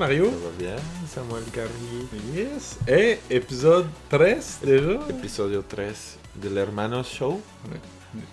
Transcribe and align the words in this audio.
Mario? 0.00 0.24
Ça 0.24 0.30
va 0.30 0.50
bien, 0.58 0.76
Samuel 1.06 1.44
Carrier. 1.52 2.08
Yes. 2.34 2.78
Et 2.88 3.18
épisode 3.28 3.84
13 4.08 4.60
déjà? 4.64 4.98
Episodio 5.10 5.60
13 5.68 6.18
de 6.36 6.48
l'Hermano 6.48 7.02
Show. 7.02 7.40
Ouais. 7.70 7.78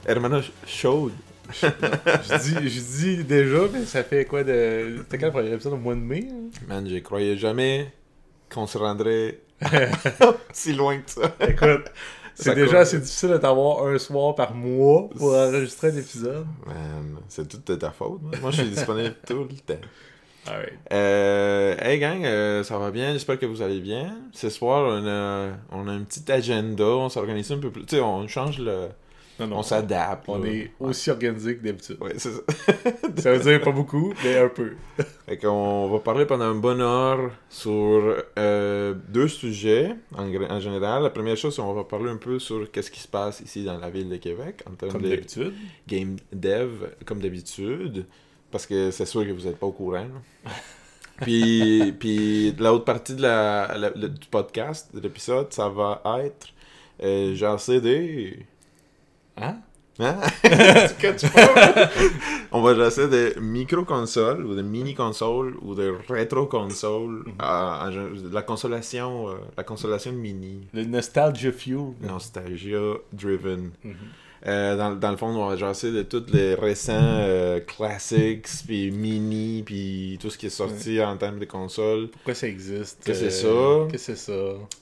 Hermano 0.06 0.40
Show. 0.66 1.12
je, 1.52 2.38
dis, 2.42 2.70
je 2.70 2.80
dis 2.80 3.24
déjà, 3.26 3.60
mais 3.74 3.84
ça 3.86 4.06
fait 4.06 4.24
quoi 4.24 4.46
de. 4.46 4.96
C'était 5.00 5.18
quand 5.18 5.26
le 5.26 5.32
premier 5.34 5.52
épisode? 5.54 5.74
Au 5.74 5.78
mois 5.78 5.96
de 5.96 6.00
mai? 6.00 6.30
hein? 6.32 6.50
Man, 6.70 6.88
je 6.90 7.00
croyais 7.00 7.36
jamais 7.38 7.92
qu'on 8.50 8.66
se 8.66 8.78
rendrait 8.78 9.42
si 10.54 10.72
loin 10.74 10.98
que 11.00 11.12
ça. 11.12 11.36
Écoute, 11.42 11.92
c'est 12.34 12.56
déjà 12.56 12.68
compte. 12.68 12.76
assez 12.78 13.00
difficile 13.00 13.30
de 13.32 13.38
t'avoir 13.40 13.86
un 13.88 13.98
soir 13.98 14.36
par 14.36 14.54
mois 14.54 15.10
pour 15.18 15.36
enregistrer 15.36 15.90
un 15.90 15.98
épisode. 15.98 16.46
Man, 16.66 17.18
c'est 17.28 17.46
toute 17.46 17.68
de 17.68 17.76
ta 17.76 17.92
faute. 17.92 18.22
Moi, 18.22 18.32
Moi, 18.42 18.52
je 18.52 18.62
suis 18.62 18.70
disponible 18.72 19.16
tout 19.28 19.44
le 19.50 19.56
temps. 19.58 19.82
Alright. 20.48 20.74
Euh, 20.94 21.76
hey 21.82 22.00
gang, 22.00 22.24
euh, 22.26 22.64
ça 22.64 22.78
va 22.78 22.92
bien, 22.92 23.14
j'espère 23.14 23.40
que 23.40 23.46
vous 23.46 23.62
allez 23.62 23.80
bien. 23.80 24.18
Ce 24.32 24.50
soir, 24.50 24.86
on 24.88 25.08
a, 25.08 25.50
on 25.72 25.88
a 25.88 25.92
un 25.92 26.04
petit 26.04 26.32
agenda, 26.32 26.86
on 26.86 27.10
s'organise 27.10 27.52
un 27.52 27.60
peu 27.60 27.70
plus. 27.70 27.86
Tu 27.86 27.96
sais, 27.96 28.02
on 28.02 28.28
change 28.28 28.60
le. 28.60 28.88
Non, 29.40 29.46
non. 29.46 29.58
on 29.58 29.64
s'adapte. 29.64 30.28
On 30.28 30.44
est 30.44 30.72
aussi 30.80 31.12
organisé 31.12 31.58
que 31.58 31.64
d'habitude. 31.64 31.98
Ouais, 32.02 32.14
c'est 32.18 32.32
ça. 32.32 32.42
Ça 33.18 33.32
veut 33.32 33.40
dire 33.40 33.62
pas 33.62 33.72
beaucoup, 33.72 34.12
mais 34.24 34.36
un 34.40 34.50
peu. 34.50 34.72
Fait 35.28 35.38
qu'on 35.38 35.88
va 35.90 36.00
parler 36.00 36.26
pendant 36.26 36.52
une 36.52 36.62
bonne 36.62 36.82
heure 36.82 37.30
sur 37.48 38.16
euh, 38.40 38.96
deux 39.10 39.28
sujets 39.28 39.96
en, 40.16 40.60
général. 40.60 41.04
La 41.04 41.12
première 41.12 41.38
chose, 41.38 41.56
qu'on 41.56 41.74
va 41.74 41.84
parler 41.84 42.10
un 42.10 42.18
peu 42.18 42.40
sur 42.40 42.72
qu'est-ce 42.72 42.90
qui 42.90 43.00
se 43.00 43.08
passe 43.08 43.42
ici 43.42 43.64
dans 43.64 43.78
la 43.78 43.92
ville 43.92 44.10
de 44.10 44.18
Québec 44.18 44.64
en 44.68 44.74
termes 44.74 44.94
Comme 44.94 45.04
de 45.04 45.54
game 45.88 46.16
dev, 46.34 46.72
comme 47.06 47.20
d'habitude, 47.20 48.08
parce 48.52 48.66
que 48.66 48.92
c'est 48.92 49.06
sûr 49.06 49.26
que 49.26 49.32
vous 49.32 49.44
n'êtes 49.46 49.58
pas 49.58 49.68
au 49.68 49.72
courant. 49.72 50.06
là. 50.46 50.52
puis, 51.22 51.94
puis 52.00 52.52
l'autre 52.60 52.86
partie 52.86 53.16
de 53.16 53.22
la, 53.22 53.76
la- 53.78 53.90
le- 53.92 54.10
du 54.10 54.28
podcast, 54.28 54.94
de 54.96 55.00
l'épisode, 55.02 55.52
ça 55.54 55.68
va 55.70 56.02
être 56.24 56.48
euh, 57.04 57.34
genre 57.36 57.60
CD. 57.60 58.46
Hein? 59.38 59.58
Hein? 60.00 60.20
Tu 61.00 61.28
parles? 61.30 61.90
On 62.52 62.62
va 62.62 62.76
jaser 62.76 63.08
de 63.08 63.40
micro-consoles 63.40 64.46
ou 64.46 64.56
de 64.56 64.62
mini-consoles 64.62 65.56
ou 65.64 65.74
de 65.74 65.96
rétro-consoles. 66.08 67.26
En 67.40 67.90
gé- 67.90 68.32
la 68.32 68.44
consolation, 68.44 69.30
euh, 69.30 69.34
la 69.58 69.64
consolation 69.64 70.12
mini. 70.14 70.68
Le 70.74 70.84
Nostalgia 70.86 71.52
Fuel. 71.52 71.94
Nostalgia-driven. 72.02 73.72
Mhm. 73.84 73.96
Euh, 74.48 74.78
dans, 74.78 74.96
dans 74.96 75.12
le 75.12 75.18
fond, 75.18 75.28
on 75.28 75.50
va 75.50 75.56
jaser 75.58 75.92
de 75.92 76.04
tous 76.04 76.24
les 76.32 76.56
récents 76.56 76.94
euh, 76.98 77.60
classics, 77.60 78.48
puis 78.66 78.92
mini, 78.92 79.62
puis 79.66 80.18
tout 80.22 80.30
ce 80.30 80.38
qui 80.38 80.46
est 80.46 80.50
sorti 80.50 81.02
en 81.02 81.18
termes 81.18 81.40
de 81.40 81.46
consoles. 81.46 82.08
Pourquoi 82.08 82.34
ça 82.34 82.48
existe? 82.48 83.04
Que 83.04 83.14
c'est 83.14 83.46
euh, 83.46 83.86
ça. 83.88 83.92
Que 83.92 83.98
c'est 83.98 84.16
ça? 84.16 84.34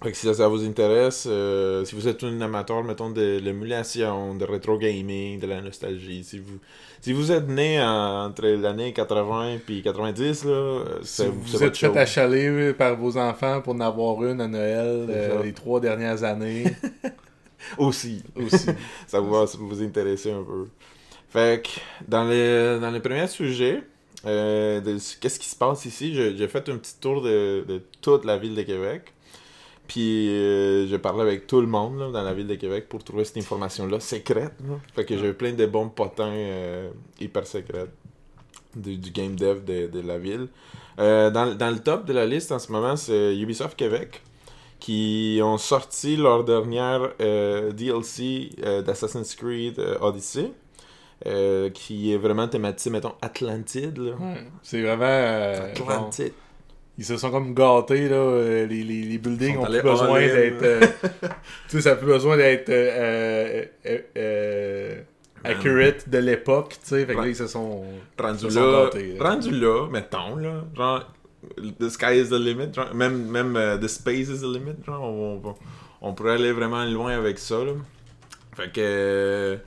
Fait 0.04 0.12
que 0.12 0.18
si 0.18 0.34
ça 0.36 0.48
vous 0.48 0.64
intéresse, 0.64 1.26
euh, 1.28 1.84
si 1.84 1.96
vous 1.96 2.08
êtes 2.08 2.24
un 2.24 2.40
amateur, 2.42 2.84
mettons, 2.84 3.10
de 3.10 3.40
l'émulation, 3.40 4.36
de 4.36 4.46
rétro 4.46 4.78
gaming, 4.78 5.40
de 5.40 5.48
la 5.48 5.62
nostalgie, 5.62 6.24
si 6.24 6.38
vous, 6.38 6.60
si 7.02 7.12
vous 7.14 7.32
êtes 7.32 7.48
né 7.50 7.82
en- 7.82 8.26
entre 8.26 8.46
l'année 8.46 8.94
80 8.94 9.58
puis 9.66 9.82
90, 9.82 10.46
là, 10.46 10.80
Si 11.02 11.26
vous 11.26 11.42
vous 11.42 11.64
êtes 11.64 11.76
fait 11.76 11.98
achaler 11.98 12.74
par 12.74 12.96
vos 12.96 13.18
enfants 13.18 13.62
pour 13.62 13.74
en 13.74 13.80
avoir 13.80 14.24
une 14.24 14.42
à 14.42 14.48
Noël 14.48 15.08
les 15.44 15.54
trois 15.54 15.80
dernières 15.80 16.24
années 16.24 16.66
Aussi. 17.78 18.24
aussi. 18.36 18.68
ça 19.08 19.20
va 19.20 19.46
vous 19.46 19.82
intéresser 19.84 20.32
un 20.32 20.44
peu. 20.44 20.68
Fait 21.30 21.64
que, 21.64 21.70
dans 22.08 22.24
le, 22.24 22.80
dans 22.80 22.92
le 22.92 23.02
premier 23.02 23.28
sujet, 23.28 23.84
euh, 24.26 24.82
de 24.82 24.98
qu'est-ce 25.20 25.40
qui 25.40 25.48
se 25.50 25.56
passe 25.56 25.86
ici, 25.86 26.14
j'ai 26.14 26.48
fait 26.48 26.70
un 26.70 26.78
petit 26.78 26.96
tour 27.00 27.22
de, 27.22 27.66
de 27.68 27.82
toute 28.02 28.26
la 28.26 28.38
ville 28.38 28.56
de 28.56 28.62
Québec. 28.64 29.14
Puis, 29.88 30.30
euh, 30.30 30.88
j'ai 30.88 30.98
parlé 30.98 31.22
avec 31.22 31.46
tout 31.46 31.62
le 31.62 31.68
monde 31.68 32.00
là, 32.00 32.10
dans 32.10 32.24
la 32.24 32.34
ville 32.34 32.48
de 32.48 32.56
Québec 32.56 32.88
pour 32.90 33.04
trouver 33.04 33.24
cette 33.24 33.38
information-là 33.38 34.00
secrète. 34.00 34.54
là. 34.68 34.80
Fait 34.96 35.06
que 35.06 35.18
j'ai 35.18 35.34
plein 35.34 35.52
de 35.54 35.66
bons 35.66 35.90
potins 35.90 36.32
euh, 36.32 36.90
hyper 37.20 37.46
secrets 37.46 37.88
du, 38.76 38.98
du 38.98 39.12
game 39.12 39.36
dev 39.36 39.64
de, 39.64 39.88
de 39.88 40.00
la 40.00 40.18
ville. 40.18 40.48
Dans, 40.98 41.56
dans 41.58 41.70
le 41.70 41.80
top 41.80 42.06
de 42.06 42.14
la 42.14 42.26
liste 42.26 42.54
en 42.54 42.60
ce 42.60 42.72
moment, 42.72 42.96
c'est 42.96 43.38
Ubisoft 43.38 43.76
Québec 43.78 44.22
qui 44.86 45.40
ont 45.42 45.58
sorti 45.58 46.16
leur 46.16 46.44
dernière 46.44 47.10
euh, 47.20 47.72
DLC 47.72 48.50
euh, 48.64 48.84
d'Assassin's 48.84 49.34
Creed 49.34 49.80
euh, 49.80 49.98
Odyssey, 50.00 50.52
euh, 51.26 51.72
qui 51.72 52.14
est 52.14 52.18
vraiment 52.18 52.48
thématisé, 52.48 52.92
mettons, 52.92 53.14
Atlantide. 53.20 53.98
Là. 53.98 54.12
Ouais. 54.12 54.44
C'est 54.62 54.82
vraiment. 54.84 55.06
euh, 55.06 55.74
bon, 55.80 55.88
Atlantide. 55.90 56.34
ils 57.00 57.06
se 57.06 57.18
sont 57.18 57.32
comme 57.32 57.56
gâtés, 57.56 58.08
là. 58.10 58.42
les, 58.68 58.84
les, 58.84 59.02
les 59.02 59.18
buildings 59.18 59.58
ont 59.58 59.66
plus 59.66 59.82
besoin 59.82 60.20
d'être. 60.20 60.62
euh, 60.64 60.82
tu 61.68 61.78
sais, 61.78 61.82
ça 61.82 61.92
a 61.94 61.96
plus 61.96 62.06
besoin 62.08 62.38
d'être. 62.38 62.70
euh, 62.70 63.66
euh, 63.88 63.98
euh, 64.18 65.02
accurate 65.44 66.08
de 66.10 66.18
l'époque, 66.20 66.76
tu 66.82 66.90
sais. 66.90 67.06
Fait 67.08 67.16
que 67.16 67.22
là, 67.22 67.28
ils 67.28 67.36
se 67.36 67.48
sont. 67.48 67.84
Rendu 68.20 68.46
Ils 68.46 68.52
sont 68.52 68.72
là, 68.72 68.84
gâtés, 68.86 69.14
là. 69.18 69.30
rendu 69.30 69.50
là, 69.52 69.88
mettons, 69.92 70.36
là, 70.36 70.64
genre, 70.76 71.12
the 71.80 71.90
sky 71.90 72.14
is 72.20 72.30
the 72.30 72.34
limit, 72.40 72.74
genre, 72.74 72.94
même, 72.94 73.26
même 73.28 73.56
euh, 73.56 73.78
the 73.78 73.88
space 73.88 74.30
is 74.30 74.40
the 74.42 74.46
limit, 74.54 74.76
genre, 74.86 75.02
on, 75.04 75.42
on- 75.44 75.56
on 76.02 76.14
pourrait 76.14 76.34
aller 76.34 76.52
vraiment 76.52 76.86
loin 76.86 77.18
avec 77.18 77.40
ça, 77.40 77.64
là. 77.64 77.72
Fait 78.56 78.72
que, 78.72 79.58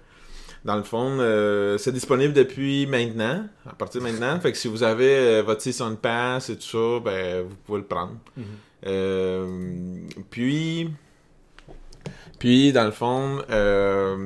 dans 0.65 0.77
le 0.77 0.83
fond, 0.83 1.19
euh, 1.21 1.79
c'est 1.79 1.93
disponible 1.93 2.33
depuis 2.33 2.87
maintenant, 2.87 3.47
à 3.69 3.75
partir 3.75 4.01
de 4.01 4.07
maintenant, 4.07 4.39
fait 4.41 4.53
que 4.53 4.59
si 4.59 4.69
vous 4.69 4.83
avez 4.83 5.17
euh, 5.39 5.43
votre 5.43 5.63
Season 5.63 5.97
Pass 5.97 6.51
et 6.51 6.57
tout 6.57 6.63
ça, 6.63 7.01
ben, 7.05 7.43
vous 7.49 7.57
pouvez 7.67 7.79
le 7.79 7.85
prendre. 7.87 8.17
Mhm. 8.37 8.45
Euh, 8.87 10.01
puis, 10.31 10.91
puis 12.39 12.73
dans 12.73 12.85
le 12.85 12.91
fond, 12.91 13.39
euh, 13.51 14.17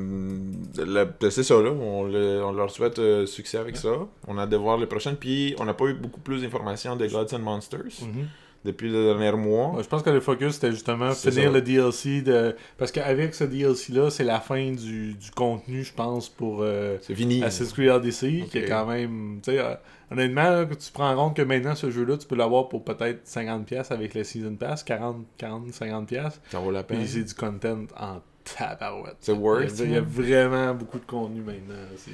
le- 0.78 1.30
c'est 1.30 1.42
ça 1.42 1.60
là, 1.60 1.70
on, 1.70 2.04
le- 2.04 2.42
on 2.44 2.52
leur 2.52 2.70
souhaite 2.70 2.98
euh, 2.98 3.26
succès 3.26 3.58
avec 3.58 3.76
ça. 3.76 3.90
On 4.28 4.38
a 4.38 4.46
de 4.46 4.56
voir 4.56 4.76
les 4.78 4.86
prochaines. 4.86 5.16
Puis 5.16 5.54
on 5.58 5.64
n'a 5.64 5.74
pas 5.74 5.86
eu 5.86 5.94
beaucoup 5.94 6.20
plus 6.20 6.42
d'informations 6.42 6.96
de 6.96 7.06
Gods 7.06 7.34
and 7.34 7.38
Monsters 7.40 8.02
Mhm. 8.02 8.26
Depuis 8.64 8.90
le 8.90 9.06
dernier 9.06 9.32
mois. 9.32 9.74
Ouais, 9.74 9.82
je 9.82 9.88
pense 9.88 10.02
que 10.02 10.10
le 10.10 10.20
focus 10.20 10.54
c'était 10.54 10.70
justement 10.70 11.12
finir 11.12 11.44
ça. 11.44 11.50
le 11.50 11.62
DLC 11.62 12.22
de. 12.22 12.54
Parce 12.78 12.92
qu'avec 12.92 13.34
ce 13.34 13.44
DLC 13.44 13.92
là, 13.92 14.10
c'est 14.10 14.24
la 14.24 14.40
fin 14.40 14.72
du, 14.72 15.14
du 15.14 15.30
contenu, 15.32 15.82
je 15.82 15.92
pense, 15.92 16.28
pour 16.28 16.58
euh, 16.60 16.98
fini. 16.98 17.42
Assassin's 17.42 17.72
Creed 17.72 17.90
Odyssey, 17.90 18.44
qui 18.50 18.58
est 18.58 18.68
quand 18.68 18.86
même. 18.86 19.40
Tu 19.42 19.52
sais, 19.52 19.58
euh, 19.58 19.74
honnêtement, 20.10 20.42
là, 20.42 20.64
que 20.64 20.74
tu 20.74 20.92
prends 20.92 21.10
en 21.10 21.16
compte 21.16 21.36
que 21.36 21.42
maintenant 21.42 21.74
ce 21.74 21.90
jeu-là, 21.90 22.16
tu 22.16 22.26
peux 22.26 22.36
l'avoir 22.36 22.68
pour 22.68 22.84
peut-être 22.84 23.26
50$ 23.26 23.92
avec 23.92 24.14
le 24.14 24.24
Season 24.24 24.54
Pass, 24.54 24.84
40, 24.84 25.26
40 25.36 25.68
50$. 25.68 26.32
Ça 26.50 26.58
vaut 26.58 26.70
la 26.70 26.82
peine. 26.82 27.06
C'est 27.06 27.24
du 27.24 27.34
content 27.34 27.84
en 27.98 28.20
tabarouette. 28.44 29.16
C'est 29.20 29.32
worth, 29.32 29.78
Il 29.80 29.92
y, 29.92 29.96
a, 29.96 30.00
vraiment 30.00 30.74
beaucoup 30.74 30.98
de 30.98 31.06
contenu 31.06 31.40
maintenant. 31.40 31.74
C'est. 31.96 32.12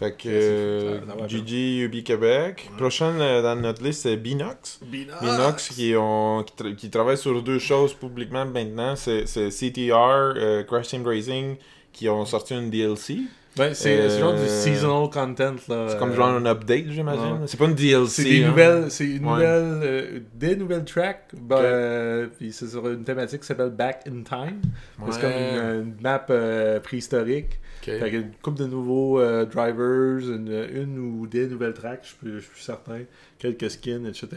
Fait 0.00 0.12
que 0.12 0.22
c'est- 0.22 0.30
euh, 0.32 1.84
Ubi 1.84 2.02
Québec. 2.02 2.70
Prochaine 2.78 3.20
euh, 3.20 3.42
dans 3.42 3.54
notre 3.60 3.84
liste, 3.84 4.02
c'est 4.02 4.16
Binox. 4.16 4.80
Binox 4.82 5.68
qui, 5.68 5.94
ont, 5.96 6.42
qui, 6.42 6.54
tra- 6.64 6.74
qui 6.74 6.88
travaille 6.90 7.18
sur 7.18 7.42
deux 7.42 7.58
choses 7.58 7.92
publiquement 7.94 8.46
maintenant. 8.46 8.96
C'est 8.96 9.26
CTR, 9.26 9.92
euh, 10.36 10.62
Crash 10.64 10.88
Team 10.88 11.06
Racing, 11.06 11.56
qui 11.92 12.08
ont 12.08 12.24
sorti 12.24 12.54
une 12.54 12.70
DLC. 12.70 13.18
C'est 13.56 13.74
c'est 13.74 14.18
genre 14.20 14.32
du 14.32 14.40
Euh, 14.40 14.46
seasonal 14.46 15.10
content. 15.10 15.56
C'est 15.58 15.98
comme 15.98 16.12
Euh, 16.12 16.16
genre 16.16 16.28
un 16.28 16.46
update, 16.46 16.86
j'imagine. 16.88 17.22
ouais. 17.32 17.38
C'est 17.46 17.58
pas 17.58 17.66
une 17.66 17.74
DLC. 17.74 18.22
C'est 18.22 18.28
des 18.30 18.44
hein. 18.44 18.48
nouvelles, 18.48 18.88
une 19.00 19.24
Ouais. 19.26 19.32
nouvelle, 19.32 19.80
euh, 19.82 20.18
des 20.34 20.56
nouvelles 20.56 20.84
tracks, 20.84 21.26
ben, 21.34 21.56
euh, 21.58 22.26
puis 22.38 22.52
c'est 22.52 22.68
sur 22.68 22.88
une 22.88 23.04
thématique 23.04 23.40
qui 23.40 23.46
s'appelle 23.46 23.70
Back 23.70 24.02
in 24.08 24.22
Time. 24.22 24.62
C'est 25.10 25.20
comme 25.20 25.30
une, 25.30 25.82
une 25.82 25.94
map 26.00 26.24
euh, 26.30 26.80
préhistorique. 26.80 27.58
Ok. 27.82 27.86
Fait 27.86 27.98
qu'il 28.10 28.14
y 28.14 28.16
a 28.16 28.20
une 28.26 28.32
couple 28.42 28.58
de 28.58 28.66
nouveaux 28.66 29.18
euh, 29.20 29.46
drivers, 29.46 30.18
une, 30.34 30.68
une 30.74 30.98
ou 30.98 31.26
des 31.26 31.46
nouvelles 31.46 31.72
tracks, 31.72 32.00
je 32.02 32.08
suis- 32.08 32.34
je 32.40 32.54
suis 32.54 32.62
certain, 32.64 33.00
quelques 33.38 33.70
skins, 33.70 34.04
etc. 34.06 34.28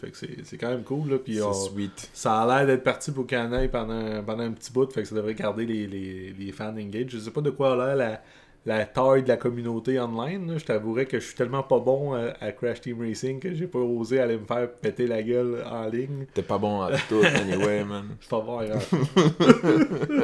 Fait 0.00 0.10
que 0.10 0.16
c'est 0.44 0.56
quand 0.58 0.68
même 0.70 0.82
cool. 0.82 1.10
Là, 1.10 1.18
puis 1.18 1.40
on- 1.40 1.52
sweet. 1.52 2.10
ça 2.12 2.40
a 2.42 2.46
l'air 2.58 2.66
d'être 2.66 2.82
parti 2.82 3.12
pour 3.12 3.26
Canaille 3.26 3.68
pendant, 3.68 4.22
pendant 4.24 4.42
un 4.42 4.52
petit 4.52 4.72
bout, 4.72 4.90
fait 4.92 5.02
que 5.02 5.08
ça 5.08 5.14
devrait 5.14 5.34
garder 5.34 5.64
les, 5.64 5.86
les, 5.86 6.34
les 6.38 6.52
fans 6.52 6.76
engaged. 6.76 7.10
Je 7.10 7.18
sais 7.18 7.30
pas 7.30 7.40
de 7.40 7.50
quoi 7.50 7.72
a 7.80 7.86
l'air 7.86 7.96
la, 7.96 8.22
la 8.66 8.84
taille 8.84 9.22
de 9.22 9.28
la 9.28 9.36
communauté 9.38 9.98
online. 9.98 10.52
là. 10.52 10.58
Je 10.58 10.64
t'avouerais 10.64 11.06
que 11.06 11.18
je 11.20 11.24
suis 11.26 11.34
tellement 11.34 11.62
pas 11.62 11.78
bon 11.78 12.14
euh, 12.14 12.32
à 12.40 12.52
Crash 12.52 12.82
Team 12.82 13.00
Racing 13.00 13.40
que 13.40 13.54
j'ai 13.54 13.66
pas 13.66 13.78
osé 13.78 14.20
aller 14.20 14.36
me 14.36 14.44
faire 14.44 14.70
péter 14.70 15.06
la 15.06 15.22
gueule 15.22 15.64
en 15.70 15.86
ligne. 15.86 16.26
T'es 16.34 16.42
pas 16.42 16.58
bon 16.58 16.82
à 16.82 16.90
tout, 17.08 17.20
anyway, 17.22 17.82
man. 17.88 18.04
C'est 18.20 18.28
pas 18.28 18.40
vrai. 18.40 18.70
hein. 18.72 18.78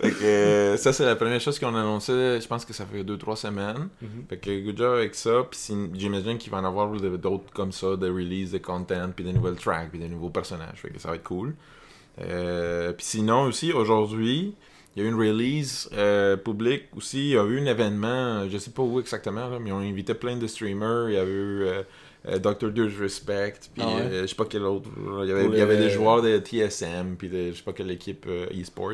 Fait 0.00 0.10
que 0.10 0.24
euh, 0.24 0.76
ça, 0.76 0.92
c'est 0.92 1.04
la 1.04 1.16
première 1.16 1.40
chose 1.40 1.58
qu'on 1.58 1.74
a 1.74 1.80
annoncé, 1.80 2.12
je 2.40 2.46
pense 2.46 2.64
que 2.64 2.72
ça 2.72 2.84
fait 2.86 3.02
2-3 3.02 3.36
semaines. 3.36 3.88
Mhm. 4.00 4.08
Fait 4.28 4.36
que 4.36 4.64
good 4.64 4.76
job 4.76 4.94
avec 4.98 5.14
ça. 5.14 5.42
Puis 5.50 5.58
si- 5.58 5.90
j'imagine 5.94 6.38
qu'il 6.38 6.50
va 6.52 6.58
en 6.58 6.64
avoir 6.64 6.90
d'autres 6.92 7.52
comme 7.52 7.72
ça, 7.72 7.96
de 7.96 8.08
release, 8.08 8.52
de 8.52 8.58
content, 8.58 9.10
puis 9.14 9.24
des 9.24 9.32
nouvelles 9.32 9.56
tracks, 9.56 9.90
puis 9.90 9.98
des 9.98 10.08
nouveaux 10.08 10.30
personnages. 10.30 10.76
Fait 10.80 10.90
que 10.90 10.98
ça 11.00 11.08
va 11.10 11.16
être 11.16 11.24
cool. 11.24 11.54
Euh, 12.20 12.92
puis 12.92 13.04
sinon 13.04 13.42
aussi, 13.44 13.72
aujourd'hui, 13.72 14.54
Il 14.96 15.02
y 15.02 15.06
a 15.06 15.08
eu 15.08 15.12
une 15.12 15.18
release 15.18 15.88
euh, 15.92 16.36
publique 16.36 16.84
aussi. 16.96 17.18
Il 17.30 17.34
y 17.34 17.38
a 17.38 17.44
eu 17.44 17.60
un 17.60 17.66
événement, 17.66 18.48
je 18.48 18.56
sais 18.58 18.70
pas 18.70 18.82
où 18.82 18.98
exactement, 19.00 19.48
là, 19.48 19.58
mais 19.60 19.70
ils 19.70 19.72
ont 19.74 19.78
invité 19.80 20.14
plein 20.14 20.36
de 20.36 20.46
streamers. 20.46 21.10
Il 21.10 21.14
y 21.14 21.18
a 21.18 21.24
eu 21.24 21.62
euh, 21.64 21.82
euh, 22.28 22.38
Dr. 22.38 22.70
Dude 22.72 22.98
Respect, 22.98 23.54
puis 23.74 23.82
Ah 23.82 23.94
ouais? 23.96 24.10
euh, 24.10 24.22
je 24.22 24.26
sais 24.28 24.34
pas 24.34 24.46
quel 24.46 24.62
autre. 24.64 24.88
Il 25.22 25.28
y 25.28 25.32
avait, 25.32 25.50
il 25.50 25.58
y 25.58 25.60
avait 25.62 25.76
des 25.76 25.90
joueurs 25.90 26.22
de 26.22 26.38
TSM, 26.38 27.16
puis 27.16 27.28
de 27.28 27.50
je 27.52 27.56
sais 27.58 27.62
pas 27.62 27.72
quelle 27.74 27.90
équipe 27.90 28.24
euh, 28.26 28.46
e-sport. 28.58 28.92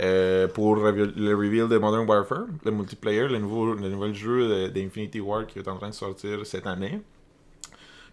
euh, 0.00 0.48
pour 0.48 0.76
le 0.76 1.34
reveal 1.36 1.68
de 1.68 1.78
Modern 1.78 2.06
Warfare, 2.08 2.46
le 2.64 2.70
multiplayer, 2.70 3.28
le 3.28 3.38
nouveau, 3.38 3.74
le 3.74 3.88
nouvel 3.88 4.14
jeu 4.14 4.70
d'Infinity 4.70 5.20
War 5.20 5.46
qui 5.46 5.58
est 5.58 5.68
en 5.68 5.76
train 5.76 5.90
de 5.90 5.94
sortir 5.94 6.44
cette 6.46 6.66
année. 6.66 7.00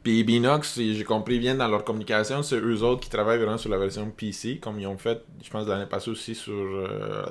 Puis 0.03 0.24
Binox, 0.24 0.80
j'ai 0.80 1.03
compris 1.03 1.38
bien 1.39 1.53
dans 1.56 1.68
leur 1.68 1.83
communication, 1.83 2.42
c'est 2.42 2.59
eux 2.59 2.81
autres 2.83 3.01
qui 3.01 3.09
travaillent 3.09 3.38
vraiment 3.38 3.57
sur 3.59 3.69
la 3.69 3.77
version 3.77 4.09
PC, 4.09 4.57
comme 4.57 4.80
ils 4.80 4.88
ont 4.88 4.98
fait, 4.98 5.21
je 5.44 5.50
pense, 5.50 5.68
l'année 5.68 5.86
passée 5.86 6.09
aussi 6.09 6.33
sur. 6.33 6.53
euh, 6.53 7.24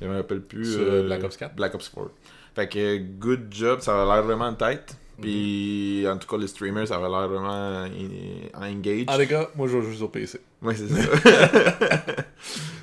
je 0.00 0.06
me 0.06 0.16
rappelle 0.16 0.42
plus. 0.42 0.74
Sur, 0.74 0.82
euh, 0.82 1.02
Black 1.06 1.24
Ops 1.24 1.36
4. 1.36 1.56
Black 1.56 1.74
Ops 1.74 1.88
4. 1.88 2.06
Fait 2.54 2.68
que, 2.68 2.98
good 2.98 3.46
job, 3.50 3.80
ça 3.80 4.00
avait 4.00 4.12
l'air 4.12 4.22
vraiment 4.22 4.52
tête. 4.54 4.96
Puis, 5.20 6.04
en 6.08 6.16
tout 6.16 6.28
cas, 6.28 6.36
les 6.40 6.46
streamers, 6.46 6.86
ça 6.86 6.94
avait 6.94 7.08
l'air 7.08 7.26
vraiment 7.28 7.84
en- 7.84 8.62
engaged. 8.64 9.06
Ah, 9.08 9.18
les 9.18 9.26
gars, 9.26 9.50
moi, 9.56 9.66
je 9.66 9.80
joue 9.80 9.90
juste 9.90 10.02
au 10.02 10.08
PC. 10.08 10.38
Ouais, 10.62 10.76
c'est 10.76 10.86
ça. 10.86 11.02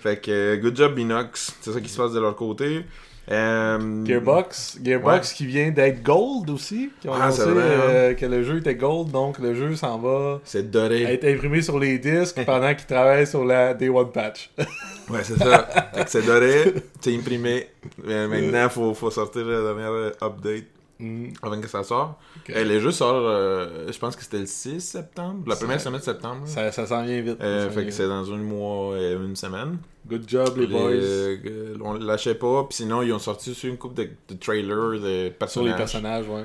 fait 0.02 0.22
que, 0.22 0.58
good 0.58 0.76
job, 0.76 0.96
Binox. 0.96 1.56
C'est 1.62 1.72
ça 1.72 1.80
qui 1.80 1.88
se 1.90 1.96
passe 1.98 2.12
de 2.12 2.20
leur 2.20 2.36
côté. 2.36 2.84
Euh, 3.32 4.06
Gearbox, 4.06 4.78
Gearbox 4.84 5.34
qui 5.34 5.46
vient 5.48 5.72
d'être 5.72 6.04
Gold 6.04 6.50
aussi, 6.50 6.92
qui 7.02 7.10
ont 7.10 7.14
Ah, 7.14 7.24
annoncé 7.26 7.42
euh, 7.48 8.14
que 8.14 8.26
le 8.26 8.44
jeu 8.44 8.58
était 8.58 8.76
Gold, 8.76 9.10
donc 9.12 9.40
le 9.40 9.56
jeu 9.56 9.76
s'en 9.76 9.98
va 9.98 10.40
C'est 10.44 10.70
doré. 10.70 11.02
être 11.04 11.26
imprimé 11.26 11.62
sur 11.62 11.80
les 11.80 11.98
disques 11.98 12.44
pendant 12.46 12.74
qu'ils 12.76 12.86
travaillent 12.86 13.26
sur 13.28 13.44
la 13.44 13.74
Day 13.74 13.90
One 13.90 14.12
Patch. 14.12 14.52
Ouais, 15.08 15.20
c'est 15.24 15.38
ça. 15.38 15.68
C'est 16.08 16.26
doré, 16.26 16.74
c'est 17.00 17.16
imprimé. 17.16 17.68
Mais 18.04 18.28
maintenant, 18.28 18.68
faut, 18.70 18.92
faut 18.96 19.12
sortir 19.12 19.46
la 19.46 19.62
dernière 19.62 20.12
update 20.20 20.66
Mm, 21.00 21.28
avant 21.42 21.60
que 21.60 21.68
ça 21.68 21.84
sorte. 21.84 22.18
Et 22.50 22.64
les 22.64 22.80
jeux 22.80 22.92
sortent, 22.92 23.16
euh, 23.26 23.92
je 23.92 23.98
pense 23.98 24.16
que 24.16 24.24
c'était 24.24 24.40
le 24.40 24.46
6 24.46 24.80
septembre, 24.80 25.44
la 25.48 25.56
première 25.56 25.82
semaine 25.82 26.00
de 26.00 26.04
septembre. 26.06 26.42
Ça, 26.46 26.72
ça 26.72 26.86
s'en 26.86 27.04
vient 27.04 27.22
vite. 27.22 27.38
Euh, 27.42 27.70
fait 27.70 27.76
vient 27.82 27.86
que 27.86 27.92
c'est 27.92 28.08
dans 28.08 28.32
un 28.32 28.38
mois 28.38 28.98
et 29.00 29.14
une 29.14 29.36
semaine. 29.36 29.78
Good 30.08 30.24
job, 30.28 30.58
les 30.58 30.68
boys. 30.68 30.92
euh, 30.92 31.78
on 31.82 31.94
lâchait 31.94 32.36
pas, 32.36 32.64
puis 32.66 32.76
sinon 32.78 33.02
ils 33.02 33.12
ont 33.12 33.18
sorti 33.20 33.56
sur 33.56 33.70
une 33.70 33.78
coupe 33.78 33.96
de, 33.96 34.08
de 34.30 34.36
trailers 34.36 35.00
de 35.02 35.28
Sur 35.30 35.34
personnages. 35.40 35.72
les 35.72 35.76
personnages, 35.78 36.26
ouais. 36.30 36.44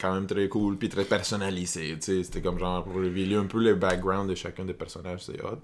Quand 0.00 0.14
même 0.14 0.26
très 0.26 0.48
cool, 0.48 0.76
puis 0.78 0.88
très 0.88 1.04
personnalisé. 1.04 1.96
C'était 2.00 2.40
comme 2.40 2.58
genre 2.58 2.82
pour 2.84 3.00
révéler 3.00 3.36
un 3.36 3.44
peu 3.46 3.58
le 3.62 3.74
background 3.74 4.30
de 4.30 4.34
chacun 4.34 4.64
des 4.64 4.72
personnages, 4.74 5.20
c'est 5.24 5.42
hot. 5.44 5.60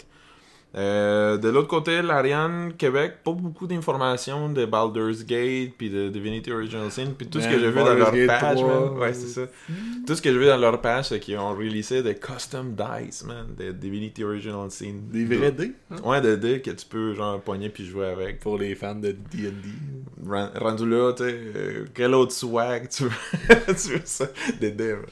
Euh, 0.75 1.37
de 1.37 1.49
l'autre 1.49 1.69
côté, 1.69 2.01
l'Ariane 2.01 2.73
Québec, 2.77 3.15
pas 3.23 3.31
beaucoup 3.31 3.65
d'informations 3.65 4.49
de 4.49 4.65
Baldur's 4.65 5.25
Gate 5.25 5.71
puis 5.77 5.89
de 5.89 6.09
Divinity 6.09 6.51
Original 6.51 6.91
Sin, 6.91 7.13
puis 7.17 7.25
tout 7.27 7.39
ce 7.41 7.47
que 7.47 7.57
j'ai 7.57 7.69
vu 7.71 7.75
dans 7.77 7.93
leur 7.95 8.11
page, 8.11 8.57
3, 8.57 8.67
man. 8.91 8.97
Ouais, 8.99 9.13
c'est 9.13 9.27
ça. 9.27 9.41
Tout 10.05 10.13
ce 10.15 10.21
que 10.21 10.31
j'ai 10.31 10.37
vu 10.37 10.45
dans 10.45 10.57
leur 10.57 10.79
page, 10.81 11.05
c'est 11.05 11.19
qu'ils 11.19 11.37
ont 11.37 11.55
releasé 11.55 12.03
des 12.03 12.15
custom 12.15 12.75
dice, 12.75 13.23
man, 13.25 13.47
de 13.57 13.71
Divinity 13.71 14.23
Original 14.23 14.69
Sin. 14.69 14.95
Des 15.11 15.25
vrais 15.25 15.51
dés, 15.51 15.71
hein, 15.89 15.95
Ouais, 16.03 16.21
des 16.21 16.37
dés 16.37 16.61
que 16.61 16.71
tu 16.71 16.85
peux 16.85 17.13
genre 17.15 17.39
pogner 17.41 17.69
puis 17.69 17.85
jouer 17.85 18.07
avec. 18.07 18.39
pour 18.41 18.57
les 18.57 18.75
fans 18.75 18.93
de 18.95 19.11
D&D. 19.13 19.49
Ren- 20.27 20.51
Rendu 20.55 20.87
là, 20.87 21.13
tu 21.13 21.23
sais, 21.23 21.39
euh, 21.55 21.85
quel 21.93 22.13
autre 22.13 22.33
swag 22.33 22.89
tu 22.89 23.03
veux, 23.05 23.09
tu 23.67 23.93
veux 23.93 24.01
ça? 24.03 24.27
Des 24.59 24.71
dés, 24.71 24.93
man. 24.93 25.05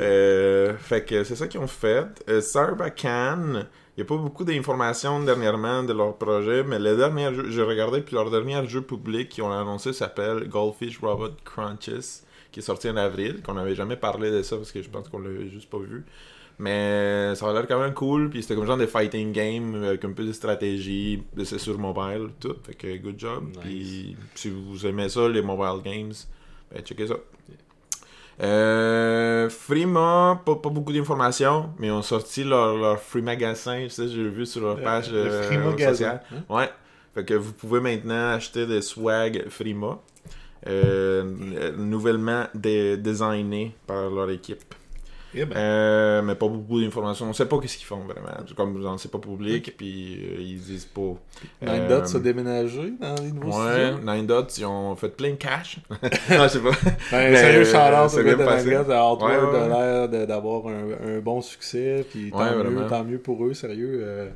Euh, 0.00 0.74
fait 0.78 1.04
que 1.04 1.24
c'est 1.24 1.36
ça 1.36 1.46
qu'ils 1.46 1.60
ont 1.60 1.66
fait. 1.66 2.06
Sarbacane, 2.40 3.66
il 3.96 4.00
n'y 4.00 4.02
a 4.02 4.06
pas 4.06 4.16
beaucoup 4.16 4.44
d'informations 4.44 5.22
dernièrement 5.22 5.84
de 5.84 5.92
leur 5.92 6.16
projet, 6.16 6.64
mais 6.64 6.80
le 6.80 6.96
dernier 6.96 7.32
jeu, 7.32 7.50
j'ai 7.50 7.62
regardé, 7.62 8.00
puis 8.00 8.16
leur 8.16 8.28
dernier 8.28 8.66
jeu 8.66 8.82
public 8.82 9.28
qu'ils 9.28 9.44
ont 9.44 9.52
annoncé 9.52 9.92
s'appelle 9.92 10.48
Goldfish 10.48 10.98
Robot 10.98 11.36
Crunches, 11.44 12.22
qui 12.50 12.58
est 12.58 12.62
sorti 12.62 12.90
en 12.90 12.96
avril, 12.96 13.40
qu'on 13.42 13.54
n'avait 13.54 13.76
jamais 13.76 13.96
parlé 13.96 14.32
de 14.32 14.42
ça 14.42 14.56
parce 14.56 14.72
que 14.72 14.82
je 14.82 14.90
pense 14.90 15.08
qu'on 15.08 15.20
l'avait 15.20 15.48
juste 15.48 15.70
pas 15.70 15.78
vu. 15.78 16.04
Mais 16.58 17.34
ça 17.36 17.48
a 17.48 17.52
l'air 17.52 17.68
quand 17.68 17.80
même 17.80 17.94
cool, 17.94 18.30
puis 18.30 18.42
c'était 18.42 18.56
comme 18.56 18.66
genre 18.66 18.76
des 18.76 18.86
fighting 18.88 19.32
games 19.32 19.82
avec 19.84 20.04
un 20.04 20.12
peu 20.12 20.24
de 20.24 20.32
stratégie, 20.32 21.22
c'est 21.44 21.58
sur 21.58 21.78
mobile, 21.78 22.30
tout. 22.40 22.56
Fait 22.64 22.74
que 22.74 22.96
good 22.96 23.18
job. 23.18 23.44
Nice. 23.48 23.58
Puis 23.62 24.16
si 24.34 24.50
vous 24.50 24.86
aimez 24.86 25.08
ça, 25.08 25.28
les 25.28 25.42
mobile 25.42 25.82
games, 25.84 26.12
ben 26.72 26.82
checkez 26.82 27.06
ça. 27.06 27.16
Euh, 28.42 29.48
pas, 30.44 30.56
pas 30.56 30.68
beaucoup 30.70 30.92
d'informations, 30.92 31.70
mais 31.78 31.88
ils 31.88 31.92
ont 31.92 32.02
sorti 32.02 32.44
leur, 32.44 32.76
leur 32.76 32.98
free 32.98 33.22
magasin, 33.22 33.86
ça 33.88 34.06
j'ai 34.06 34.28
vu 34.28 34.44
sur 34.46 34.62
leur 34.62 34.80
page 34.80 35.10
Le 35.12 35.18
euh, 35.18 35.42
Free 35.42 35.58
sociale. 35.96 36.22
hein? 36.32 36.36
Ouais. 36.48 36.70
Fait 37.14 37.24
que 37.24 37.34
vous 37.34 37.52
pouvez 37.52 37.80
maintenant 37.80 38.30
acheter 38.30 38.66
des 38.66 38.82
swag 38.82 39.44
Frima, 39.48 39.98
euh, 40.66 41.72
nouvellement 41.76 42.44
dé- 42.54 42.96
designés 42.96 43.74
par 43.86 44.10
leur 44.10 44.30
équipe. 44.30 44.64
Eh 45.36 45.44
ben, 45.44 45.56
Euh, 45.56 46.22
mais 46.22 46.34
pas 46.34 46.48
beaucoup 46.48 46.80
d'informations. 46.80 47.26
On 47.28 47.32
sait 47.32 47.46
pas 47.46 47.58
qu'est-ce 47.58 47.76
qu'ils 47.76 47.86
font 47.86 48.00
vraiment. 48.04 48.30
Comme 48.56 48.80
genre, 48.80 48.98
c'est 49.00 49.10
pas 49.10 49.18
public, 49.18 49.76
puis 49.76 50.18
euh, 50.22 50.36
ils 50.40 50.58
disent 50.60 50.84
pas. 50.84 51.00
Nine 51.62 51.70
Euh, 51.90 52.00
Dots 52.02 52.16
a 52.16 52.20
déménagé 52.20 52.92
dans 53.00 53.14
les 53.16 53.32
nouveaux 53.32 53.58
Ouais, 53.64 53.92
studios. 53.92 54.12
Nine 54.12 54.26
Dots, 54.26 54.46
ils 54.58 54.64
ont 54.64 54.94
fait 54.96 55.08
plein 55.08 55.30
de 55.30 55.34
cash. 55.36 55.78
non, 55.90 56.42
je 56.44 56.48
sais 56.48 56.60
pas. 56.60 56.70
Ben, 57.10 57.30
Mais, 57.32 57.36
sérieux, 57.36 57.60
euh, 57.60 57.64
shout-out 57.64 58.10
c'est 58.10 58.22
bien 58.24 58.36
passé. 58.46 58.70
Nine 58.70 58.84
Dots. 58.84 58.92
Outward 58.92 59.22
Ouais, 59.22 59.58
ouais, 59.60 59.72
a 59.72 60.06
l'air 60.06 60.26
d'avoir 60.26 60.66
un, 60.68 61.16
un 61.16 61.18
bon 61.20 61.40
succès. 61.40 62.06
Puis 62.10 62.30
tant, 62.30 62.38
Ouais, 62.38 62.64
mieux, 62.64 62.86
tant 62.88 63.02
mieux 63.04 63.18
pour 63.18 63.44
eux, 63.44 63.54
sérieux. 63.54 64.00
euh, 64.02 64.28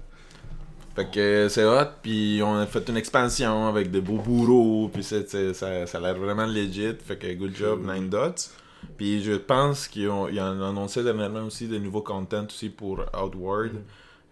Fait 0.96 1.08
que 1.12 1.20
euh, 1.20 1.48
c'est 1.48 1.64
hot, 1.64 1.90
puis 2.02 2.40
on 2.44 2.56
a 2.56 2.66
fait 2.66 2.88
une 2.88 2.96
expansion 2.96 3.68
avec 3.68 3.90
de 3.92 4.00
beaux 4.00 4.16
bourreaux, 4.18 4.88
puis 4.92 5.04
ça, 5.04 5.16
ça 5.54 5.66
a 5.68 6.00
l'air 6.00 6.16
vraiment 6.16 6.46
legit. 6.46 6.94
Fait 7.04 7.16
que 7.16 7.32
good 7.34 7.54
job. 7.56 7.86
Nine 7.86 8.08
Dots. 8.08 8.50
Puis 8.96 9.22
je 9.22 9.32
pense 9.32 9.88
qu'ils 9.88 10.08
ont, 10.08 10.28
ils 10.28 10.40
ont 10.40 10.68
annoncé 10.68 11.02
dernièrement 11.02 11.44
aussi 11.44 11.68
de 11.68 11.78
nouveaux 11.78 12.02
content 12.02 12.46
aussi 12.46 12.68
pour 12.70 13.04
Outward. 13.20 13.72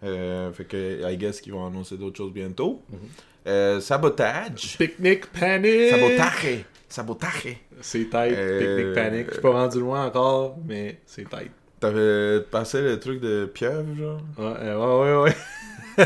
Euh, 0.03 0.51
fait 0.51 0.65
que 0.65 1.11
I 1.11 1.17
guess 1.17 1.41
qu'ils 1.41 1.53
vont 1.53 1.65
annoncer 1.65 1.97
d'autres 1.97 2.17
choses 2.17 2.31
bientôt. 2.33 2.81
Mhm. 2.89 2.97
Euh, 3.47 3.79
sabotage. 3.79 4.77
Picnic 4.77 5.27
Panic! 5.27 5.89
Sabotage. 5.89 6.65
Sabotage. 6.89 7.57
C'est 7.81 8.05
tight, 8.09 8.33
Euh, 8.35 8.59
Picnic 8.77 8.93
Panic. 8.95 9.27
Je 9.27 9.33
suis 9.33 9.41
pas 9.41 9.51
rendu 9.51 9.79
loin 9.79 10.05
encore, 10.05 10.57
mais 10.65 10.99
c'est 11.05 11.27
tight. 11.29 11.51
T'avais 11.79 12.41
passé 12.41 12.81
le 12.81 12.99
truc 12.99 13.21
de 13.21 13.45
pieuvre, 13.45 13.95
genre? 13.97 14.19
Ouais, 14.37 14.53
euh, 14.61 14.77
ouais, 14.77 15.13
ouais. 15.13 15.23
ouais. 15.29 15.35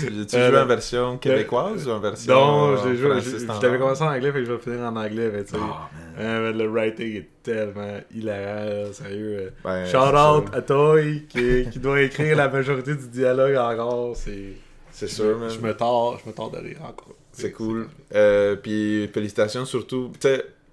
Tu, 0.00 0.26
tu 0.26 0.36
Euh, 0.36 0.50
joues 0.50 0.56
en 0.56 0.66
version 0.66 1.18
québécoise 1.18 1.86
ou 1.86 1.90
en 1.92 2.00
version 2.00 2.34
Non, 2.34 2.76
j'ai 2.82 2.96
joué. 2.96 3.18
t'avais 3.60 3.78
commencé 3.78 4.02
en 4.02 4.08
anglais, 4.12 4.32
fait 4.32 4.38
que 4.40 4.44
je 4.46 4.52
vais 4.52 4.58
finir 4.58 4.80
en 4.80 4.96
anglais. 4.96 5.30
Mais, 5.32 5.44
tu 5.44 5.50
sais, 5.52 5.56
Ah, 5.60 5.88
euh, 6.18 6.52
le 6.52 6.68
writing 6.68 7.16
est 7.16 7.28
tellement 7.42 7.98
hilarant, 8.14 8.92
sérieux. 8.92 9.38
euh. 9.38 9.50
Ben, 9.64 9.86
Shout 9.86 9.96
out 10.16 10.54
à 10.54 10.62
Toy 10.62 11.26
qui, 11.28 11.68
qui 11.70 11.78
doit 11.78 12.00
écrire 12.02 12.36
la 12.36 12.48
majorité 12.48 12.94
du 12.94 13.08
dialogue 13.08 13.56
encore. 13.56 14.16
C'est. 14.16 14.52
C'est 14.92 15.08
sûr, 15.08 15.38
man. 15.38 15.48
Je 15.50 15.58
me 15.60 15.72
tords, 15.74 16.18
je 16.22 16.28
me 16.28 16.34
tords 16.34 16.50
de 16.50 16.58
rire 16.58 16.78
encore. 16.82 17.14
C'est 17.32 17.52
cool. 17.52 17.88
Euh, 18.14 18.56
puis 18.56 19.08
félicitations 19.08 19.64
surtout. 19.64 20.10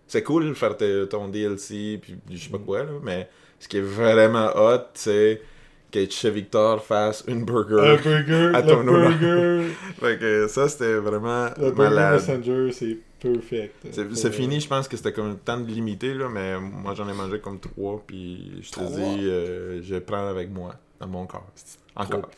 C'est 0.07 0.23
cool 0.23 0.49
de 0.49 0.53
faire 0.53 0.75
ton 1.09 1.27
DLC, 1.27 1.99
puis 2.01 2.15
je 2.31 2.37
sais 2.45 2.49
pas 2.49 2.57
quoi, 2.59 2.79
là, 2.79 2.91
mais 3.03 3.27
ce 3.59 3.67
qui 3.67 3.77
est 3.77 3.81
vraiment 3.81 4.47
hot, 4.55 4.79
c'est 4.93 5.41
que 5.91 6.09
chez 6.09 6.29
Victor 6.31 6.83
fasse 6.83 7.23
une 7.27 7.45
burger. 7.45 7.79
Un 7.79 7.95
burger, 7.95 8.51
À 8.55 8.61
ton 8.61 8.83
burger, 8.83 9.67
fait 9.99 10.19
que 10.19 10.47
ça, 10.47 10.67
c'était 10.67 10.95
vraiment 10.95 11.45
le 11.57 11.71
burger 11.71 11.95
malade. 11.95 12.13
messenger, 12.15 12.71
c'est 12.71 12.97
perfect. 13.19 13.75
C'est 14.13 14.31
fini, 14.33 14.59
je 14.59 14.67
pense 14.67 14.87
que 14.87 14.95
c'était 14.97 15.13
comme 15.13 15.31
un 15.31 15.35
temps 15.35 15.59
de 15.59 15.67
limité, 15.67 16.13
là, 16.13 16.27
mais 16.29 16.59
moi 16.59 16.93
j'en 16.95 17.07
ai 17.09 17.13
mangé 17.13 17.39
comme 17.39 17.59
trois, 17.59 18.03
puis 18.05 18.59
je 18.61 18.71
te 18.71 18.79
dis, 18.81 19.27
euh, 19.29 19.81
je 19.81 19.95
prends 19.95 20.27
avec 20.27 20.49
moi, 20.51 20.75
dans 20.99 21.07
mon 21.07 21.25
corps. 21.25 21.47
Encore. 21.95 22.29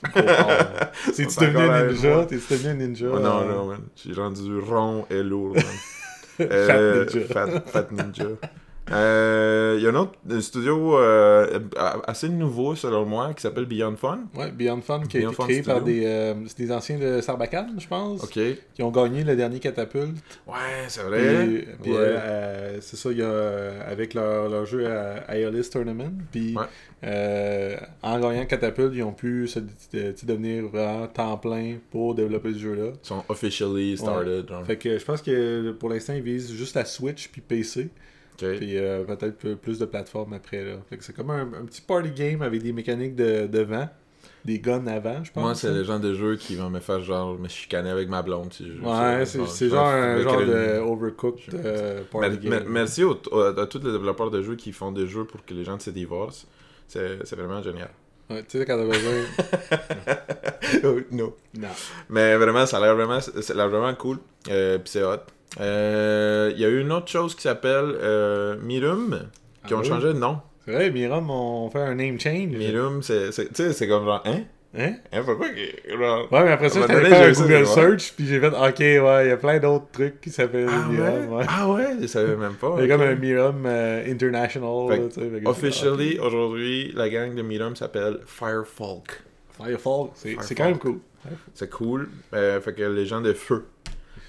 C'est-tu 1.11 1.39
devenu 1.41 1.57
un 1.69 1.85
ninja? 1.87 2.25
T'es-tu 2.25 2.53
devenu 2.53 2.69
un 2.69 2.73
ninja? 2.75 3.07
Oh, 3.11 3.19
non, 3.19 3.41
euh, 3.41 3.53
non, 3.53 3.65
man. 3.65 3.81
J'ai 3.95 4.13
rendu 4.13 4.57
rond 4.59 5.05
et 5.09 5.21
lourd, 5.21 5.55
man. 5.55 5.63
Fat 6.37 6.45
Euh, 6.45 7.05
ninja. 7.05 7.27
Fat, 7.33 7.61
Fat 7.65 7.87
Ninja. 7.91 8.25
Euh, 8.91 9.75
Il 9.77 9.84
y 9.84 9.88
a 9.88 9.91
un 9.91 9.96
autre 9.96 10.13
studio 10.41 10.98
euh, 10.98 11.60
assez 12.08 12.27
nouveau, 12.27 12.75
selon 12.75 13.05
moi, 13.05 13.34
qui 13.34 13.41
s'appelle 13.41 13.65
Beyond 13.65 13.96
Fun. 13.96 14.19
Ouais, 14.36 14.51
Beyond 14.51 14.81
Fun 14.81 15.01
qui 15.08 15.17
a 15.17 15.19
Beyond 15.22 15.29
été 15.31 15.36
Fun 15.38 15.46
créé 15.46 15.62
par 15.62 15.81
des, 15.81 16.03
euh, 16.05 16.34
des 16.58 16.72
anciens 16.72 16.98
de 16.98 17.22
Sarbacane, 17.22 17.75
je 17.79 17.88
pense, 17.88 18.24
Ok. 18.24 18.39
qui 18.74 18.84
ont 18.84 18.91
gagné 18.91 19.24
le 19.24 19.36
dernier 19.36 19.60
catapulte. 19.60 20.17
Ouais, 20.48 20.53
c'est 20.88 21.03
vrai. 21.03 21.65
Puis, 21.81 21.91
Ouais. 21.91 21.98
euh, 21.98 22.17
euh, 22.19 22.77
c'est 22.81 22.98
ça, 22.98 23.12
il 23.12 23.19
y 23.19 23.22
a 23.22 23.25
euh, 23.25 23.79
avec 23.91 24.13
leur, 24.13 24.50
leur 24.50 24.65
jeu 24.65 24.86
à 24.88 25.36
Aeolus 25.38 25.69
Tournament. 25.69 26.12
Puis 26.31 26.55
Ouais. 26.58 26.63
euh, 27.05 27.77
en 28.01 28.19
gagnant 28.19 28.46
Catapulte, 28.46 28.93
ils 28.96 29.03
ont 29.03 29.13
pu 29.13 29.48
se, 29.48 29.60
de- 29.60 29.65
de- 29.93 30.13
devenir 30.25 30.65
vraiment 30.67 31.08
temps 31.08 31.38
plein 31.38 31.75
pour 31.91 32.15
développer 32.15 32.53
ce 32.53 32.60
jeu-là. 32.60 32.91
Ils 33.03 33.08
sont 33.08 33.24
officially 33.29 33.98
started. 33.98 34.48
genre. 34.50 34.65
Fait 34.65 34.77
que 34.77 34.98
je 34.98 35.05
pense 35.05 35.22
que 35.22 35.72
pour 35.72 35.89
l'instant, 35.89 36.13
ils 36.13 36.22
visent 36.24 36.51
juste 36.51 36.75
la 36.75 36.86
Switch 36.86 37.29
puis 37.29 37.41
PC. 37.41 37.89
Ok. 38.41 38.58
Puis 38.58 38.77
euh, 38.77 39.03
peut-être 39.03 39.38
peu- 39.38 39.55
plus 39.55 39.79
de 39.79 39.86
plateformes 39.86 40.34
après. 40.34 40.63
Là. 40.63 40.74
Fait 40.89 40.98
que 40.98 41.03
c'est 41.03 41.13
comme 41.15 41.31
un, 41.31 41.41
un 41.41 41.65
petit 41.65 41.81
party 41.81 42.12
game 42.12 42.41
avec 42.41 42.62
des 42.63 42.72
mécaniques 42.74 43.15
de, 43.15 43.48
de 43.48 43.60
vent. 43.62 43.89
des 44.46 44.60
guns 44.60 44.88
avant, 44.88 45.24
je 45.24 45.31
pense. 45.31 45.43
Moi, 45.43 45.55
c'est 45.55 45.67
hein. 45.67 45.74
le 45.74 45.84
genre 45.84 46.00
de 46.00 46.13
jeu 46.13 46.36
qui 46.38 46.55
va 46.55 46.69
me 46.69 46.79
faire 46.79 47.01
genre 47.01 47.38
me 47.38 47.48
chicaner 47.50 47.89
avec 47.89 48.08
ma 48.10 48.22
blonde 48.22 48.53
si 48.53 48.65
je. 48.67 48.79
Ouais, 48.81 49.25
c'est 49.25 49.39
Genre, 49.39 49.48
c'est 49.50 49.69
genre 49.69 49.88
un 49.88 50.22
genre 50.22 50.41
de 50.46 50.79
overcooked 50.79 51.53
euh, 51.55 52.01
party 52.12 52.48
mer- 52.48 52.63
game. 52.63 52.72
merci 52.72 53.03
au- 53.03 53.19
au- 53.31 53.39
à 53.41 53.67
tous 53.67 53.79
les 53.84 53.91
développeurs 53.91 54.31
de 54.31 54.41
jeux 54.41 54.55
qui 54.55 54.72
font 54.72 54.91
des 54.91 55.08
jeux 55.08 55.25
pour 55.25 55.43
que 55.46 55.53
les 55.53 55.63
gens 55.65 55.77
se 55.79 55.89
divorcent. 55.89 56.48
C'est 56.88 57.19
c'est 57.25 57.36
vraiment 57.36 57.62
génial. 57.62 57.89
Ouais, 58.29 58.43
tu 58.43 58.60
sais, 58.60 58.65
quand 58.65 58.77
t'as 58.77 58.86
besoin. 58.86 59.24
non. 61.12 61.34
non. 61.55 61.67
Mais 62.10 62.36
vraiment, 62.38 62.65
ça 62.65 62.77
a 62.77 62.81
l'air 62.81 62.96
vraiment, 62.96 63.19
ça 63.19 63.31
a 63.53 63.55
l'air 63.55 63.69
vraiment 63.69 63.93
cool. 63.96 64.19
Euh, 64.50 64.77
Puis 64.77 64.89
c'est 64.91 65.03
hot. 65.03 65.17
Euh, 65.59 66.51
Il 66.55 66.59
y 66.61 66.65
a 66.65 66.69
eu 66.69 66.81
une 66.81 66.91
autre 66.91 67.07
chose 67.07 67.35
qui 67.35 67.41
s'appelle 67.41 67.95
euh, 68.01 68.55
Mirum, 68.61 69.27
qui 69.67 69.73
Ah 69.73 69.77
ont 69.77 69.81
oui? 69.81 69.87
changé 69.87 70.07
de 70.09 70.13
nom. 70.19 70.39
C'est 70.65 70.71
vrai, 70.73 70.91
Miram 70.91 71.29
ont 71.29 71.69
fait 71.69 71.79
un 71.79 71.95
name 71.95 72.19
change. 72.19 72.49
Mirum, 72.49 73.01
c'est, 73.01 73.31
c'est- 73.31 73.87
comme 73.87 74.05
genre, 74.05 74.21
hein? 74.25 74.41
Hein? 74.77 74.93
Hein, 75.11 75.21
pourquoi 75.25 75.47
que, 75.49 75.97
genre... 75.97 76.31
Ouais, 76.31 76.43
mais 76.43 76.51
après 76.51 76.69
ça, 76.69 76.85
donné, 76.87 77.09
faire 77.09 77.27
un 77.29 77.33
j'ai 77.33 77.41
Google 77.41 77.65
search, 77.65 78.13
puis 78.15 78.27
j'ai 78.27 78.39
fait, 78.39 78.49
ok, 78.49 78.79
ouais, 78.79 79.25
il 79.25 79.29
y 79.29 79.31
a 79.31 79.37
plein 79.37 79.57
d'autres 79.57 79.87
trucs 79.91 80.21
qui 80.21 80.29
s'appellent 80.29 80.67
Ah 80.71 80.87
Miram. 80.87 81.27
ouais? 81.31 81.37
Ouais. 81.37 81.45
Ah 81.49 81.69
ouais? 81.71 81.87
Je 81.99 82.05
savais 82.05 82.35
même 82.35 82.53
pas. 82.53 82.75
Il 82.79 82.87
y 82.87 82.91
a 82.91 82.95
comme 82.95 83.05
un 83.07 83.15
Miram 83.15 83.63
euh, 83.65 84.05
International. 84.11 84.87
Fait 84.89 85.09
tu 85.09 85.15
sais, 85.21 85.39
fait 85.39 85.47
Officially, 85.47 86.19
aujourd'hui, 86.19 86.91
la 86.95 87.09
gang 87.09 87.33
de 87.33 87.41
Mirum 87.41 87.75
s'appelle 87.75 88.19
Firefolk. 88.27 89.21
Firefall, 89.57 90.09
c'est 90.13 90.37
c'est 90.41 90.53
quand 90.55 90.65
même 90.65 90.77
cool. 90.77 90.99
C'est 91.55 91.69
cool. 91.69 92.07
Euh, 92.35 92.61
fait 92.61 92.73
que 92.73 92.83
les 92.83 93.05
gens 93.07 93.21
de 93.21 93.33
feu. 93.33 93.65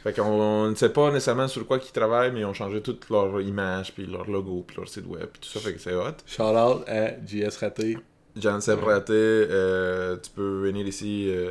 Fait 0.02 0.14
qu'on 0.14 0.23
on 0.23 0.71
ne 0.71 0.75
sait 0.75 0.88
pas 0.88 1.09
nécessairement 1.11 1.49
sur 1.49 1.66
quoi 1.66 1.78
ils 1.85 1.92
travaillent, 1.92 2.33
mais 2.33 2.40
ils 2.40 2.45
ont 2.47 2.54
changé 2.54 2.80
toute 2.80 3.09
leur 3.11 3.40
image, 3.40 3.92
puis 3.95 4.07
leur 4.07 4.28
logo, 4.30 4.64
puis 4.66 4.76
leur 4.78 4.88
site 4.88 5.07
web, 5.07 5.26
puis 5.33 5.40
tout 5.40 5.49
ça, 5.49 5.61
fait 5.61 5.75
que 5.75 5.80
c'est 5.80 5.95
hot. 5.95 6.12
Shout 6.26 6.42
out 6.42 6.88
à 6.88 7.11
JS 7.26 7.57
Raté. 7.61 7.99
Jean 8.37 8.61
Seb 8.61 8.78
Raté, 8.85 9.12
euh, 9.12 10.16
tu 10.23 10.30
peux 10.30 10.61
venir 10.62 10.87
ici, 10.87 11.26
euh, 11.28 11.50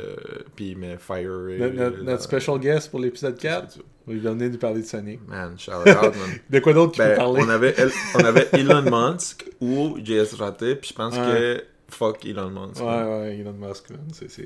puis 0.56 0.74
mais 0.74 0.96
Fire. 0.98 1.28
euh, 1.30 1.58
Notre, 1.58 1.74
notre- 1.76 2.02
notre 2.02 2.22
special 2.22 2.58
guest 2.58 2.90
pour 2.90 3.00
l'épisode 3.00 3.34
c'est 3.38 3.48
4. 3.48 3.70
ça. 3.72 3.80
Il 4.08 4.18
va 4.20 4.30
venir 4.32 4.50
nous 4.50 4.58
parler 4.58 4.80
de 4.80 4.86
Sonic. 4.86 5.20
Man, 5.28 5.56
shout 5.58 5.72
out, 5.72 5.84
man. 5.86 6.12
De 6.50 6.58
quoi 6.58 6.72
d'autre 6.72 6.92
qu'il 6.92 7.04
Ben, 7.04 7.10
peut 7.10 7.16
parler? 7.16 7.42
on, 7.44 7.48
avait, 7.50 7.74
on 8.16 8.18
avait 8.24 8.48
Elon 8.54 8.82
Musk 8.82 9.44
ou 9.60 9.98
JS 10.02 10.34
Raté, 10.38 10.74
puis 10.74 10.88
je 10.90 10.94
pense 10.94 11.14
Ouais. 11.16 11.20
que 11.22 11.64
fuck 11.90 12.24
Elon 12.24 12.50
Musk. 12.50 12.80
Ouais, 12.80 12.86
ouais, 12.86 13.38
Elon 13.40 13.52
Musk. 13.52 13.90
man, 13.90 14.00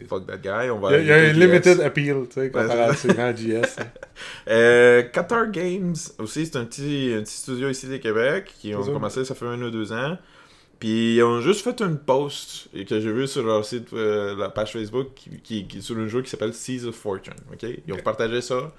Fuck 0.09 0.27
that 0.27 0.39
guy, 0.39 0.71
on 0.71 0.79
va 0.81 0.99
Il 0.99 1.07
y 1.07 1.13
a, 1.13 1.17
un 1.17 1.33
limited 1.33 1.81
appeal, 1.81 2.27
tu 2.29 2.41
sais, 2.41 2.51
comparativement 2.51 3.23
à 3.25 3.29
hein. 3.29 3.63
Euh, 4.49 5.03
Qatar 5.13 5.51
Games 5.51 5.95
aussi, 6.19 6.47
c'est 6.47 6.57
un 6.57 6.65
petit, 6.65 7.13
un 7.17 7.23
petit 7.23 7.37
studio 7.37 7.69
ici 7.69 7.87
de 7.87 7.97
Québec 7.99 8.53
qui 8.61 8.75
ont 8.75 8.83
ça. 8.83 8.93
commencé, 8.93 9.25
ça 9.25 9.35
fait 9.35 9.47
un 9.47 9.61
ou 9.63 9.71
deux 9.71 9.93
ans. 9.93 10.17
Puis 10.79 11.17
ils 11.17 11.23
ont 11.23 11.41
juste 11.41 11.63
fait 11.63 11.81
une 11.81 11.99
post 11.99 12.69
que 12.73 13.01
j'ai 13.01 13.13
vu 13.13 13.27
sur 13.27 13.43
leur 13.45 13.65
site, 13.65 13.93
euh, 13.93 14.37
la 14.37 14.51
page 14.51 14.73
Facebook, 14.73 15.09
qui, 15.15 15.31
qui, 15.41 15.67
qui- 15.67 15.83
sur 15.83 15.97
un 15.97 16.09
jeu 16.09 16.23
qui 16.23 16.31
s'appelle 16.31 16.53
Seas 16.53 16.85
of 16.87 16.95
Fortune. 16.95 17.33
ok? 17.53 17.67
Ils 17.87 17.93
ont 17.93 17.99
partagé 17.99 18.41
ça. 18.41 18.73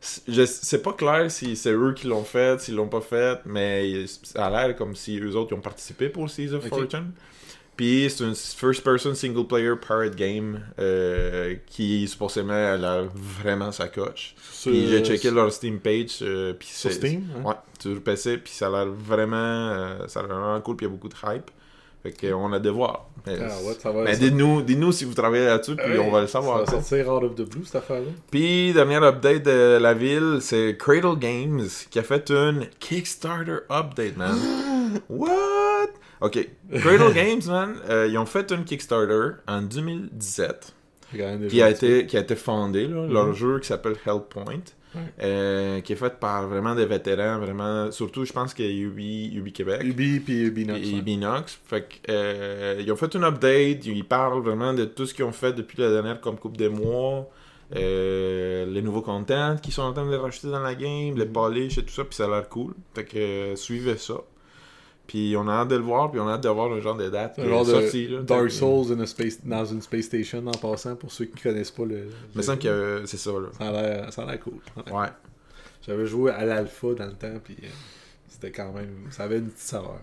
C'est- 0.00 0.82
pas 0.82 0.92
clair 0.94 1.30
si 1.30 1.56
c'est 1.56 1.72
eux 1.72 1.92
qui 1.94 2.06
l'ont 2.06 2.24
fait, 2.24 2.60
s'ils 2.60 2.74
l'ont 2.76 2.88
pas 2.88 3.00
fait, 3.02 3.40
mais 3.44 4.06
ça 4.06 4.46
a 4.46 4.50
l'air 4.66 4.76
comme 4.76 4.94
si 4.94 5.18
eux 5.18 5.34
autres 5.36 5.52
ils 5.52 5.56
ont 5.58 5.60
participé 5.60 6.08
pour 6.08 6.30
Seas 6.30 6.52
of. 6.54 6.66
Fortune. 6.68 7.12
Puis 7.80 8.10
c'est 8.14 8.24
une 8.24 8.34
first-person 8.34 9.14
single-player 9.14 9.72
pirate 9.80 10.14
game 10.14 10.60
euh, 10.78 11.54
qui 11.66 12.06
supposément 12.08 12.52
a 12.52 12.76
l'air 12.76 13.08
vraiment 13.14 13.72
sa 13.72 13.88
coche. 13.88 14.34
Puis 14.66 14.86
j'ai 14.88 15.02
checké 15.02 15.30
leur 15.30 15.50
Steam 15.50 15.78
page. 15.80 16.18
euh, 16.20 16.52
puis 16.52 16.68
Sur 16.68 16.92
Steam, 16.92 17.22
hein? 17.38 17.42
Ouais, 17.42 17.54
sur 17.80 17.98
PC. 18.02 18.36
Puis 18.36 18.52
ça 18.52 18.66
a 18.66 18.70
l'air 18.70 18.92
vraiment, 18.92 19.36
euh, 19.38 20.06
ça 20.08 20.20
a 20.20 20.24
vraiment 20.24 20.60
cool. 20.60 20.76
Puis 20.76 20.84
il 20.84 20.90
y 20.90 20.92
a 20.92 20.94
beaucoup 20.94 21.08
de 21.08 21.14
hype. 21.24 21.50
Fait 22.02 22.12
qu'on 22.12 22.52
a 22.52 22.58
de 22.58 22.68
voir. 22.68 23.08
Mais, 23.26 23.38
Ah, 23.40 23.46
ouais, 23.66 23.74
ça 23.78 23.90
va. 23.90 24.02
mais 24.04 24.14
dites-nous, 24.18 24.60
dites-nous 24.60 24.92
si 24.92 25.06
vous 25.06 25.14
travaillez 25.14 25.46
là-dessus. 25.46 25.76
Puis 25.76 25.98
on 26.00 26.10
va 26.10 26.20
le 26.20 26.26
savoir. 26.26 26.66
Ça 26.68 26.76
va 26.76 26.82
sortir 26.82 27.08
out 27.14 27.22
of 27.24 27.34
the 27.34 27.48
blue, 27.48 27.64
cette 27.64 27.76
affaire-là. 27.76 28.10
Puis, 28.30 28.74
dernière 28.74 29.02
update 29.04 29.42
de 29.42 29.78
la 29.80 29.94
ville, 29.94 30.36
c'est 30.42 30.76
Cradle 30.78 31.18
Games 31.18 31.66
qui 31.90 31.98
a 31.98 32.02
fait 32.02 32.30
une 32.30 32.66
Kickstarter 32.78 33.60
update, 33.70 34.18
man. 34.18 34.38
What? 35.08 35.88
Ok. 36.20 36.48
Cradle 36.72 37.14
Games, 37.14 37.40
man, 37.46 37.74
euh, 37.88 38.06
ils 38.08 38.18
ont 38.18 38.26
fait 38.26 38.50
une 38.52 38.64
Kickstarter 38.64 39.36
en 39.48 39.62
2017 39.62 40.74
C'est 41.12 41.18
quand 41.18 41.24
même 41.24 41.38
déjà 41.40 41.50
qui 41.50 41.62
a 41.62 41.70
été, 41.70 42.06
qui 42.06 42.16
a 42.16 42.20
été 42.20 42.36
fondé, 42.36 42.86
là, 42.86 43.06
leur 43.06 43.26
Mhm. 43.28 43.34
jeu 43.34 43.58
qui 43.60 43.68
s'appelle 43.68 43.96
Hellpoint. 44.06 44.60
Ouais. 44.92 45.00
euh, 45.22 45.80
qui 45.82 45.92
est 45.92 45.96
fait 45.96 46.18
par 46.18 46.48
vraiment 46.48 46.74
des 46.74 46.84
vétérans, 46.84 47.38
vraiment, 47.38 47.92
surtout 47.92 48.24
je 48.24 48.32
pense 48.32 48.52
que 48.52 48.64
Ubi, 48.64 49.30
Ubi 49.36 49.52
Québec. 49.52 49.82
Ubi 49.84 50.18
puis 50.18 50.46
Ubinox. 50.46 50.80
Et 50.84 50.94
ouais. 50.94 51.00
Binox. 51.00 51.60
Fait 51.64 51.82
que, 51.82 52.10
euh, 52.10 52.80
ils 52.84 52.90
ont 52.90 52.96
fait 52.96 53.14
une 53.14 53.22
update, 53.22 53.86
ils 53.86 54.04
parlent 54.04 54.42
vraiment 54.42 54.74
de 54.74 54.84
tout 54.86 55.06
ce 55.06 55.14
qu'ils 55.14 55.24
ont 55.24 55.30
fait 55.30 55.52
depuis 55.52 55.80
la 55.80 55.90
dernière 55.90 56.20
comme 56.20 56.36
coupe 56.36 56.56
de 56.56 56.66
mois, 56.66 57.30
euh, 57.76 58.66
les 58.66 58.82
nouveaux 58.82 59.02
contents 59.02 59.56
qu'ils 59.62 59.72
sont 59.72 59.82
en 59.82 59.92
train 59.92 60.10
de 60.10 60.16
rajouter 60.16 60.48
dans 60.48 60.58
la 60.58 60.74
game, 60.74 61.16
les 61.16 61.24
Mhm. 61.24 61.32
polish 61.32 61.78
et 61.78 61.84
tout 61.84 61.92
ça, 61.94 62.02
puis 62.04 62.16
ça 62.16 62.24
a 62.24 62.28
l'air 62.28 62.48
cool. 62.48 62.74
Fait 62.92 63.04
que 63.04 63.54
suivez 63.54 63.96
ça. 63.96 64.14
Puis 65.10 65.34
on 65.36 65.48
a 65.48 65.52
hâte 65.52 65.68
de 65.68 65.74
le 65.74 65.82
voir, 65.82 66.08
puis 66.12 66.20
on 66.20 66.28
a 66.28 66.34
hâte 66.34 66.42
d'avoir 66.44 66.70
un 66.72 66.80
genre 66.80 66.94
de 66.96 67.08
date 67.10 67.36
Un 67.40 67.48
genre 67.48 67.64
de 67.66 67.70
sorti, 67.72 68.06
là. 68.06 68.20
Dark 68.22 68.48
Souls 68.48 68.92
in 68.92 69.00
a 69.00 69.06
space, 69.06 69.44
dans 69.44 69.64
une 69.64 69.82
space 69.82 70.04
station 70.04 70.46
en 70.46 70.52
passant 70.52 70.94
pour 70.94 71.10
ceux 71.10 71.24
qui 71.24 71.42
connaissent 71.42 71.72
pas 71.72 71.84
le. 71.84 72.04
Me 72.36 72.42
semble 72.42 72.60
que 72.60 72.68
euh, 72.68 73.06
c'est 73.06 73.16
ça, 73.16 73.32
là. 73.32 73.48
Ça 73.58 73.68
a 73.68 73.72
l'air- 73.72 74.12
ça 74.12 74.22
a 74.22 74.26
l'air 74.26 74.38
cool. 74.40 74.60
Ouais. 74.92 75.08
J'avais 75.84 76.06
joué 76.06 76.30
à 76.30 76.44
l'alpha 76.44 76.94
dans 76.96 77.06
le 77.06 77.14
temps, 77.14 77.40
puis 77.42 77.56
euh, 77.60 77.66
c'était 78.28 78.52
quand 78.52 78.70
même. 78.72 79.08
Ça 79.10 79.24
avait 79.24 79.38
une 79.38 79.46
petite 79.48 79.66
saveur. 79.66 79.98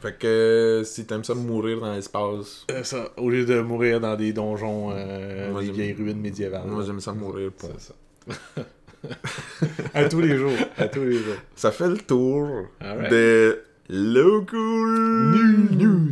Fait 0.00 0.16
que 0.16 0.26
euh, 0.28 0.84
si 0.84 1.06
t'aimes 1.06 1.24
ça 1.24 1.34
mourir 1.34 1.80
dans 1.80 1.92
l'espace, 1.92 2.66
Euh, 2.70 2.84
ça, 2.84 3.08
au 3.16 3.28
lieu 3.30 3.44
de 3.46 3.60
mourir 3.62 3.98
dans 3.98 4.14
des 4.14 4.32
donjons, 4.32 4.90
euh, 4.92 5.50
Moi, 5.50 5.62
des 5.62 5.72
vieilles 5.72 5.94
ruines 5.94 6.20
médiévales. 6.20 6.66
moi 6.68 6.84
j'aime 6.86 7.00
ça 7.00 7.12
mourir. 7.12 7.50
Pour... 7.50 7.70
C'est 7.78 7.88
ça. 7.88 8.62
à 9.94 10.08
tous 10.08 10.20
les 10.20 10.36
jours. 10.36 10.52
À 10.76 10.86
tous 10.88 11.00
les 11.02 11.14
jours. 11.18 11.34
Ça 11.54 11.70
fait 11.72 11.88
le 11.88 11.98
tour 11.98 12.66
Alright. 12.80 13.10
de 13.10 13.62
Local 13.88 14.58
News. 14.58 16.10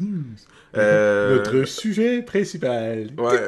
news. 0.00 0.24
Euh, 0.76 1.36
Notre 1.36 1.64
sujet 1.64 2.22
principal. 2.22 3.08
Ouais, 3.18 3.46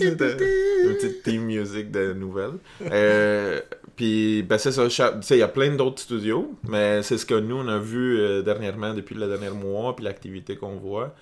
une 0.00 0.16
petite 0.16 1.22
theme 1.22 1.42
music 1.44 1.90
de 1.90 2.14
nouvelles. 2.14 2.54
Euh, 2.90 3.60
puis, 3.96 4.42
ben 4.42 4.56
c'est 4.58 4.72
ça, 4.72 4.86
tu 4.88 4.90
sais, 5.20 5.36
il 5.36 5.38
y 5.38 5.42
a 5.42 5.48
plein 5.48 5.74
d'autres 5.76 6.00
studios, 6.00 6.54
mais 6.68 7.02
c'est 7.02 7.18
ce 7.18 7.26
que 7.26 7.34
nous, 7.38 7.56
on 7.56 7.68
a 7.68 7.78
vu 7.78 8.18
euh, 8.18 8.42
dernièrement, 8.42 8.94
depuis 8.94 9.14
le 9.14 9.26
dernier 9.28 9.50
mois, 9.50 9.94
puis 9.94 10.04
l'activité 10.04 10.56
qu'on 10.56 10.76
voit. 10.76 11.14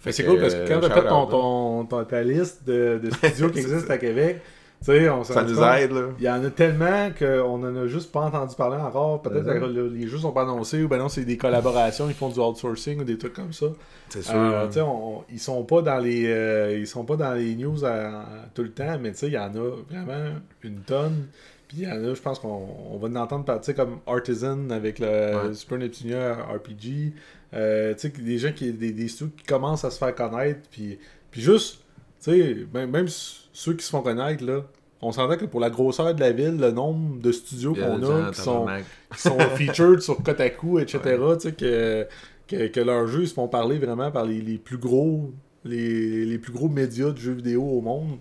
Fait 0.00 0.10
c'est 0.12 0.24
cool 0.24 0.40
parce 0.40 0.54
que 0.54 0.66
quand 0.68 0.82
euh, 0.82 0.88
t'as 0.88 0.94
fait 0.94 1.08
ton, 1.08 1.24
shout-out, 1.26 1.30
ton, 1.30 1.84
ton- 1.86 2.04
ta 2.04 2.22
liste 2.22 2.66
de, 2.66 3.00
de 3.02 3.10
studios 3.10 3.50
qui 3.50 3.58
existent 3.60 3.90
à 3.94 3.98
Québec, 3.98 4.40
on 4.86 5.24
Ça 5.24 5.42
nous 5.42 5.60
aide, 5.60 5.92
là. 5.92 6.08
Il 6.18 6.24
y 6.24 6.30
en 6.30 6.42
a 6.44 6.50
tellement 6.50 7.10
qu'on 7.18 7.62
en 7.64 7.76
a 7.76 7.86
juste 7.86 8.12
pas 8.12 8.20
entendu 8.20 8.54
parler 8.54 8.76
encore. 8.76 9.20
Peut-être 9.22 9.46
Mhm. 9.46 9.60
que 9.60 9.64
le- 9.66 9.88
les 9.88 10.06
jeux 10.06 10.18
sont 10.18 10.32
pas 10.32 10.42
annoncés 10.42 10.82
ou 10.82 10.88
ben 10.88 10.98
non, 10.98 11.08
c'est 11.08 11.24
des 11.24 11.36
collaborations, 11.36 12.08
ils 12.08 12.14
font 12.14 12.28
du 12.28 12.38
outsourcing 12.38 13.00
ou 13.00 13.04
des 13.04 13.18
trucs 13.18 13.34
comme 13.34 13.52
ça. 13.52 13.66
C'est 14.08 14.22
sûr. 14.22 14.34
Euh, 14.36 14.66
on- 14.82 15.24
ils 15.30 15.40
sont 15.40 15.64
pas 15.64 15.82
dans 15.82 15.98
les 15.98 16.26
euh, 16.28 16.78
ils 16.78 16.86
sont 16.86 17.04
pas 17.04 17.16
dans 17.16 17.34
les 17.34 17.54
news 17.56 17.84
à- 17.84 17.88
à- 18.20 18.24
tout 18.54 18.62
le 18.62 18.70
temps, 18.70 18.98
mais 19.00 19.10
il 19.10 19.28
y 19.32 19.38
en 19.38 19.54
a 19.54 19.70
vraiment 19.90 20.30
une 20.62 20.78
tonne. 20.80 21.26
Puis 21.66 21.78
il 21.82 21.84
y 21.84 21.86
en 21.92 22.02
a, 22.02 22.14
je 22.14 22.20
pense 22.22 22.38
qu'on 22.38 22.66
on 22.92 22.96
va 22.98 23.08
en 23.08 23.16
entendre 23.16 23.44
parler, 23.44 23.60
comme 23.74 23.98
Artisan 24.06 24.70
avec 24.70 25.00
le 25.00 25.06
Ouais. 25.48 25.54
Super 25.54 25.78
Neptunia 25.78 26.34
RPG. 26.54 27.12
Euh, 27.52 27.92
tu 27.94 28.00
sais, 28.00 28.08
des 28.10 28.38
gens 28.38 28.52
qui 28.52 28.72
des, 28.72 28.92
des 28.92 29.08
studios 29.08 29.32
qui 29.36 29.44
commencent 29.44 29.84
à 29.84 29.90
se 29.90 29.98
faire 29.98 30.14
connaître. 30.14 30.60
Puis, 30.70 30.98
puis 31.30 31.42
juste, 31.42 31.80
tu 32.22 32.30
sais, 32.30 32.56
même, 32.72 32.90
même 32.90 33.08
ceux 33.58 33.74
qui 33.74 33.84
se 33.84 33.90
font 33.90 34.02
connaître, 34.02 34.44
là, 34.44 34.62
on 35.02 35.10
s'entend 35.12 35.36
que 35.36 35.44
pour 35.46 35.58
la 35.60 35.70
grosseur 35.70 36.14
de 36.14 36.20
la 36.20 36.30
ville, 36.32 36.56
le 36.58 36.70
nombre 36.70 37.20
de 37.20 37.32
studios 37.32 37.74
qu'on 37.74 38.02
a 38.02 38.30
qui 38.30 38.40
sont, 38.40 38.66
qui 39.12 39.20
sont 39.20 39.38
featured 39.56 40.00
sur 40.00 40.22
Kotaku, 40.22 40.78
etc. 40.78 40.98
Tu 41.34 41.40
sais, 41.40 41.52
que, 41.52 42.06
que, 42.46 42.66
que 42.68 42.80
leurs 42.80 43.06
jeux 43.08 43.26
se 43.26 43.34
font 43.34 43.48
parler 43.48 43.78
vraiment 43.78 44.10
par 44.12 44.24
les, 44.24 44.40
les 44.40 44.58
plus 44.58 44.78
gros 44.78 45.32
les, 45.64 46.24
les 46.24 46.38
plus 46.38 46.52
gros 46.52 46.68
médias 46.68 47.10
de 47.10 47.18
jeux 47.18 47.32
vidéo 47.32 47.62
au 47.64 47.80
monde. 47.80 48.18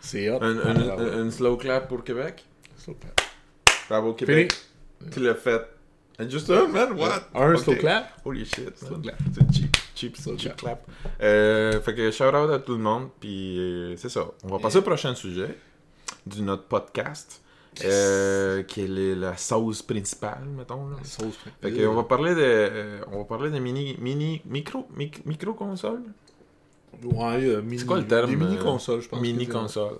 C'est 0.00 0.28
hot. 0.30 0.38
Un, 0.42 0.56
un- 0.58 0.62
Ah, 0.90 0.96
ouais. 0.96 1.10
un- 1.10 1.26
un 1.26 1.30
slow 1.30 1.56
clap 1.56 1.88
pour 1.88 2.04
Québec? 2.04 2.44
Slow 2.76 2.94
clap. 3.00 3.20
Bravo, 3.88 4.12
Fini. 4.14 4.26
Québec. 4.26 4.52
Tu 5.10 5.20
l'as 5.20 5.34
fait? 5.34 5.62
And 6.20 6.28
Just 6.28 6.50
un, 6.50 6.68
man, 6.68 6.92
what? 6.98 7.28
Un 7.34 7.56
slow 7.56 7.74
clap? 7.76 8.20
Holy 8.24 8.44
shit, 8.44 8.76
Slow 8.78 8.98
clap. 8.98 9.16
C'est 9.34 9.54
cheap, 9.54 9.76
cheap, 10.00 10.16
cheap 10.38 10.56
clap. 10.56 10.86
Euh, 11.22 11.80
fait 11.80 11.94
que 11.94 12.10
shout 12.10 12.24
out 12.24 12.50
à 12.50 12.58
tout 12.58 12.72
le 12.72 12.82
monde, 12.82 13.08
puis 13.20 13.58
euh, 13.58 13.96
c'est 13.96 14.08
ça. 14.08 14.26
On 14.44 14.48
va 14.48 14.58
passer 14.58 14.78
au 14.78 14.82
prochain 14.82 15.14
sujet 15.14 15.56
de 16.26 16.40
notre 16.42 16.64
podcast, 16.64 17.42
euh, 17.84 18.62
qui 18.64 18.82
est 18.82 19.14
la 19.14 19.36
sauce 19.36 19.82
principale, 19.82 20.44
mettons. 20.56 20.88
Là. 20.88 20.96
Sauce. 21.04 21.38
Fait 21.62 21.70
que 21.72 21.86
on 21.86 21.94
va 21.94 22.04
parler 22.04 22.34
de, 22.34 22.40
euh, 22.42 23.00
on 23.12 23.18
va 23.18 23.24
parler 23.24 23.50
de 23.50 23.58
mini, 23.58 23.96
mini, 24.00 24.42
micro, 24.44 24.86
mic- 24.96 25.24
micro 25.26 25.52
console, 25.54 26.00
Ouais, 27.04 27.44
euh, 27.44 27.62
mini, 27.62 27.78
C'est 27.78 27.86
quoi 27.86 27.98
le 27.98 28.06
terme, 28.06 28.28
Des 28.30 28.36
euh, 28.36 28.38
mini-consoles, 28.48 29.00
je 29.00 29.08
pense. 29.08 29.20
mini 29.20 29.46
console. 29.46 29.94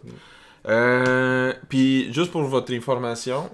Euh, 0.69 1.53
puis 1.69 2.13
juste 2.13 2.31
pour 2.31 2.43
votre 2.43 2.73
information, 2.75 3.49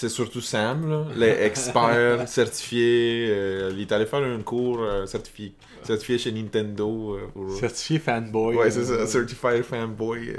c'est 0.00 0.08
surtout 0.08 0.40
Sam, 0.40 0.88
là, 0.88 1.04
les 1.14 1.28
experts 1.46 2.28
certifiés. 2.28 3.28
euh, 3.30 3.70
il 3.74 3.80
est 3.82 3.92
allé 3.92 4.06
faire 4.06 4.22
un 4.22 4.40
cours 4.42 4.80
euh, 4.80 5.06
certifié, 5.06 5.52
certifié 5.82 6.18
chez 6.18 6.32
Nintendo. 6.32 7.14
euh, 7.16 7.26
pour... 7.32 7.50
Certifié 7.52 7.98
fanboy. 7.98 8.56
Ouais, 8.56 8.70
c'est 8.70 8.84
ça, 8.84 9.06
Certified 9.06 9.62
Fanboy 9.62 10.30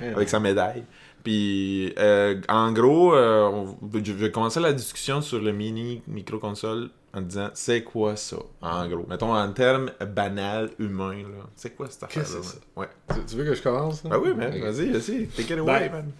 ouais, 0.00 0.08
avec 0.14 0.28
sa 0.28 0.40
médaille. 0.40 0.84
Puis, 1.22 1.94
en 2.48 2.72
gros, 2.72 3.14
on- 3.14 3.76
je 3.92 4.12
vais 4.12 4.30
commencer 4.30 4.58
la 4.60 4.72
discussion 4.72 5.20
sur 5.20 5.38
le 5.40 5.52
mini 5.52 6.02
micro-console 6.08 6.88
en 7.12 7.20
disant 7.20 7.50
c'est 7.54 7.82
quoi 7.82 8.16
ça, 8.16 8.36
en 8.62 8.88
gros? 8.88 9.04
Mettons 9.08 9.34
en 9.34 9.52
termes 9.52 9.90
banal, 10.14 10.70
humain, 10.78 11.16
là. 11.16 11.44
C'est 11.56 11.76
quoi 11.76 11.88
cette 11.90 12.04
affaire-là? 12.04 12.38
Ouais. 12.76 12.86
Tu, 13.28 13.36
veux 13.36 13.44
que 13.44 13.54
je 13.54 13.62
commence? 13.62 14.02
là? 14.04 14.10
Ah 14.14 14.18
oui, 14.18 14.30
man, 14.34 14.50
vas-y, 14.60 14.90
vas-y, 14.92 15.26
take 15.26 15.52
it 15.52 15.58
away, 15.58 15.88
Ben, 15.88 15.92
man. 15.92 16.10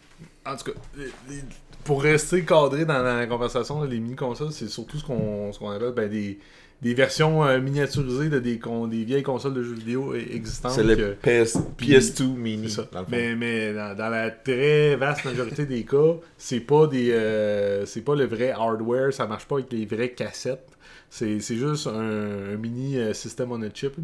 En 0.45 0.57
tout 0.57 0.65
cas, 0.73 0.79
les- 0.97 1.05
les- 1.35 1.43
pour 1.85 2.03
rester 2.03 2.45
cadré 2.45 2.85
dans 2.85 3.03
la 3.03 3.27
conversation, 3.27 3.81
là, 3.81 3.87
les 3.89 4.01
mini-consoles, 4.01 4.53
c'est 4.53 4.69
surtout 4.69 4.99
ce 4.99 5.05
qu'on 5.05 5.71
appelle 5.71 5.93
ben, 5.93 6.09
des, 6.11 6.39
des 6.83 6.95
versions 6.95 7.45
euh, 7.45 7.61
miniaturisées 7.61 8.29
de 8.29 8.39
des, 8.39 8.59
con- 8.59 8.87
des 8.87 9.05
vieilles 9.05 9.23
consoles 9.23 9.55
de 9.55 9.63
jeux 9.63 9.75
vidéo 9.75 10.13
e- 10.15 10.19
existantes. 10.35 10.73
C'est 10.73 10.83
le 10.85 10.97
que- 10.97 11.43
PS, 11.45 11.59
puis- 11.77 11.89
PS2 11.95 12.25
mini, 12.35 12.71
ça. 12.71 12.89
dans 12.93 13.01
le 13.01 13.05
fond. 13.07 13.11
Mais, 13.13 13.35
mais 13.37 13.73
dans, 13.75 13.97
dans 13.97 14.09
la 14.09 14.31
très 14.31 14.97
vaste 14.97 15.25
majorité 15.25 15.67
des 15.67 15.85
cas, 15.85 16.15
c'est 16.39 16.61
pas 16.61 16.87
des 16.87 17.11
euh, 17.13 17.85
c'est 17.87 18.03
pas 18.03 18.15
le 18.15 18.25
vrai 18.25 18.51
hardware, 18.51 19.13
ça 19.13 19.27
marche 19.27 19.47
pas 19.47 19.57
avec 19.57 19.73
les 19.73 19.85
vraies 19.87 20.11
cassettes. 20.13 20.67
C'est 21.11 21.41
juste 21.41 21.87
un, 21.89 22.53
un 22.53 22.57
mini 22.57 22.97
euh, 22.99 23.13
system 23.15 23.51
on 23.53 23.61
a 23.63 23.71
chip. 23.75 23.95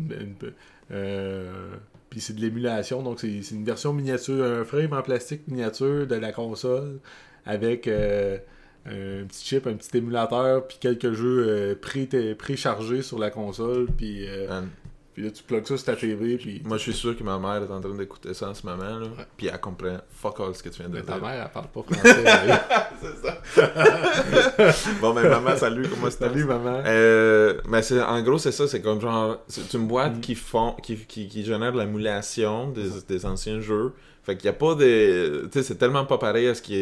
euh, 0.92 1.68
puis 2.10 2.20
c'est 2.20 2.34
de 2.34 2.40
l'émulation, 2.40 3.02
donc 3.02 3.20
c'est 3.20 3.40
une 3.50 3.64
version 3.64 3.92
miniature, 3.92 4.44
un 4.44 4.64
frame 4.64 4.92
en 4.92 5.02
plastique 5.02 5.42
miniature 5.48 6.06
de 6.06 6.14
la 6.14 6.32
console 6.32 6.98
avec 7.46 7.86
euh, 7.88 8.38
un 8.86 9.24
petit 9.26 9.44
chip, 9.44 9.66
un 9.66 9.74
petit 9.74 9.96
émulateur, 9.98 10.66
puis 10.66 10.78
quelques 10.80 11.12
jeux 11.12 11.46
euh, 11.48 11.74
pré- 11.80 12.34
préchargés 12.36 13.02
sur 13.02 13.18
la 13.18 13.30
console, 13.30 13.86
puis, 13.96 14.26
euh, 14.28 14.60
puis 15.14 15.24
là 15.24 15.30
tu 15.30 15.42
plugues 15.42 15.64
ça 15.66 15.76
sur 15.76 15.86
ta 15.86 15.96
TV, 15.96 16.36
puis 16.36 16.60
Moi, 16.64 16.76
je 16.76 16.82
suis 16.82 16.92
sûr 16.92 17.16
que 17.16 17.24
ma 17.24 17.38
mère 17.38 17.62
est 17.62 17.72
en 17.72 17.80
train 17.80 17.94
d'écouter 17.94 18.34
ça 18.34 18.50
en 18.50 18.54
ce 18.54 18.66
moment, 18.66 18.98
là. 18.98 19.06
Puis 19.36 19.46
elle 19.46 19.58
comprend 19.60 19.96
fuck 20.10 20.38
all 20.40 20.54
ce 20.54 20.62
que 20.62 20.68
tu 20.68 20.80
viens 20.80 20.88
de 20.90 20.94
Mais 20.96 21.02
ta 21.02 21.14
dire. 21.14 21.22
mère, 21.22 21.42
elle 21.44 21.50
parle 21.52 21.68
pas 21.68 21.82
français. 21.82 22.24
c'est 23.00 23.26
ça. 23.26 24.72
bon, 25.00 25.14
ben, 25.14 25.28
maman, 25.28 25.56
salut, 25.56 25.88
comment 25.88 26.10
ça 26.10 26.18
Salut, 26.28 26.44
maman. 26.44 26.82
Euh, 26.86 27.54
mais 27.68 27.82
c'est, 27.82 28.00
en 28.02 28.22
gros, 28.22 28.38
c'est 28.38 28.52
ça, 28.52 28.66
c'est 28.68 28.80
comme 28.82 29.00
genre, 29.00 29.38
c'est 29.48 29.72
une 29.74 29.86
boîte 29.86 30.16
Mm. 30.16 30.20
qui 30.20 30.34
font, 30.34 30.72
qui, 30.82 30.96
qui, 30.96 31.28
qui 31.28 31.44
génère 31.44 31.74
l'émulation 31.74 32.68
des, 32.70 32.88
des 33.08 33.26
anciens 33.26 33.60
jeux. 33.60 33.92
Fait 34.26 34.36
qu'il 34.36 34.46
y 34.46 34.48
a 34.48 34.54
pas 34.54 34.74
de, 34.74 35.42
tu 35.44 35.48
sais, 35.52 35.62
c'est 35.62 35.76
tellement 35.76 36.04
pas 36.04 36.18
pareil 36.18 36.48
à 36.48 36.54
ce 36.56 36.60
qui 36.60 36.72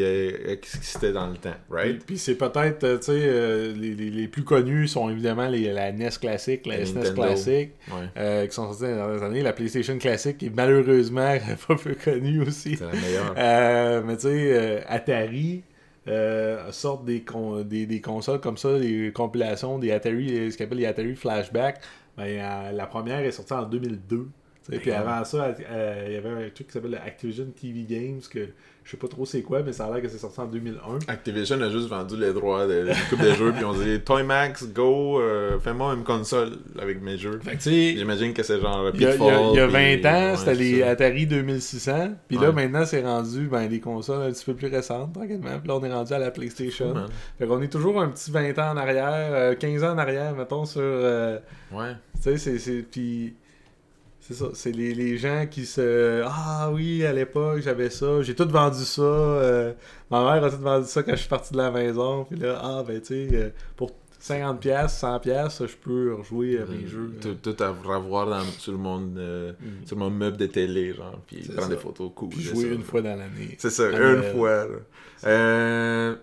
qui 0.62 0.70
c'était 0.80 1.12
dans 1.12 1.26
le 1.28 1.36
temps, 1.36 1.52
right? 1.70 2.02
puis 2.06 2.16
c'est 2.16 2.36
peut-être, 2.36 2.84
euh, 2.84 2.96
tu 2.96 3.04
sais, 3.04 3.20
euh, 3.22 3.74
les, 3.76 3.94
les, 3.94 4.08
les 4.08 4.28
plus 4.28 4.44
connus 4.44 4.88
sont 4.88 5.10
évidemment 5.10 5.46
les, 5.48 5.70
la 5.70 5.92
NES 5.92 6.08
classique, 6.18 6.64
la 6.64 6.78
La 6.78 6.86
SNES 6.86 6.94
Nintendo. 7.00 7.22
classique, 7.22 7.70
Ouais, 7.88 8.06
euh, 8.16 8.46
qui 8.46 8.54
sont 8.54 8.66
sortis 8.72 8.84
dans 8.84 8.88
les 8.88 8.94
dernières 8.96 9.22
années. 9.24 9.42
La 9.42 9.52
PlayStation 9.52 9.98
classique 9.98 10.42
est 10.42 10.54
malheureusement 10.56 11.36
pas 11.68 11.74
peu 11.76 11.94
connue 12.02 12.40
aussi. 12.40 12.76
c'est 12.76 12.86
la 12.86 12.92
meilleure. 12.92 13.34
Euh, 13.36 14.02
mais 14.06 14.16
tu 14.16 14.22
sais, 14.22 14.82
Atari 14.88 15.62
sortent 16.70 17.04
des, 17.04 17.20
con- 17.22 17.62
des, 17.62 17.86
des 17.86 18.00
consoles 18.00 18.40
comme 18.40 18.56
ça, 18.56 18.78
des 18.78 19.12
compilations, 19.14 19.78
des 19.78 19.90
Atari, 19.92 20.50
ce 20.50 20.56
qu'on 20.56 20.64
appelle 20.64 20.78
les 20.78 20.86
Atari 20.86 21.14
Flashback. 21.14 21.80
Ben, 22.16 22.72
la 22.74 22.86
première 22.86 23.20
est 23.20 23.32
sortie 23.32 23.52
en 23.52 23.64
2002. 23.64 24.28
Sais, 24.72 24.78
Puis 24.78 24.90
avant 24.92 25.24
ça, 25.24 25.54
euh, 25.70 26.04
il 26.08 26.12
y 26.14 26.16
avait 26.16 26.28
un 26.46 26.48
truc 26.50 26.66
qui 26.68 26.72
s'appelle 26.72 26.92
le 26.92 26.98
Activision 26.98 27.46
TV 27.60 27.82
Games, 27.88 28.20
que 28.30 28.48
je 28.82 28.90
sais 28.90 28.96
pas 28.98 29.08
trop 29.08 29.24
c'est 29.24 29.40
quoi, 29.40 29.62
mais 29.62 29.72
ça 29.72 29.86
a 29.86 29.92
l'air 29.94 30.02
que 30.02 30.08
c'est 30.08 30.18
sorti 30.18 30.38
en 30.40 30.44
2001. 30.46 30.98
Activision 31.08 31.58
a 31.62 31.70
juste 31.70 31.88
vendu 31.88 32.18
les 32.18 32.34
droits 32.34 32.66
de, 32.66 32.86
coupe 33.08 33.22
de 33.22 33.32
jeux, 33.32 33.52
puis 33.52 33.64
on 33.64 33.72
dit 33.72 33.98
Toymax, 34.00 34.66
go, 34.74 35.20
euh, 35.20 35.58
fais-moi 35.58 35.94
une 35.94 36.04
console 36.04 36.52
avec 36.78 37.00
mes 37.00 37.16
jeux. 37.16 37.40
Fait 37.42 37.52
que 37.52 37.62
tu 37.62 37.70
sais, 37.70 37.94
J'imagine 37.96 38.34
que 38.34 38.42
c'est 38.42 38.60
genre 38.60 38.90
Il 38.94 39.00
y 39.00 39.06
a, 39.06 39.14
il 39.14 39.20
y 39.20 39.28
a- 39.28 39.32
Pitfall. 39.32 39.50
il 39.52 39.56
y 39.56 39.60
a 39.60 39.64
puis- 39.68 40.02
20 40.02 40.10
ans, 40.10 40.30
ouais, 40.32 40.36
c'était 40.36 40.54
les 40.54 40.80
ça. 40.80 40.88
Atari 40.90 41.26
2600. 41.26 42.14
Puis 42.28 42.36
là, 42.36 42.50
Ouais. 42.50 42.52
maintenant, 42.52 42.84
c'est 42.84 43.02
rendu 43.02 43.48
ben, 43.48 43.66
les 43.68 43.80
consoles 43.80 44.22
un 44.22 44.30
petit 44.32 44.44
peu 44.44 44.54
plus 44.54 44.68
récentes, 44.68 45.14
tranquillement. 45.14 45.58
Puis 45.58 45.68
là, 45.68 45.76
on 45.76 45.84
est 45.84 45.92
rendu 45.92 46.12
à 46.12 46.18
la 46.18 46.30
PlayStation. 46.30 46.92
Man. 46.92 47.06
Fait 47.38 47.46
qu'on 47.46 47.62
est 47.62 47.68
toujours 47.72 48.00
un 48.02 48.08
petit 48.08 48.30
20 48.30 48.58
ans 48.58 48.72
en 48.72 48.76
arrière, 48.76 49.30
euh, 49.32 49.54
15 49.54 49.82
ans 49.82 49.92
en 49.94 49.98
arrière, 49.98 50.34
mettons, 50.34 50.66
sur. 50.66 50.82
euh, 50.82 51.38
Ouais. 51.72 51.92
tu 52.16 52.22
sais, 52.22 52.36
c'est- 52.36 52.58
c'est. 52.58 52.82
Puis. 52.82 53.34
C'est 54.26 54.32
ça, 54.34 54.46
c'est 54.54 54.72
les, 54.72 54.94
les 54.94 55.18
gens 55.18 55.46
qui 55.50 55.66
se. 55.66 56.22
Ah 56.26 56.70
oui, 56.72 57.04
à 57.04 57.12
l'époque, 57.12 57.60
j'avais 57.60 57.90
ça, 57.90 58.22
j'ai 58.22 58.34
tout 58.34 58.48
vendu 58.48 58.82
ça. 58.84 59.02
euh, 59.02 59.72
ma 60.10 60.20
mère 60.24 60.44
a 60.44 60.50
tout 60.50 60.56
vendu 60.62 60.86
ça 60.86 61.02
quand 61.02 61.12
je 61.12 61.16
suis 61.20 61.28
parti 61.28 61.52
de 61.52 61.58
la 61.58 61.70
maison. 61.70 62.24
Puis 62.24 62.38
là, 62.38 62.58
ah 62.62 62.82
ben 62.86 63.00
tu 63.02 63.08
sais, 63.08 63.28
euh, 63.34 63.50
pour 63.76 63.90
50$, 64.22 64.58
100$, 64.88 65.66
je 65.68 65.76
peux 65.76 66.14
rejouer 66.14 66.58
à 66.58 66.64
mes 66.64 66.86
jeux. 66.86 67.12
Tout, 67.20 67.34
tout 67.34 67.62
à 67.62 67.68
revoir 67.68 68.26
dans, 68.26 68.42
sur, 68.58 68.72
le 68.72 68.78
monde, 68.78 69.18
euh, 69.18 69.52
Mm. 69.60 69.86
sur 69.86 69.98
mon 69.98 70.08
meuble 70.08 70.38
de 70.38 70.46
télé, 70.46 70.94
genre, 70.94 71.20
puis 71.26 71.42
prendre 71.46 71.60
ça. 71.64 71.68
des 71.68 71.76
photos 71.76 72.10
cool. 72.14 72.30
Puis 72.30 72.40
jouer 72.40 72.62
ça. 72.62 72.68
une 72.68 72.82
fois 72.82 73.02
dans 73.02 73.16
l'année. 73.16 73.56
C'est 73.58 73.68
ça, 73.68 73.90
une 73.90 74.22
fois. 74.32 74.66
Euh, 75.26 76.14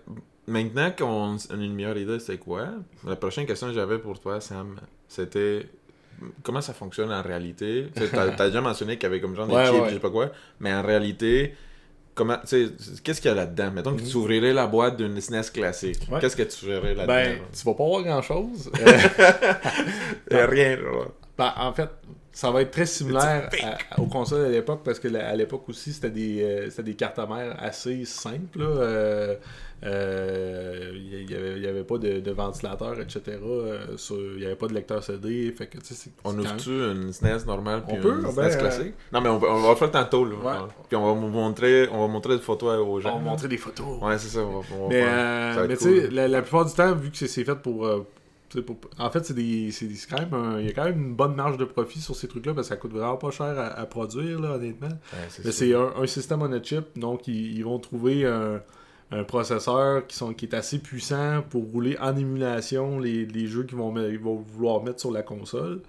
maintenant 0.48 0.90
qu'on 0.96 1.36
a 1.36 1.54
une 1.54 1.74
meilleure 1.74 1.96
idée, 1.98 2.18
c'est 2.18 2.38
quoi? 2.38 2.66
La 3.06 3.14
prochaine 3.14 3.46
question 3.46 3.68
que 3.68 3.74
j'avais 3.74 3.98
pour 3.98 4.18
toi, 4.18 4.40
Sam, 4.40 4.74
c'était 5.06 5.66
comment 6.42 6.60
ça 6.60 6.72
fonctionne 6.72 7.12
en 7.12 7.22
réalité? 7.22 7.88
T'as 8.12 8.32
as 8.32 8.46
déjà 8.48 8.60
mentionné 8.60 8.96
qu'il 8.96 9.04
y 9.04 9.06
avait 9.06 9.20
comme 9.20 9.34
genre 9.36 9.46
des 9.46 9.54
Ouais, 9.54 9.66
chips, 9.66 9.74
ouais. 9.82 9.88
je 9.88 9.94
sais 9.94 10.00
pas 10.00 10.10
quoi, 10.10 10.30
mais 10.60 10.72
en 10.72 10.82
réalité. 10.82 11.54
Comment, 12.14 12.36
qu'est-ce 12.46 13.22
qu'il 13.22 13.30
y 13.30 13.32
a 13.32 13.34
là-dedans? 13.34 13.70
Mettons 13.70 13.96
que 13.96 14.02
tu 14.02 14.14
ouvrirais 14.18 14.52
la 14.52 14.66
boîte 14.66 14.98
d'une 14.98 15.18
SNES 15.18 15.50
classique. 15.50 16.00
Ouais. 16.10 16.20
Qu'est-ce 16.20 16.36
que 16.36 16.42
tu 16.42 16.66
verrais 16.66 16.94
là-dedans? 16.94 17.06
Ben, 17.06 17.38
tu 17.58 17.64
vas 17.64 17.72
pas 17.72 17.84
voir 17.86 18.02
grand 18.02 18.20
chose. 18.20 18.70
Il 20.30 20.36
y 20.36 20.38
a 20.40 20.46
rien. 20.46 20.76
Ben, 21.38 21.54
en 21.56 21.72
fait, 21.72 21.88
ça 22.30 22.50
va 22.50 22.60
être 22.60 22.70
très 22.70 22.84
similaire 22.84 23.48
à- 23.90 23.98
aux 24.00 24.04
consoles 24.06 24.44
à 24.44 24.48
l'époque 24.50 24.82
parce 24.84 24.98
que 24.98 25.08
la- 25.08 25.26
à 25.28 25.34
l'époque 25.36 25.66
aussi, 25.70 25.92
c'était 25.94 26.10
des, 26.10 26.42
euh, 26.42 26.82
des 26.82 26.94
cartes 26.94 27.16
mères 27.18 27.56
assez 27.58 28.04
simples. 28.04 28.58
là. 28.58 28.64
Euh, 28.66 28.76
euh, 28.82 29.36
Il 29.84 31.26
n'y 31.26 31.34
avait, 31.34 31.56
il 31.56 31.62
y 31.62 31.66
avait 31.66 31.84
pas 31.84 31.98
de, 31.98 32.20
de 32.20 32.30
ventilateur, 32.30 32.98
etc. 33.00 33.20
euh, 33.42 33.96
sur- 33.96 34.16
Il 34.16 34.38
n'y 34.38 34.44
avait 34.46 34.56
pas 34.56 34.66
de 34.68 34.74
lecteur 34.74 35.02
CD. 35.02 35.52
Fait 35.52 35.66
que, 35.66 35.78
tu 35.78 35.86
sais, 35.86 35.94
c'est- 35.94 36.10
On 36.24 36.38
ouvre-tu 36.38 36.70
une 36.70 37.12
SNES 37.12 37.44
normale 37.46 37.82
puis 37.86 37.96
On 37.98 38.00
peut, 38.02 38.14
une 38.16 38.22
ben, 38.22 38.30
SNES 38.30 38.40
euh, 38.54 38.58
classique? 38.58 38.94
Non, 39.12 39.20
mais 39.20 39.28
on, 39.28 39.36
on 39.42 39.60
va 39.62 39.70
le 39.70 39.76
faire 39.76 39.90
tantôt, 39.90 40.24
là. 40.24 40.34
Ouais. 40.36 40.68
Puis 40.88 40.96
on 40.96 41.06
va 41.06 41.12
vous 41.20 41.28
montrer, 41.28 41.88
on 41.90 42.06
va 42.06 42.12
montrer 42.12 42.36
des 42.36 42.42
photos 42.42 42.78
aux 42.78 42.96
On 42.96 43.00
gens. 43.00 43.18
va 43.18 43.30
montrer 43.30 43.48
des 43.48 43.56
photos. 43.58 44.00
Ouais, 44.02 44.18
c'est 44.18 44.28
ça. 44.28 44.40
On 44.40 44.60
va, 44.60 44.66
on 44.78 44.82
va 44.84 44.88
Mais, 44.88 45.02
faire- 45.02 45.58
euh, 45.58 45.66
mais 45.68 45.76
tu 45.76 45.84
cool. 45.84 46.00
sais, 46.02 46.10
la, 46.10 46.28
la 46.28 46.42
plupart 46.42 46.64
du 46.64 46.72
temps, 46.72 46.94
vu 46.94 47.10
que 47.10 47.16
c'est 47.16 47.28
c'est 47.28 47.44
fait 47.44 47.56
pour, 47.56 47.86
euh, 47.86 48.06
En 48.98 49.08
fait, 49.10 49.24
c'est 49.24 49.32
des, 49.32 49.70
c'est 49.70 49.86
des- 49.86 49.94
c'est 49.94 50.10
quand 50.10 50.20
même 50.20 50.34
un- 50.34 50.60
il 50.60 50.66
y 50.66 50.68
a 50.68 50.72
quand 50.74 50.84
même 50.84 51.00
une 51.00 51.14
bonne 51.14 51.34
marge 51.34 51.56
de 51.56 51.64
profit 51.64 52.00
sur 52.00 52.14
ces 52.14 52.28
trucs-là 52.28 52.52
parce 52.52 52.68
que 52.68 52.74
ça 52.74 52.76
coûte 52.78 52.92
vraiment 52.92 53.16
pas 53.16 53.30
cher 53.30 53.46
à, 53.58 53.68
à 53.68 53.86
produire, 53.86 54.38
là, 54.40 54.56
honnêtement. 54.56 54.88
Ouais, 54.88 55.18
c'est 55.30 55.44
Mais 55.46 55.52
c'est 55.52 55.74
un, 55.74 55.90
un 55.98 56.06
système 56.06 56.42
on 56.42 56.52
a 56.52 56.62
chip, 56.62 56.84
donc 56.98 57.26
ils, 57.28 57.56
ils 57.56 57.64
vont 57.64 57.78
trouver 57.78 58.26
un, 58.26 58.60
un 59.12 59.24
processeur 59.24 60.06
qui, 60.06 60.16
sont, 60.16 60.32
qui 60.34 60.46
est 60.46 60.54
assez 60.54 60.78
puissant 60.78 61.42
pour 61.50 61.64
rouler 61.70 61.96
en 62.00 62.16
émulation 62.16 62.98
les, 62.98 63.26
les 63.26 63.46
jeux 63.46 63.64
qu'ils 63.64 63.78
vont, 63.78 63.94
ils 64.08 64.18
vont 64.18 64.36
vouloir 64.36 64.82
mettre 64.82 65.00
sur 65.00 65.10
la 65.12 65.22
console. 65.22 65.80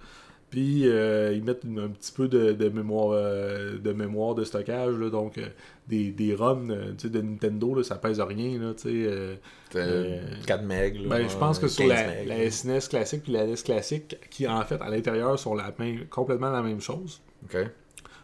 Puis 0.50 0.86
euh, 0.86 1.32
ils 1.34 1.42
mettent 1.42 1.64
une- 1.64 1.80
un 1.80 1.88
petit 1.88 2.12
peu 2.12 2.28
de, 2.28 2.52
de 2.52 2.68
mémoire, 2.68 3.08
euh, 3.12 3.76
de 3.76 3.92
mémoire 3.92 4.36
de 4.36 4.44
stockage, 4.44 4.94
là, 4.98 5.10
donc 5.10 5.36
euh, 5.38 5.46
des, 5.88 6.12
des 6.12 6.32
ROM 6.32 6.68
de 6.68 7.20
Nintendo, 7.20 7.74
là, 7.74 7.82
ça 7.82 7.96
pèse 7.96 8.20
rien. 8.20 8.58
Là, 8.60 8.72
tu 8.74 8.82
sais, 8.82 8.88
euh, 9.08 9.34
C'est 9.72 9.78
euh, 9.80 10.20
4 10.46 10.62
meg, 10.62 10.94
là. 11.00 11.08
ben, 11.08 11.28
je 11.28 11.36
pense 11.36 11.58
que 11.58 11.66
sur 11.66 11.88
15 11.88 12.26
la, 12.28 12.50
SNES 12.50 12.88
classique 12.88 13.22
puis 13.24 13.32
la 13.32 13.46
NES 13.46 13.54
classique, 13.64 14.16
qui 14.30 14.46
en 14.46 14.62
fait 14.64 14.80
à 14.80 14.90
l'intérieur 14.90 15.36
sont 15.40 15.56
la 15.56 15.74
même, 15.80 16.06
complètement 16.06 16.50
la 16.50 16.62
même 16.62 16.80
chose. 16.80 17.20
Ok. 17.46 17.56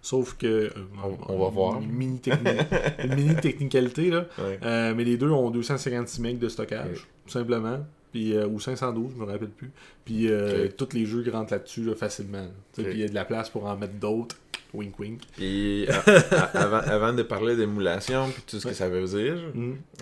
Sauf 0.03 0.35
que. 0.37 0.47
euh, 0.47 0.71
On- 1.05 1.35
on 1.35 1.39
va 1.45 1.49
voir. 1.51 1.81
Une 1.81 1.91
mini, 1.93 2.21
une 3.05 3.15
mini 3.15 3.37
technicalité, 3.37 4.11
là. 4.11 4.27
Ouais. 4.39 4.59
Euh, 4.65 4.95
mais 4.97 5.05
les 5.05 5.17
deux 5.17 5.31
ont 5.31 5.51
256 5.51 6.21
MB 6.21 6.39
de 6.39 6.49
stockage, 6.49 7.07
tout 7.27 7.33
simplement. 7.33 7.79
Puis, 8.13 8.35
euh, 8.35 8.47
ou 8.47 8.59
512, 8.59 9.13
je 9.15 9.21
me 9.21 9.25
rappelle 9.31 9.51
plus. 9.51 9.71
Puis 10.05 10.29
euh, 10.29 10.65
Ok. 10.67 10.77
tous 10.77 10.89
les 10.95 11.05
jeux 11.07 11.25
rentrent 11.33 11.53
là-dessus 11.53 11.83
là, 11.85 11.95
facilement. 11.95 12.47
Puis 12.73 12.85
il 12.91 12.99
y 12.99 13.05
a 13.05 13.09
de 13.09 13.15
la 13.15 13.25
place 13.25 13.49
pour 13.51 13.67
en 13.67 13.77
mettre 13.77 13.95
d'autres. 13.95 14.37
Wink 14.73 14.99
wink. 15.01 15.21
Puis 15.37 15.87
avant, 16.55 16.77
avant 16.79 17.13
de 17.13 17.23
parler 17.25 17.57
d'émulation 17.57 18.29
puis 18.33 18.43
tout 18.47 18.61
ce 18.61 18.69
que 18.69 18.73
ça 18.75 18.89
veut 18.89 19.05
dire, 19.05 19.37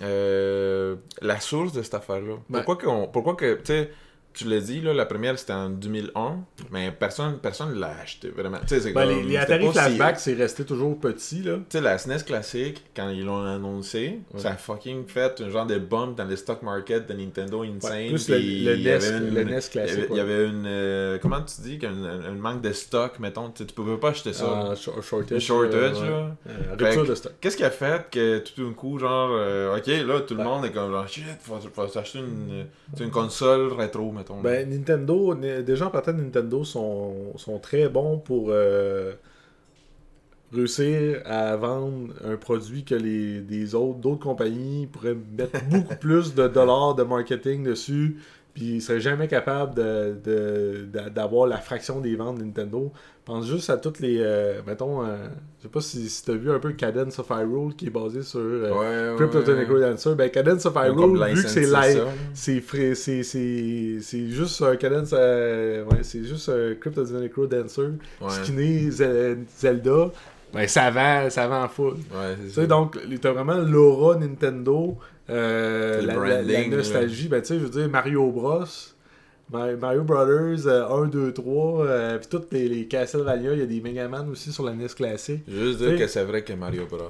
euh, 0.03 0.95
la 1.21 1.39
source 1.39 1.73
de 1.73 1.81
cette 1.81 1.93
affaire-là. 1.95 2.35
Ben- 2.49 2.61
Pourquoi 2.63 2.77
qu'on, 2.77 3.07
pourquoi 3.07 3.35
que, 3.35 3.55
tu 3.55 3.61
sais, 3.65 3.89
tu 4.33 4.45
l'as 4.47 4.59
dit, 4.61 4.79
là, 4.81 4.93
la 4.93 5.05
première 5.05 5.37
c'était 5.37 5.53
en 5.53 5.69
2001, 5.69 6.37
mais 6.71 6.91
personne 6.91 7.39
personne 7.39 7.77
l'a 7.79 7.91
acheté 8.01 8.29
vraiment. 8.29 8.59
Ben, 8.69 8.77
les, 8.79 8.93
comme- 8.93 9.27
les 9.27 9.37
Atari 9.37 9.65
si- 9.67 9.71
Flashback, 9.73 10.19
c'est 10.19 10.33
resté 10.35 10.63
toujours 10.65 10.97
petit, 10.99 11.41
là. 11.43 11.55
Tu 11.57 11.77
sais, 11.77 11.81
la 11.81 11.97
SNES 11.97 12.23
classique, 12.25 12.83
quand 12.95 13.09
ils 13.09 13.25
l'ont 13.25 13.43
annoncé, 13.43 14.19
Ouais. 14.33 14.39
ça 14.39 14.51
a 14.51 14.55
fucking 14.55 15.07
fait 15.07 15.41
un 15.41 15.49
genre 15.49 15.65
de 15.65 15.77
bump 15.77 16.17
dans 16.17 16.25
le 16.25 16.35
stock 16.35 16.61
market 16.61 17.07
de 17.07 17.13
Nintendo 17.13 17.63
insane. 17.63 17.91
Ouais, 17.91 18.07
plus 18.09 18.29
le- 18.29 18.35
puis 18.37 18.63
le 18.65 18.75
il 18.75 18.81
y 18.83 18.89
avait 18.89 19.11
NES 19.11 19.17
une- 19.27 19.33
le 19.33 19.41
NES 19.43 19.49
il 19.51 19.67
y 19.67 19.69
classique, 19.69 20.05
Il 20.11 20.15
y 20.17 20.19
avait 20.19 20.45
une. 20.47 20.63
euh, 20.65 21.17
comment 21.21 21.41
tu 21.41 21.61
dis 21.61 21.79
un 21.85 22.31
manque 22.33 22.61
de 22.61 22.71
stock, 22.71 23.19
mettons. 23.19 23.49
Tu 23.49 23.65
tu 23.65 23.73
pouvais 23.73 23.97
pas 23.97 24.09
acheter 24.09 24.33
ça. 24.33 24.73
Shor- 24.75 25.03
shortage. 25.03 25.37
Un 25.37 25.39
shortage, 25.39 25.97
euh, 26.01 26.09
là. 26.09 26.35
Euh, 26.47 26.75
rupture 26.79 27.05
de 27.05 27.15
stock. 27.15 27.33
Qu'est-ce 27.41 27.57
qui 27.57 27.63
a 27.63 27.71
fait 27.71 28.05
que 28.11 28.39
tout 28.39 28.63
d'un 28.65 28.73
coup, 28.73 28.97
genre, 28.99 29.29
euh, 29.33 29.77
ok, 29.77 29.87
là, 29.87 30.21
tout 30.21 30.35
le 30.35 30.43
monde 30.43 30.65
est 30.65 30.71
comme, 30.71 30.91
genre, 30.91 31.07
shit, 31.07 31.23
faut, 31.41 31.57
faut 31.73 31.87
s'acheter 31.87 32.19
une, 32.19 32.65
une 32.99 33.11
console 33.11 33.71
rétro, 33.73 34.11
mettons. 34.19 34.41
Ben, 34.41 34.69
Nintendo, 34.69 35.35
déjà 35.35 35.87
en 35.87 35.89
partant, 35.89 36.13
Nintendo 36.13 36.63
sont, 36.63 37.37
sont 37.37 37.59
très 37.59 37.89
bons 37.89 38.19
pour 38.19 38.47
euh, 38.49 39.13
réussir 40.53 41.21
à 41.25 41.55
vendre 41.55 42.13
un 42.23 42.37
produit 42.37 42.83
que 42.83 42.95
les 42.95 43.41
des 43.41 43.75
autres 43.75 43.99
d'autres 43.99 44.23
compagnies 44.23 44.87
pourraient 44.87 45.17
mettre 45.37 45.63
beaucoup 45.65 45.95
plus 45.99 46.35
de 46.35 46.47
dollars 46.47 46.95
de 46.95 47.03
marketing 47.03 47.63
dessus 47.63 48.17
puis 48.59 48.75
ils 48.75 48.81
seraient 48.81 48.99
jamais 48.99 49.27
capables 49.29 49.73
de, 49.73 50.15
de- 50.25 50.85
de- 50.91 51.09
d'avoir 51.09 51.47
la 51.47 51.57
fraction 51.57 52.01
des 52.01 52.15
ventes 52.17 52.39
de 52.39 52.43
Nintendo. 52.43 52.91
Pense 53.23 53.47
juste 53.47 53.69
à 53.69 53.77
toutes 53.77 53.99
les 53.99 54.17
euh, 54.19 54.59
mettons 54.67 55.03
euh, 55.05 55.15
je 55.59 55.63
sais 55.63 55.69
pas 55.69 55.81
si, 55.81 56.09
si 56.09 56.25
tu 56.25 56.31
as 56.31 56.33
vu 56.33 56.51
un 56.51 56.59
peu 56.59 56.71
Cadence 56.73 57.19
of 57.19 57.29
Hyrule 57.29 57.75
qui 57.75 57.87
est 57.87 57.89
basé 57.91 58.21
sur 58.23 58.39
euh, 58.41 59.13
ouais, 59.13 59.15
Crypto 59.17 59.39
ouais. 59.51 59.59
Necro 59.61 59.79
Dancer. 59.79 60.15
Ben 60.15 60.29
Cadence 60.29 60.65
of 60.65 60.75
Hyrule 60.75 61.23
vu 61.33 61.43
que 61.43 61.47
c'est 61.47 61.61
live 61.61 62.03
c'est 64.01 64.29
juste 64.29 64.61
un 64.61 64.75
cadence 64.75 65.11
euh, 65.13 65.83
ouais, 65.85 65.99
c'est 66.01 66.23
juste 66.23 66.49
un 66.49 66.75
Crypto 66.75 67.03
Necro 67.05 67.45
Dancer 67.47 67.89
Ouais, 68.19 68.29
skinné 68.29 68.89
Ze- 68.91 69.37
Zelda 69.57 70.09
ben 70.51 70.67
ça 70.67 70.89
vend 70.89 71.29
ça 71.29 71.47
vend 71.47 71.67
full 71.67 71.93
ouais, 71.93 72.35
ça. 72.49 72.61
sais 72.61 72.67
donc 72.67 72.97
t'as 73.21 73.31
vraiment 73.31 73.57
l'aura 73.57 74.15
Nintendo 74.17 74.97
euh, 75.29 76.01
la, 76.01 76.13
la- 76.13 76.13
la 76.13 76.35
branding, 76.43 76.75
nostalgie 76.75 77.27
ben 77.27 77.41
tu 77.41 77.47
sais 77.49 77.59
je 77.59 77.65
veux 77.65 77.69
dire 77.69 77.89
Mario 77.89 78.31
Bros 78.31 78.63
Ma- 79.51 79.75
Mario 79.75 80.03
Brothers 80.03 80.67
euh, 80.67 80.87
1, 81.05 81.07
2, 81.07 81.33
3 81.33 81.85
euh, 81.85 82.17
puis 82.19 82.27
toutes 82.29 82.53
les, 82.53 82.69
les 82.69 82.87
Castlevania 82.87 83.53
il 83.53 83.59
y 83.59 83.61
a 83.63 83.65
des 83.65 83.81
Megaman 83.81 84.29
aussi 84.29 84.51
sur 84.51 84.63
la 84.63 84.73
NES 84.73 84.87
classique 84.95 85.41
Juste 85.47 85.79
dire 85.79 85.97
que 85.97 86.05
c'est 86.07 86.23
vrai 86.23 86.43
que 86.43 86.53
Mario 86.53 86.85
Bros. 86.85 87.09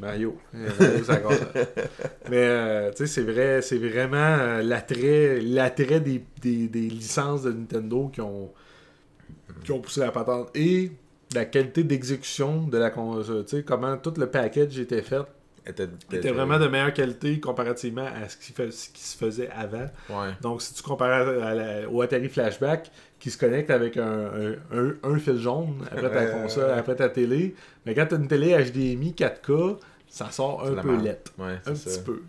Mario. 0.00 0.38
Euh, 0.54 0.68
Mario, 0.78 1.04
ça. 1.04 1.20
Mais 2.30 2.36
euh, 2.38 2.90
tu 2.92 3.06
sais, 3.06 3.06
c'est 3.06 3.22
vrai, 3.30 3.60
c'est 3.60 3.76
vraiment 3.76 4.60
l'attrait, 4.62 5.40
l'attrait 5.42 6.00
des, 6.00 6.24
des, 6.40 6.68
des 6.68 6.88
licences 6.88 7.42
de 7.42 7.52
Nintendo 7.52 8.08
qui 8.10 8.22
ont, 8.22 8.50
qui 9.64 9.72
ont 9.72 9.80
poussé 9.80 10.00
la 10.00 10.10
patente. 10.10 10.48
Et 10.54 10.90
la 11.34 11.44
qualité 11.44 11.84
d'exécution 11.84 12.66
de 12.66 12.78
la 12.78 12.88
console. 12.90 13.44
Tu 13.44 13.56
sais, 13.58 13.62
comment 13.62 13.96
tout 13.98 14.14
le 14.16 14.26
package 14.26 14.78
était 14.78 15.02
fait. 15.02 15.22
Était, 15.64 15.88
était 16.12 16.32
vraiment 16.32 16.58
de 16.58 16.66
meilleure 16.66 16.92
qualité 16.92 17.38
comparativement 17.38 18.04
à 18.06 18.28
ce 18.28 18.36
qui, 18.36 18.52
fait- 18.52 18.72
ce 18.72 18.88
qui 18.90 19.02
se 19.02 19.16
faisait 19.16 19.48
avant. 19.50 19.86
Ouais. 20.10 20.30
Donc, 20.40 20.60
si 20.60 20.74
tu 20.74 20.82
compares 20.82 21.28
à 21.28 21.54
la- 21.54 21.88
au 21.88 22.02
Atari 22.02 22.28
Flashback 22.28 22.90
qui 23.20 23.30
se 23.30 23.38
connecte 23.38 23.70
avec 23.70 23.96
un, 23.96 24.02
un, 24.02 24.52
un- 24.76 24.94
un 25.04 25.18
fil 25.18 25.38
jaune 25.38 25.76
après 25.90 26.10
ta 26.10 26.26
console, 26.26 26.70
après 26.70 26.96
ta 26.96 27.08
télé, 27.08 27.54
mais 27.86 27.94
quand 27.94 28.06
tu 28.06 28.14
as 28.14 28.18
une 28.18 28.26
télé 28.26 28.48
HDMI 28.56 29.12
4K, 29.14 29.78
ça 30.08 30.30
sort 30.32 30.64
un 30.66 30.72
peu 30.82 30.96
lettre. 31.04 31.32
Ouais, 31.38 31.58
Un 31.64 31.72
petit 31.74 32.00
peu. 32.04 32.22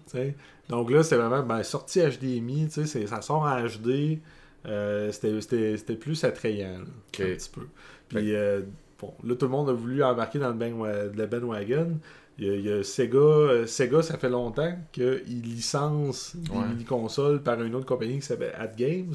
Donc 0.69 0.91
là, 0.91 1.01
c'est 1.03 1.17
vraiment 1.17 1.41
ben, 1.41 1.63
sortie 1.63 2.01
HDMI, 2.01 2.69
ça 2.69 3.21
sort 3.23 3.41
en 3.41 3.61
HD. 3.65 4.19
euh, 4.67 5.11
C'était 5.11 5.95
plus 5.95 6.23
attrayant. 6.23 6.77
là. 6.77 6.85
Un 7.31 7.35
petit 7.35 7.49
peu. 7.49 7.67
Puis, 8.09 8.35
euh, 8.35 8.61
bon, 8.99 9.13
là, 9.23 9.35
tout 9.35 9.45
le 9.45 9.51
monde 9.51 9.69
a 9.69 9.73
voulu 9.73 10.03
embarquer 10.03 10.37
dans 10.39 10.49
le, 10.49 10.53
ben, 10.53 10.73
le 11.15 11.25
bandwagon. 11.25 11.97
Il 12.39 12.47
y 12.47 12.49
a, 12.49 12.53
il 12.55 12.65
y 12.65 12.71
a 12.71 12.83
Sega, 12.83 13.17
euh, 13.17 13.65
Sega, 13.67 14.01
ça 14.01 14.17
fait 14.17 14.29
longtemps 14.29 14.73
qu'ils 14.91 15.41
licencent 15.43 16.35
des 16.35 16.49
Ouais. 16.51 16.67
mini-consoles 16.69 17.41
par 17.43 17.61
une 17.61 17.75
autre 17.75 17.85
compagnie 17.85 18.15
qui 18.15 18.25
s'appelle 18.25 18.53
At 18.57 18.67
Games. 18.75 19.13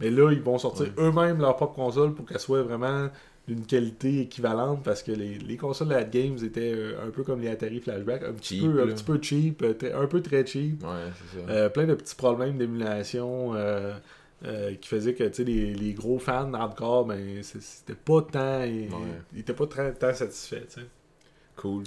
Mais 0.00 0.10
là, 0.10 0.32
ils 0.32 0.40
vont 0.40 0.58
sortir 0.58 0.86
eux-mêmes 0.98 1.38
leur 1.40 1.56
propre 1.56 1.74
console 1.74 2.14
pour 2.14 2.26
qu'elle 2.26 2.40
soit 2.40 2.62
vraiment 2.62 3.08
d'une 3.46 3.66
qualité 3.66 4.22
équivalente 4.22 4.82
parce 4.82 5.02
que 5.02 5.12
les, 5.12 5.34
les 5.38 5.56
consoles 5.58 5.88
de 5.88 5.94
At 5.94 6.04
Games 6.04 6.38
étaient 6.42 6.72
euh, 6.74 7.06
un 7.06 7.10
peu 7.10 7.22
comme 7.22 7.42
les 7.42 7.48
Atari 7.48 7.78
Flashback, 7.80 8.22
un 8.24 8.32
petit, 8.32 8.60
Cheap, 8.60 8.72
peu, 8.72 8.82
un 8.82 8.86
petit 8.86 9.04
peu 9.04 9.18
cheap, 9.20 9.62
euh, 9.62 10.02
un 10.02 10.06
peu 10.06 10.22
très 10.22 10.46
cheap. 10.46 10.82
Ouais, 10.82 10.88
c'est 11.14 11.38
ça. 11.40 11.50
Euh, 11.52 11.68
plein 11.68 11.84
de 11.86 11.94
petits 11.94 12.14
problèmes 12.16 12.56
d'émulation 12.56 13.52
euh, 13.54 13.92
qui 14.80 14.88
faisaient 14.88 15.12
que 15.14 15.24
les, 15.42 15.74
les 15.74 15.92
gros 15.92 16.18
fans 16.18 16.52
hardcore, 16.54 17.04
ben, 17.04 17.42
c'était 17.42 17.94
pas 17.94 18.22
tant. 18.22 18.62
Ils 18.64 18.88
ils 19.34 19.40
étaient 19.40 19.52
pas 19.52 19.66
très, 19.66 19.92
tant 19.92 20.14
satisfaits. 20.14 20.80
Cool. 21.56 21.84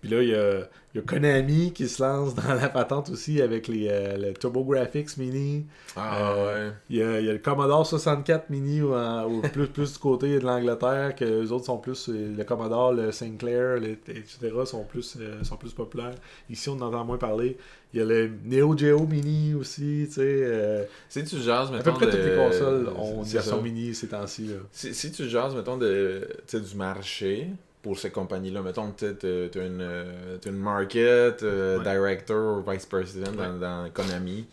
Puis 0.00 0.10
là, 0.10 0.22
il 0.22 0.28
y 0.28 0.34
a, 0.34 0.60
il 0.94 0.98
y 0.98 1.00
a 1.00 1.02
Konami 1.02 1.72
qui 1.72 1.88
se 1.88 2.00
lance 2.02 2.34
dans 2.34 2.54
la 2.54 2.68
patente 2.68 3.10
aussi 3.10 3.42
avec 3.42 3.66
les, 3.66 3.88
euh, 3.90 4.16
le 4.16 4.32
TurboGrafx 4.32 5.16
Mini. 5.16 5.66
Ah 5.96 6.30
Euh, 6.32 6.68
ouais. 6.68 6.72
Il 6.88 6.96
y, 6.96 7.02
a, 7.02 7.20
il 7.20 7.26
y 7.26 7.28
a 7.28 7.32
le 7.32 7.38
Commodore 7.40 7.84
64 7.84 8.48
Mini 8.50 8.80
au, 8.80 8.94
au 8.94 9.40
plus, 9.52 9.66
plus 9.66 9.92
du 9.92 9.98
côté 9.98 10.38
de 10.38 10.44
l'Angleterre, 10.44 11.16
que 11.16 11.24
les 11.24 11.50
autres 11.50 11.64
sont 11.66 11.78
plus. 11.78 12.08
euh, 12.08 12.34
Le 12.36 12.44
Commodore, 12.44 12.92
le 12.92 13.10
Sinclair, 13.10 13.80
le- 13.80 13.92
etc. 14.08 14.52
sont 14.66 14.84
plus, 14.84 15.16
euh, 15.20 15.42
sont 15.42 15.56
plus 15.56 15.72
populaires. 15.72 16.14
Ici, 16.48 16.68
on 16.68 16.74
en 16.74 16.82
entend 16.82 17.04
moins 17.04 17.18
parler. 17.18 17.56
Il 17.92 17.98
y 17.98 18.02
a 18.02 18.04
le 18.04 18.30
Neo 18.44 18.76
Geo 18.76 19.04
Mini 19.06 19.54
aussi, 19.54 20.04
tu 20.08 20.12
sais. 20.14 20.88
Si 21.08 21.24
tu 21.24 21.38
jases, 21.40 21.68
à 21.68 21.72
mettons. 21.72 21.92
peu 21.92 21.92
près 22.06 22.10
toutes 22.10 22.20
les 22.24 22.36
consoles 22.36 22.88
ont 22.96 23.22
une 23.24 23.28
version 23.28 23.62
mini 23.62 23.94
ces 23.94 24.08
temps-ci. 24.08 24.50
Si, 24.70 24.94
si 24.94 25.10
tu 25.10 25.28
jases, 25.28 25.54
mettons, 25.56 25.76
de, 25.78 26.28
du 26.52 26.76
marché 26.76 27.48
pour 27.88 27.98
ces 27.98 28.10
compagnies-là, 28.10 28.60
mettons, 28.60 28.92
tu 28.92 29.06
as 29.06 29.08
une, 29.64 29.80
euh, 29.80 30.36
une 30.44 30.58
market, 30.58 31.42
euh, 31.42 31.78
Ouais. 31.78 31.84
director 31.84 32.58
ou 32.58 32.70
vice 32.70 32.84
president 32.84 33.32
dans, 33.32 33.54
dans 33.58 33.88
Konami, 33.90 34.46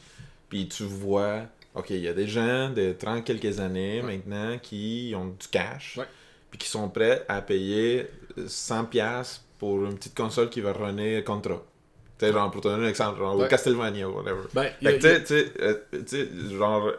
puis 0.48 0.70
tu 0.70 0.84
vois, 0.84 1.42
ok, 1.74 1.90
il 1.90 2.00
y 2.00 2.08
a 2.08 2.14
des 2.14 2.28
gens 2.28 2.70
de 2.70 2.94
30 2.94 3.26
quelques 3.26 3.60
années 3.60 4.02
Ouais. 4.02 4.16
maintenant 4.16 4.58
qui 4.62 5.14
ont 5.18 5.26
du 5.28 5.48
cash, 5.52 6.00
puis 6.50 6.58
qui 6.58 6.70
sont 6.70 6.88
prêts 6.88 7.26
à 7.28 7.42
payer 7.42 8.08
100$ 8.38 9.42
pour 9.60 9.84
une 9.84 9.96
petite 9.96 10.16
console 10.16 10.50
qui 10.50 10.62
va 10.62 10.72
runner 10.72 11.22
Contra. 11.26 11.56
Tu 12.18 12.26
sais, 12.28 12.32
genre, 12.32 12.50
pour 12.50 12.62
te 12.62 12.70
donner 12.70 12.86
un 12.86 12.90
exemple, 12.90 13.20
genre, 13.20 13.38
ou 13.38 13.46
Castlevania, 13.48 14.08
whatever. 14.10 14.44
Ben, 14.54 14.70
Fait 14.82 14.98
que, 15.00 15.62
euh, 15.62 15.74
tu 15.92 16.08
sais, 16.08 16.30
genre, 16.58 16.90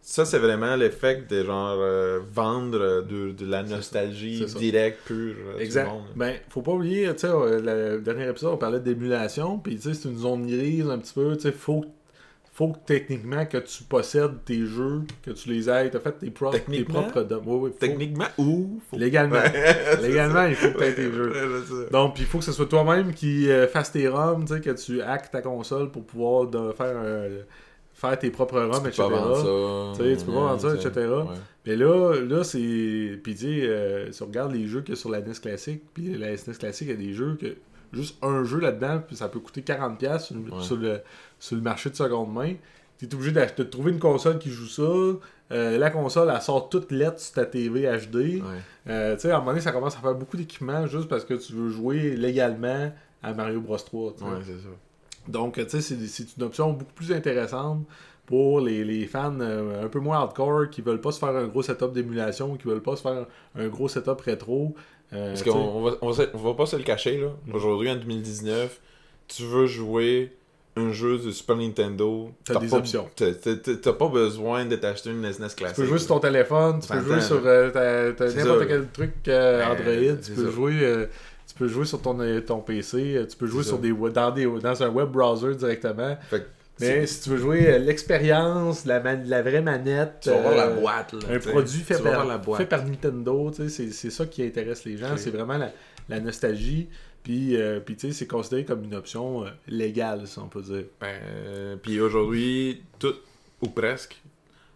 ça, 0.00 0.24
c'est 0.24 0.38
vraiment 0.38 0.74
l'effet 0.76 1.22
de, 1.28 1.44
genre, 1.44 1.76
euh, 1.80 2.20
vendre 2.32 2.80
euh, 2.80 3.02
de, 3.02 3.32
de 3.32 3.44
la 3.50 3.62
nostalgie 3.62 4.44
directe, 4.58 5.00
pure 5.06 5.34
euh, 5.54 5.58
du 5.58 5.62
Exact. 5.64 5.88
monde. 5.88 6.04
Ben, 6.16 6.34
faut 6.48 6.62
pas 6.62 6.72
oublier, 6.72 7.12
tu 7.12 7.20
sais, 7.20 7.26
euh, 7.28 7.94
le 7.94 8.00
dernier 8.00 8.28
épisode, 8.28 8.54
on 8.54 8.56
parlait 8.56 8.80
d'émulation, 8.80 9.58
puis 9.58 9.76
tu 9.76 9.82
sais, 9.82 9.94
c'est 9.94 10.08
une 10.08 10.16
zone 10.18 10.46
grise 10.46 10.88
un 10.88 10.98
petit 10.98 11.12
peu, 11.12 11.36
tu 11.36 11.42
sais, 11.42 11.52
faut, 11.52 11.84
faut 12.54 12.68
que 12.68 12.78
techniquement 12.86 13.44
que 13.44 13.58
tu 13.58 13.82
possèdes 13.84 14.42
tes 14.46 14.64
jeux, 14.64 15.02
que 15.22 15.30
tu 15.32 15.50
les 15.50 15.68
aies, 15.68 15.90
t'as 15.90 16.00
fait 16.00 16.12
tes, 16.18 16.30
pro- 16.30 16.52
tes 16.52 16.84
propres 16.84 17.22
dom- 17.24 17.42
oui, 17.46 17.70
Techniquement, 17.78 18.24
ou... 18.38 18.80
faut- 18.90 18.96
Légalement. 18.96 19.42
Légalement, 20.00 20.46
il 20.46 20.54
faut 20.54 20.70
que 20.72 20.78
tu 20.78 20.84
aies 20.84 20.94
tes 20.94 21.12
jeux. 21.12 21.32
Donc, 21.92 22.14
puis 22.14 22.22
il 22.22 22.26
faut 22.26 22.38
que 22.38 22.44
ce 22.44 22.52
soit 22.52 22.66
toi-même 22.66 23.12
qui 23.12 23.50
euh, 23.50 23.68
fasse 23.68 23.92
tes 23.92 24.08
ROM, 24.08 24.44
tu 24.46 24.54
sais, 24.54 24.60
que 24.62 24.70
tu 24.70 25.02
hackes 25.02 25.30
ta 25.30 25.42
console 25.42 25.90
pour 25.90 26.04
pouvoir 26.04 26.46
de- 26.46 26.72
faire, 26.72 26.96
un- 26.96 27.44
faire 28.00 28.18
tes 28.18 28.30
propres 28.30 28.60
peux 28.60 28.88
etc. 28.88 29.02
ça. 29.08 29.92
Tu 30.02 30.10
sais, 30.10 30.16
tu 30.16 30.24
peux 30.24 30.32
pas 30.32 30.38
vendre 30.56 30.60
ça, 30.60 30.74
etc. 30.74 30.90
Ouais. 31.08 31.24
Mais 31.66 31.76
là, 31.76 32.14
là 32.20 32.44
c'est. 32.44 33.20
Puis 33.22 33.34
tu 33.34 33.40
euh, 33.68 34.10
si 34.12 34.22
on 34.22 34.26
regarde 34.26 34.52
les 34.52 34.66
jeux 34.66 34.80
qu'il 34.82 34.90
y 34.94 34.96
a 34.96 35.00
sur 35.00 35.10
la 35.10 35.20
NES 35.20 35.32
classique, 35.42 35.82
puis 35.92 36.16
la 36.16 36.36
SNES 36.36 36.54
classique, 36.58 36.88
il 36.88 37.00
y 37.00 37.04
a 37.04 37.08
des 37.08 37.12
jeux 37.14 37.36
que. 37.40 37.56
Juste 37.90 38.18
un 38.22 38.44
jeu 38.44 38.60
là-dedans, 38.60 39.00
puis 39.06 39.16
ça 39.16 39.28
peut 39.28 39.38
coûter 39.40 39.62
40$ 39.62 40.18
sur, 40.20 40.34
le- 40.36 40.42
Ouais. 40.52 40.62
sur 40.62 40.76
le, 40.76 41.00
sur 41.38 41.56
le 41.56 41.62
marché 41.62 41.88
de 41.88 41.96
seconde 41.96 42.30
main. 42.34 42.52
Tu 42.98 43.06
es 43.06 43.14
obligé 43.14 43.32
de 43.32 43.38
trouver 43.70 43.92
une 43.92 43.98
console 43.98 44.38
qui 44.38 44.50
joue 44.50 44.66
ça. 44.66 44.82
Euh, 44.82 45.78
la 45.78 45.88
console, 45.90 46.30
elle 46.34 46.42
sort 46.42 46.68
toute 46.68 46.92
lettre 46.92 47.18
sur 47.18 47.32
ta 47.34 47.46
TV 47.46 47.84
HD. 47.84 48.14
Ouais. 48.16 48.42
Euh, 48.88 49.14
tu 49.14 49.22
sais, 49.22 49.30
à 49.30 49.36
un 49.36 49.38
moment 49.38 49.52
donné, 49.52 49.62
ça 49.62 49.72
commence 49.72 49.96
à 49.96 50.00
faire 50.00 50.14
beaucoup 50.14 50.36
d'équipements 50.36 50.86
juste 50.86 51.08
parce 51.08 51.24
que 51.24 51.32
tu 51.32 51.54
veux 51.54 51.70
jouer 51.70 52.14
légalement 52.14 52.92
à 53.22 53.32
Mario 53.32 53.62
Bros 53.62 53.76
3. 53.78 54.12
tu 54.12 54.18
sais. 54.18 54.24
Ouais, 54.24 54.30
c'est 54.44 54.52
ça. 54.58 54.68
Donc, 55.28 55.54
tu 55.54 55.68
sais, 55.68 55.80
c'est- 55.80 56.36
une 56.36 56.42
option 56.44 56.72
beaucoup 56.72 56.92
plus 56.94 57.12
intéressante 57.12 57.84
pour 58.26 58.60
les, 58.60 58.84
les 58.84 59.06
fans 59.06 59.38
euh, 59.40 59.84
un 59.84 59.88
peu 59.88 60.00
moins 60.00 60.18
hardcore 60.18 60.68
qui 60.70 60.82
veulent 60.82 61.00
pas 61.00 61.12
se 61.12 61.18
faire 61.18 61.34
un 61.34 61.46
gros 61.46 61.62
setup 61.62 61.92
d'émulation, 61.92 62.56
qui 62.56 62.66
veulent 62.68 62.82
pas 62.82 62.96
se 62.96 63.02
faire 63.02 63.26
un 63.56 63.68
gros 63.68 63.88
setup 63.88 64.20
rétro. 64.20 64.74
Euh, 65.12 65.28
Parce 65.28 65.42
qu'on 65.42 65.52
on 65.58 65.82
va, 65.84 65.92
on, 66.02 66.10
va, 66.10 66.24
on 66.34 66.38
va 66.38 66.54
pas 66.54 66.66
se 66.66 66.76
le 66.76 66.82
cacher, 66.82 67.18
là. 67.18 67.28
Mhm. 67.46 67.54
Aujourd'hui, 67.54 67.90
en 67.90 67.96
2019, 67.96 68.80
tu 69.28 69.44
veux 69.44 69.66
jouer 69.66 70.32
un 70.76 70.92
jeu 70.92 71.18
de 71.18 71.30
Super 71.30 71.56
Nintendo. 71.56 72.30
T'as 72.44 72.58
des 72.60 72.68
pas, 72.68 72.76
options. 72.76 73.08
t'as- 73.16 73.92
pas 73.94 74.08
besoin 74.08 74.64
de 74.66 74.76
t'acheter 74.76 75.10
une 75.10 75.24
SNES 75.24 75.48
classique. 75.56 75.74
tu 75.76 75.80
peux 75.80 75.86
jouer 75.86 75.98
sur 75.98 76.08
ton 76.08 76.20
téléphone, 76.20 76.78
tu 76.80 76.88
peux 76.88 77.00
jouer 77.00 77.20
sur 77.20 77.40
euh, 77.44 78.12
n'importe 78.36 78.68
quel 78.68 78.86
truc 78.88 79.12
euh, 79.28 79.58
Ben, 79.64 79.70
Android, 79.72 80.16
tu 80.22 80.32
peux 80.32 80.44
ça. 80.44 80.50
jouer. 80.50 80.74
euh, 80.82 81.06
peux 81.58 81.68
jouer 81.68 81.84
sur 81.84 82.00
ton, 82.00 82.18
euh, 82.20 82.40
ton 82.40 82.60
PC, 82.60 83.16
euh, 83.16 83.26
tu 83.26 83.36
peux 83.36 83.46
jouer 83.46 83.62
sur 83.64 83.78
des, 83.78 83.92
dans, 83.92 84.30
des, 84.30 84.46
dans 84.46 84.82
un 84.82 84.88
web 84.88 85.08
browser 85.10 85.54
directement. 85.54 86.16
Fait 86.30 86.40
que 86.40 86.46
Mais 86.80 87.06
si 87.06 87.22
tu 87.22 87.30
veux 87.30 87.36
jouer 87.38 87.68
euh, 87.74 87.78
l'expérience, 87.78 88.84
la, 88.84 89.00
man- 89.00 89.24
la 89.26 89.42
vraie 89.42 89.60
manette, 89.62 90.18
Tu 90.22 90.30
vas 90.30 90.40
voir 90.40 90.54
la 90.54 90.68
boîte, 90.68 91.12
là. 91.12 91.18
un 91.30 91.38
t'sais. 91.38 91.50
produit 91.50 91.80
fait 91.80 91.96
Tu 91.96 92.02
par, 92.02 92.12
voir 92.12 92.26
la 92.26 92.38
boîte. 92.38 92.60
fait 92.60 92.66
par 92.66 92.84
Nintendo, 92.84 93.50
tu 93.50 93.62
sais, 93.64 93.68
c'est 93.68 93.90
c'est 93.90 94.10
ça 94.10 94.26
qui 94.26 94.42
intéresse 94.44 94.84
les 94.84 94.96
gens, 94.96 95.16
c'est 95.16 95.30
vraiment 95.30 95.58
la, 95.58 95.72
la 96.08 96.20
nostalgie. 96.20 96.88
Puis, 97.24 97.56
euh, 97.56 97.80
puis 97.80 97.96
tu 97.96 98.06
sais, 98.08 98.12
c'est 98.14 98.26
considéré 98.28 98.64
comme 98.64 98.84
une 98.84 98.94
option 98.94 99.44
euh, 99.44 99.48
légale, 99.66 100.26
si 100.26 100.38
on 100.38 100.48
peut 100.48 100.62
dire. 100.62 100.84
Ben, 101.00 101.08
euh, 101.22 101.76
puis 101.76 102.00
aujourd'hui, 102.00 102.82
tout, 102.98 103.14
ou 103.60 103.68
presque, 103.68 104.22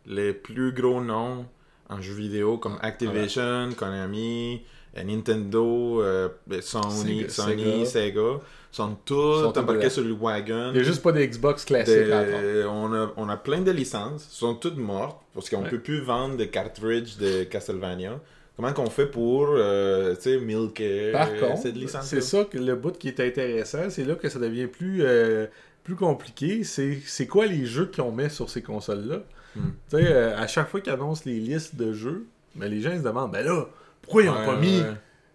les 0.06 0.32
plus 0.32 0.72
gros 0.72 1.00
noms 1.00 1.46
en 1.88 2.00
jeux 2.02 2.14
vidéo 2.14 2.58
comme 2.58 2.76
Activision, 2.82 3.70
Konami, 3.76 4.62
Nintendo, 4.94 6.02
euh, 6.02 6.28
Sony, 6.60 7.24
Sega- 7.24 7.28
Sony, 7.30 7.86
Sega, 7.86 8.40
sont 8.70 8.96
tous 9.04 9.44
embarqués 9.56 9.90
sur 9.90 10.02
le 10.04 10.12
wagon. 10.14 10.68
Il 10.68 10.74
n'y 10.74 10.80
a 10.80 10.82
juste 10.82 11.02
pas 11.02 11.12
des 11.12 11.26
Xbox 11.28 11.64
classiques 11.64 11.94
De- 11.96 12.64
on, 12.68 12.92
a, 12.94 13.12
on 13.16 13.28
a 13.28 13.36
plein 13.36 13.60
de 13.60 13.70
licences, 13.70 14.26
sont 14.30 14.54
toutes 14.54 14.76
mortes, 14.78 15.20
parce 15.34 15.48
qu'on 15.50 15.62
Ouais. 15.62 15.68
peut 15.70 15.80
plus 15.80 16.00
vendre 16.00 16.36
de 16.36 16.44
cartridges 16.44 17.16
de 17.18 17.44
Castlevania. 17.44 18.18
Comment 18.56 18.72
qu'on 18.74 18.90
fait 18.90 19.06
pour, 19.06 19.48
euh, 19.50 20.14
tu 20.14 20.22
sais, 20.22 20.38
milker 20.38 21.12
Par 21.12 21.34
contre, 21.36 21.58
cette 21.62 21.74
licence 21.76 22.04
c'est 22.04 22.20
ça 22.20 22.44
que 22.44 22.58
le 22.58 22.74
bout 22.76 22.96
qui 22.98 23.08
est 23.08 23.18
intéressant, 23.20 23.88
c'est 23.88 24.04
là 24.04 24.14
que 24.14 24.28
ça 24.28 24.38
devient 24.38 24.66
plus, 24.66 25.02
euh, 25.02 25.46
plus 25.84 25.96
compliqué. 25.96 26.62
C'est 26.64 26.98
c'est 27.06 27.26
quoi 27.26 27.46
les 27.46 27.64
jeux 27.64 27.90
qu'on 27.94 28.12
met 28.12 28.28
sur 28.28 28.50
ces 28.50 28.60
consoles-là? 28.62 29.22
Hmm. 29.56 29.60
Tu 29.90 29.96
sais, 29.96 30.04
euh, 30.12 30.36
à 30.38 30.46
chaque 30.46 30.68
fois 30.68 30.80
qu'ils 30.82 30.92
annoncent 30.92 31.22
les 31.26 31.40
listes 31.40 31.76
de 31.76 31.92
jeux, 31.94 32.26
ben, 32.54 32.70
les 32.70 32.80
gens 32.82 32.90
ils 32.92 32.98
se 32.98 33.04
demandent, 33.04 33.32
ben 33.32 33.44
là, 33.44 33.66
pourquoi 34.02 34.22
ils 34.22 34.28
ont 34.30 34.42
pas 34.44 34.56
mis 34.56 34.92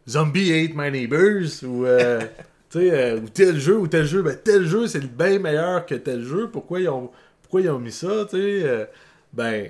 Zombie 0.07 0.53
Hate 0.53 0.71
My 0.75 0.91
Neighbors 0.91 1.63
ou, 1.63 1.85
euh, 1.85 2.27
euh, 2.75 3.19
ou 3.21 3.29
tel 3.29 3.59
jeu 3.59 3.77
ou 3.77 3.87
tel 3.87 4.05
jeu? 4.05 4.21
Ben 4.21 4.37
tel 4.43 4.65
jeu 4.65 4.87
c'est 4.87 5.05
bien 5.05 5.39
meilleur 5.39 5.85
que 5.85 5.95
tel 5.95 6.23
jeu. 6.23 6.49
Pourquoi 6.51 6.79
ils 6.81 6.89
ont, 6.89 7.11
pourquoi 7.41 7.61
ils 7.61 7.69
ont 7.69 7.79
mis 7.79 7.91
ça? 7.91 8.25
Tu 8.29 8.37
sais, 8.37 8.63
euh, 8.63 8.85
ben, 9.33 9.69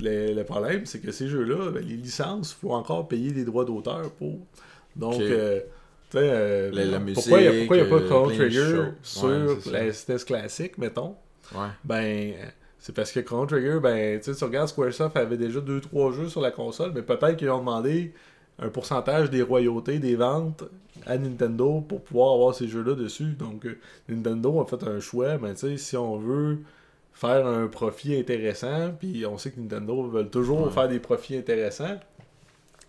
le, 0.00 0.34
le 0.34 0.44
problème 0.44 0.86
c'est 0.86 1.00
que 1.00 1.12
ces 1.12 1.28
jeux-là, 1.28 1.70
ben, 1.72 1.84
les 1.84 1.96
licences, 1.96 2.52
il 2.52 2.60
faut 2.60 2.72
encore 2.74 3.08
payer 3.08 3.32
des 3.32 3.44
droits 3.44 3.64
d'auteur 3.64 4.10
pour. 4.12 4.38
Donc, 4.96 5.20
Ok. 5.20 5.30
euh, 5.30 5.60
La- 6.72 6.84
la 6.84 6.98
pourquoi 7.14 7.40
il 7.40 7.42
n'y 7.42 7.48
a, 7.48 7.52
musique, 7.52 7.58
pourquoi 7.58 7.76
il 7.76 7.80
y 7.80 7.82
a 7.82 7.86
pas 7.86 8.00
Chrono 8.00 8.30
Trigger 8.30 8.92
sur 9.02 9.22
Ouais, 9.24 9.72
la 9.72 9.92
SNES 9.92 10.24
classique, 10.24 10.78
mettons? 10.78 11.16
Ouais. 11.52 11.72
Ben, 11.84 12.34
c'est 12.78 12.94
parce 12.94 13.12
que 13.12 13.20
Chrono 13.20 13.46
Trigger, 13.46 13.80
ben, 13.82 14.20
tu 14.20 14.30
regardes 14.44 14.68
Squaresoft 14.68 15.16
avait 15.16 15.36
déjà 15.36 15.60
2-3 15.60 16.12
jeux 16.12 16.28
sur 16.28 16.40
la 16.40 16.50
console, 16.50 16.92
mais 16.94 17.02
peut-être 17.02 17.36
qu'ils 17.36 17.50
ont 17.50 17.58
demandé 17.58 18.12
un 18.60 18.68
pourcentage 18.68 19.30
des 19.30 19.42
royautés, 19.42 19.98
des 19.98 20.16
ventes 20.16 20.64
à 21.06 21.16
Nintendo 21.16 21.80
pour 21.80 22.02
pouvoir 22.02 22.34
avoir 22.34 22.54
ces 22.54 22.66
jeux-là 22.68 22.94
dessus. 22.94 23.34
Donc, 23.38 23.66
euh, 23.66 23.78
Nintendo 24.08 24.60
a 24.60 24.66
fait 24.66 24.82
un 24.84 24.98
choix, 25.00 25.38
mais 25.38 25.54
tu 25.54 25.60
sais, 25.60 25.76
si 25.76 25.96
on 25.96 26.16
veut 26.18 26.58
faire 27.12 27.46
un 27.46 27.66
profit 27.68 28.16
intéressant, 28.16 28.92
puis 28.98 29.24
on 29.26 29.38
sait 29.38 29.50
que 29.50 29.60
Nintendo 29.60 30.02
veut 30.08 30.26
toujours 30.28 30.62
Ouais. 30.66 30.70
faire 30.70 30.88
des 30.88 30.98
profits 31.00 31.36
intéressants, 31.36 31.98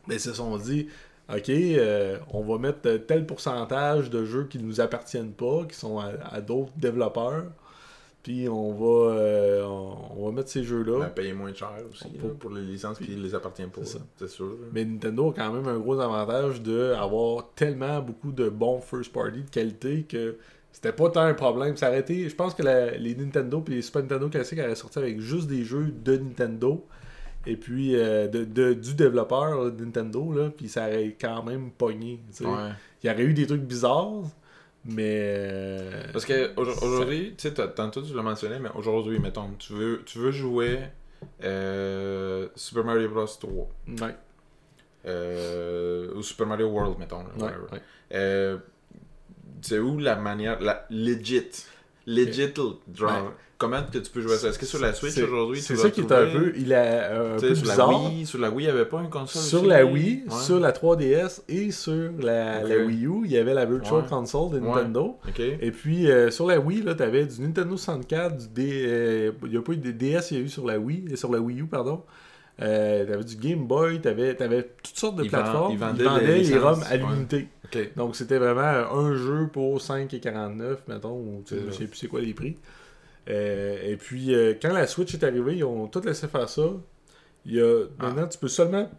mais 0.07 0.15
ils 0.15 0.19
se 0.19 0.33
sont 0.33 0.57
dit, 0.57 0.87
OK, 1.31 1.49
euh, 1.49 2.17
on 2.33 2.41
va 2.41 2.57
mettre 2.57 2.79
tel 3.05 3.25
pourcentage 3.27 4.09
de 4.09 4.25
jeux 4.25 4.45
qui 4.49 4.57
ne 4.59 4.63
nous 4.63 4.81
appartiennent 4.81 5.33
pas, 5.33 5.65
qui 5.69 5.75
sont 5.75 5.99
à, 5.99 6.11
à 6.31 6.41
d'autres 6.41 6.71
développeurs, 6.77 7.45
puis 8.29 8.47
on 8.47 8.73
va, 8.73 9.13
euh, 9.15 9.63
on, 9.65 9.95
on 10.19 10.25
va 10.27 10.31
mettre 10.31 10.49
ces 10.49 10.63
jeux-là. 10.63 10.99
Ben, 10.99 11.09
payer 11.09 11.33
moins 11.33 11.51
cher 11.51 11.71
aussi 11.89 12.05
On 12.05 12.13
là, 12.13 12.29
peut- 12.29 12.35
pour 12.35 12.51
les 12.51 12.61
licences 12.61 12.99
qui 12.99 13.07
les 13.15 13.33
appartiennent 13.33 13.71
pas. 13.71 13.81
C'est 13.83 14.27
sûr. 14.29 14.51
Mais 14.71 14.85
Nintendo 14.85 15.29
a 15.29 15.33
quand 15.33 15.51
même 15.51 15.67
un 15.67 15.79
gros 15.79 15.99
avantage 15.99 16.61
d'avoir 16.61 17.49
tellement 17.55 17.99
beaucoup 18.01 18.31
de 18.31 18.47
bons 18.49 18.81
first 18.81 19.11
party 19.11 19.41
de 19.41 19.49
qualité 19.49 20.03
que 20.03 20.37
c'était 20.71 20.93
pas 20.93 21.09
tant 21.09 21.21
un 21.21 21.33
problème. 21.33 21.73
Été, 21.95 22.29
je 22.29 22.35
pense 22.35 22.53
que 22.53 22.61
la- 22.61 22.91
les 22.97 23.15
Nintendo 23.15 23.63
et 23.67 23.71
les 23.71 23.81
Super 23.81 24.03
Nintendo 24.03 24.29
classiques 24.29 24.59
auraient 24.59 24.75
sorti 24.75 24.99
avec 24.99 25.19
juste 25.19 25.47
des 25.47 25.63
jeux 25.63 25.91
de 26.03 26.15
Nintendo 26.17 26.85
et 27.47 27.55
puis 27.57 27.95
euh, 27.95 28.27
de, 28.27 28.43
de- 28.43 28.73
du 28.73 28.93
développeur 28.93 29.63
là, 29.63 29.69
de 29.71 29.83
Nintendo, 29.83 30.31
là, 30.33 30.49
puis 30.55 30.69
ça 30.69 30.85
aurait 30.85 31.15
quand 31.19 31.41
même 31.41 31.71
pogné. 31.71 32.19
Ouais. 32.41 32.47
Il 33.03 33.09
y 33.09 33.11
aurait 33.11 33.23
eu 33.23 33.33
des 33.33 33.47
trucs 33.47 33.63
bizarres, 33.63 34.21
mais. 34.89 35.19
euh, 35.21 36.03
Parce 36.13 36.25
que 36.25 36.51
aujourd- 36.55 36.81
aujourd'hui, 36.83 37.35
tu 37.37 37.49
sais, 37.49 37.53
tantôt 37.75 38.01
tu 38.01 38.13
l'as 38.13 38.21
mentionné, 38.21 38.59
mais 38.59 38.69
aujourd'hui, 38.75 39.19
mettons, 39.19 39.49
tu 39.59 39.73
veux, 39.73 40.03
tu 40.05 40.19
veux 40.19 40.31
jouer 40.31 40.79
euh, 41.43 42.47
Super 42.55 42.83
Mario 42.83 43.09
Bros. 43.09 43.25
3 43.25 43.51
Ouais, 44.07 44.15
euh, 45.05 46.13
ou 46.15 46.21
Super 46.23 46.47
Mario 46.47 46.67
World, 46.67 46.97
mettons. 46.99 47.23
ouais, 47.37 47.43
ouais. 47.71 47.81
Euh, 48.13 48.57
c'est 49.61 49.79
où 49.79 49.97
la 49.99 50.15
manière, 50.15 50.59
la 50.61 50.85
legit, 50.89 51.65
legit 52.15 52.53
genre, 52.55 53.11
Ouais. 53.11 53.29
comment 53.57 53.81
que 53.91 53.97
tu 53.99 54.09
peux 54.11 54.21
jouer 54.21 54.33
à 54.33 54.37
ça? 54.37 54.47
Est-ce 54.49 54.59
que 54.59 54.65
sur 54.65 54.79
la 54.79 54.93
Switch 54.93 55.17
aujourd'hui, 55.17 55.61
C'est 55.61 55.75
tu 55.75 55.79
ça 55.79 55.89
qui 55.91 56.01
est 56.01 56.11
un 56.11 56.31
peu. 56.31 56.53
Il 56.57 56.71
est 56.71 56.75
un 56.75 57.35
tu 57.35 57.41
sais, 57.41 57.47
peu 57.49 57.55
sur 57.55 57.63
bizarre. 57.63 57.91
la 57.91 57.97
Wii, 58.09 58.25
sur 58.25 58.39
la 58.39 58.49
Wii, 58.49 58.65
il 58.67 58.71
n'y 58.71 58.79
avait 58.79 58.89
pas 58.89 59.01
une 59.01 59.09
console 59.09 59.41
Sur 59.41 59.59
aussi? 59.59 59.67
la 59.69 59.85
Wii, 59.85 60.23
Ouais. 60.27 60.35
sur 60.43 60.59
la 60.59 60.71
3DS 60.71 61.41
et 61.49 61.71
sur 61.71 62.11
la, 62.19 62.63
la 62.63 62.77
Wii 62.85 63.05
U, 63.05 63.21
il 63.25 63.31
y 63.31 63.37
avait 63.37 63.53
la 63.53 63.65
Virtual 63.65 64.01
Ouais. 64.01 64.09
Console 64.09 64.51
de. 64.51 64.59
Nintendo. 64.59 65.17
Et 65.61 65.71
puis 65.71 66.09
euh, 66.09 66.31
sur 66.31 66.47
la 66.47 66.59
Wii, 66.59 66.81
là, 66.83 66.95
t'avais 66.95 67.25
du 67.25 67.41
Nintendo 67.41 67.77
64, 67.77 68.37
du 68.37 68.47
D... 68.49 68.83
euh, 68.85 69.31
il 69.43 69.49
n'y 69.51 69.57
a 69.57 69.61
pas 69.61 69.73
eu 69.73 69.77
de 69.77 69.91
DS, 69.91 70.31
il 70.31 70.37
y 70.37 70.39
a 70.41 70.43
eu 70.43 70.49
sur 70.49 70.65
la 70.65 70.79
Wii, 70.79 71.05
et 71.11 71.15
sur 71.15 71.31
la 71.31 71.39
Wii 71.39 71.61
U, 71.61 71.65
pardon. 71.65 72.01
Euh, 72.61 73.05
t'avais 73.05 73.23
du 73.23 73.35
Game 73.37 73.67
Boy, 73.67 74.01
t'avais 74.01 74.41
avais 74.41 74.63
toutes 74.83 74.97
sortes 74.97 75.15
de 75.15 75.23
Ils 75.23 75.31
vend- 75.31 75.37
plateformes. 75.41 75.71
ils 75.71 75.75
Ils 75.75 75.79
vendaient 76.03 76.37
les 76.39 76.57
ROM 76.57 76.83
à 76.83 76.91
ouais. 76.91 76.97
l'unité. 76.97 77.47
Donc 77.95 78.15
c'était 78.15 78.37
vraiment 78.37 78.61
un 78.91 79.15
jeu 79.15 79.47
pour 79.51 79.79
5,49, 79.79 80.77
mettons, 80.87 81.11
ou 81.15 81.43
tu 81.45 81.55
sais, 81.55 81.61
je 81.67 81.71
sais 81.71 81.85
plus 81.85 81.97
c'est 81.97 82.07
quoi 82.07 82.19
les 82.21 82.33
prix. 82.33 82.57
Euh, 83.29 83.77
et 83.83 83.95
puis 83.95 84.33
euh, 84.33 84.55
quand 84.61 84.73
la 84.73 84.87
Switch 84.87 85.13
est 85.13 85.23
arrivée, 85.23 85.57
ils 85.57 85.63
ont 85.63 85.87
tout 85.87 86.01
laissé 86.01 86.27
faire 86.27 86.49
ça. 86.49 86.63
Il 87.45 87.53
y 87.55 87.61
a, 87.61 87.83
Ah. 87.99 88.07
Maintenant, 88.07 88.27
tu 88.27 88.37
peux 88.39 88.47
seulement 88.47 88.89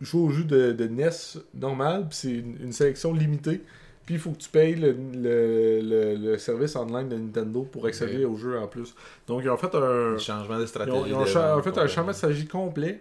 jouer 0.00 0.20
au 0.22 0.30
jeu 0.30 0.44
de, 0.44 0.72
de 0.72 0.86
NES 0.88 1.10
normal, 1.54 2.06
puis 2.08 2.18
c'est 2.18 2.32
une, 2.32 2.56
une 2.62 2.72
sélection 2.72 3.12
limitée. 3.12 3.62
Puis 4.06 4.14
il 4.16 4.20
faut 4.20 4.32
que 4.32 4.38
tu 4.38 4.48
payes 4.50 4.74
le, 4.74 4.92
le, 4.92 5.80
le- 5.80 6.14
le 6.32 6.38
service 6.38 6.76
online 6.76 7.08
de 7.08 7.16
Nintendo 7.16 7.62
pour 7.62 7.86
accéder 7.86 8.24
au 8.26 8.36
jeu 8.36 8.58
en 8.58 8.66
plus. 8.66 8.94
Donc 9.26 9.40
ils 9.44 9.48
ont 9.50 9.56
fait 9.56 9.74
un, 9.74 10.18
Changement 10.18 10.58
de 10.58 10.62
ils 10.62 10.68
stratégie. 10.68 10.96
ont, 10.98 11.06
ils 11.06 11.14
ont 11.14 11.24
cha- 11.26 11.56
en 11.56 11.62
fait 11.62 11.76
un 11.78 11.86
changement 11.86 12.12
de 12.12 12.16
stratégie 12.16 12.46
complet. 12.46 13.00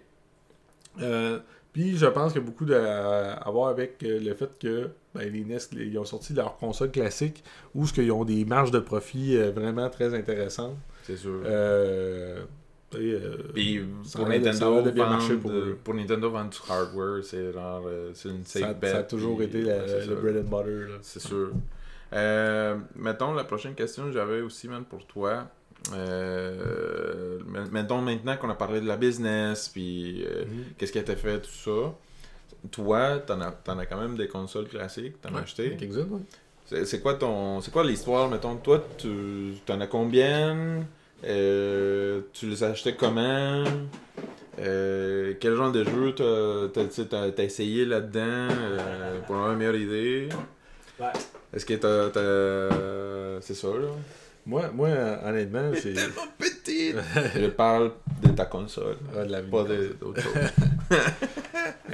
Euh, 1.01 1.39
puis 1.73 1.97
je 1.97 2.05
pense 2.05 2.31
qu'il 2.33 2.41
y 2.41 2.45
a 2.45 2.47
beaucoup 2.47 2.65
de- 2.65 2.73
à, 2.75 3.33
à 3.33 3.51
voir 3.51 3.69
avec 3.69 4.01
euh, 4.03 4.19
le 4.19 4.33
fait 4.35 4.57
que 4.59 4.89
ben, 5.15 5.29
les 5.31 5.43
NES, 5.43 5.57
les- 5.73 5.85
ils 5.87 5.97
ont 5.99 6.05
sorti 6.05 6.33
leur 6.33 6.57
console 6.57 6.91
classique 6.91 7.43
où 7.75 7.85
ce 7.85 7.93
qu'ils 7.93 8.11
ont 8.11 8.23
des 8.25 8.45
marges 8.45 8.71
de 8.71 8.79
profit 8.79 9.35
euh, 9.37 9.51
vraiment 9.51 9.89
très 9.89 10.13
intéressantes. 10.13 10.77
C'est 11.03 11.17
sûr. 11.17 11.41
Euh, 11.45 12.43
Puis 13.53 13.82
ça 14.03 14.19
pour 14.19 14.27
Nintendo, 14.27 14.82
de 14.82 14.91
bien 14.91 15.06
vendre, 15.17 15.75
pour 15.84 15.93
Nintendo 15.93 16.29
vendre 16.29 16.49
du 16.51 16.58
hardware, 16.71 17.23
c'est 17.23 17.51
genre 17.53 17.84
euh, 17.88 18.12
c'est 18.13 18.29
une 18.29 18.45
safe 18.45 18.62
ça, 18.63 18.73
bet. 18.73 18.89
ça 18.91 18.97
a 18.99 19.03
toujours 19.03 19.38
puis- 19.38 19.45
été 19.47 19.62
la- 19.62 19.86
le 20.06 20.15
bread 20.15 20.38
and 20.38 20.49
butter. 20.58 20.93
C'est 21.01 21.19
sûr. 21.21 21.51
Euh, 22.13 22.77
mettons, 22.95 23.34
la 23.34 23.43
prochaine 23.43 23.73
question 23.75 24.06
que 24.06 24.12
j'avais 24.12 24.41
aussi, 24.41 24.67
man, 24.67 24.84
pour 24.84 25.06
toi. 25.08 25.47
Euh, 25.93 27.39
mettons 27.71 28.01
maintenant 28.01 28.38
qu'on 28.38 28.49
a 28.49 28.56
parlé 28.56 28.79
de 28.82 28.88
la 28.88 28.97
business, 28.97 29.69
puis 29.69 30.23
euh, 30.25 30.45
Mhm. 30.45 30.63
qu'est-ce 30.77 30.91
qui 30.91 30.97
a 30.97 31.01
été 31.01 31.15
fait, 31.15 31.39
tout 31.41 31.49
ça. 31.49 31.93
Toi, 32.71 33.19
t'en 33.19 33.41
as, 33.41 33.51
t'en 33.51 33.77
as 33.77 33.86
quand 33.86 33.99
même 33.99 34.15
des 34.15 34.27
consoles 34.27 34.67
classiques, 34.67 35.19
t'en 35.21 35.29
as 35.29 35.34
Ouais, 35.34 35.41
acheté. 35.41 35.77
ouais. 35.79 36.08
C'est 36.65 36.86
c'est 36.86 37.01
quoi 37.01 37.15
ton, 37.15 37.60
c'est 37.62 37.71
quoi 37.71 37.84
l'histoire, 37.84 38.29
mettons, 38.29 38.56
toi, 38.56 38.82
tu 38.97 39.56
t'en 39.65 39.82
as 39.82 39.88
combien? 39.88 40.86
Euh, 41.25 42.21
Tu 42.33 42.47
les 42.47 42.63
as 42.63 42.67
achetés 42.69 42.95
comment? 42.95 43.63
Euh, 44.59 45.33
Quel 45.39 45.55
genre 45.55 45.71
de 45.71 45.83
jeu 45.83 46.13
t'as 46.15 47.43
essayé 47.43 47.86
là-dedans? 47.86 48.21
Euh, 48.51 49.19
pour 49.25 49.36
avoir 49.36 49.51
une 49.53 49.57
meilleure 49.59 49.75
idée 49.75 50.29
Ouais. 50.99 51.07
Est-ce 51.53 51.65
que 51.65 51.73
t'as, 51.73 52.09
t'as- 52.09 53.41
c'est 53.41 53.55
ça 53.55 53.67
là? 53.69 53.88
Moi, 54.45 54.69
moi, 54.73 54.89
honnêtement, 55.25 55.71
c'est. 55.81 55.93
petit. 56.38 56.91
Je 57.36 57.47
parle 57.47 57.91
de 58.21 58.29
ta 58.29 58.45
console, 58.45 58.97
Ah, 59.17 59.23
de 59.25 59.31
la 59.31 59.41
pas 59.41 59.63
d'autre 59.63 60.21
chose. 60.21 60.33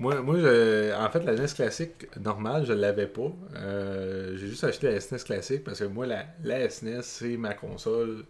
Moi, 0.00 0.20
moi 0.22 0.36
je- 0.38 0.92
en 0.94 1.10
fait, 1.10 1.22
la 1.24 1.34
NES 1.34 1.46
classique 1.54 2.08
normale, 2.18 2.64
je 2.66 2.72
l'avais 2.72 3.06
pas. 3.06 3.30
Euh, 3.56 4.34
J'ai 4.36 4.48
juste 4.48 4.64
acheté 4.64 4.90
la 4.90 4.96
SNES 5.00 5.22
classique 5.24 5.62
parce 5.64 5.78
que 5.80 5.84
moi, 5.84 6.06
la, 6.06 6.24
la 6.42 6.68
SNES, 6.68 7.02
c'est 7.02 7.36
ma 7.36 7.54
console 7.54 8.24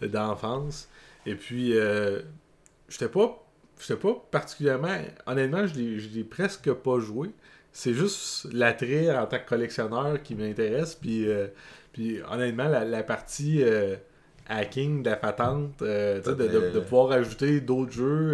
d'enfance. 0.00 0.88
Et 1.26 1.34
puis, 1.34 1.76
euh, 1.76 2.20
j'étais 2.88 3.08
pas, 3.08 3.44
j'étais 3.80 4.00
pas 4.00 4.14
particulièrement. 4.30 4.96
Honnêtement, 5.26 5.66
je 5.66 5.74
l'ai 5.74 6.24
presque 6.24 6.72
pas 6.72 7.00
joué. 7.00 7.30
C'est 7.72 7.92
juste 7.92 8.46
l'attrait 8.52 9.14
en 9.14 9.26
tant 9.26 9.38
que 9.38 9.48
collectionneur 9.48 10.22
qui 10.22 10.34
m'intéresse. 10.36 10.94
Puis, 10.94 11.28
euh, 11.28 11.48
puis 11.92 12.20
honnêtement, 12.30 12.68
la, 12.68 12.84
la 12.84 13.02
partie 13.02 13.62
euh, 13.64 13.96
hacking 14.48 15.02
de 15.02 15.10
la 15.10 15.16
patente, 15.16 15.82
euh, 15.82 16.20
de- 16.34 16.46
de 16.72 16.80
pouvoir 16.80 17.10
ajouter 17.12 17.60
d'autres 17.60 17.92
jeux. 17.92 18.32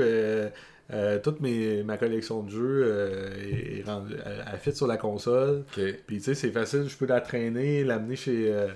Euh, 0.90 1.18
toute 1.20 1.40
mes, 1.40 1.82
ma 1.82 1.96
collection 1.96 2.42
de 2.42 2.50
jeux 2.50 2.82
euh, 2.86 3.30
est, 3.40 3.78
est 3.78 3.82
rendue- 3.84 4.14
elle, 4.24 4.44
elle 4.52 4.58
fit 4.58 4.74
sur 4.74 4.86
la 4.86 4.96
console. 4.96 5.64
Puis 5.74 6.16
tu 6.18 6.20
sais, 6.20 6.34
c'est 6.34 6.50
facile, 6.50 6.88
je 6.88 6.96
peux 6.96 7.06
la 7.06 7.20
traîner, 7.20 7.84
l'amener 7.84 8.16
chez, 8.16 8.52
euh, 8.52 8.68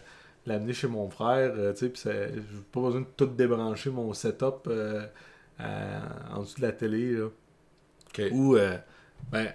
l'amener 0.47 0.73
chez 0.73 0.89
mon 0.89 1.11
frère, 1.11 1.53
tu 1.75 1.79
sais, 1.81 1.89
puis 1.89 2.03
j'ai 2.05 2.41
pas 2.73 2.81
besoin 2.81 3.01
de 3.01 3.07
tout 3.17 3.27
débrancher 3.27 3.91
mon 3.91 4.13
setup 4.13 4.69
à- 5.59 6.35
en 6.35 6.41
dessous 6.43 6.57
de 6.61 6.67
la 6.67 6.73
télé, 6.73 7.13
là. 7.13 7.27
Ou, 8.33 8.57
euh, 8.57 8.77
ben, 9.31 9.49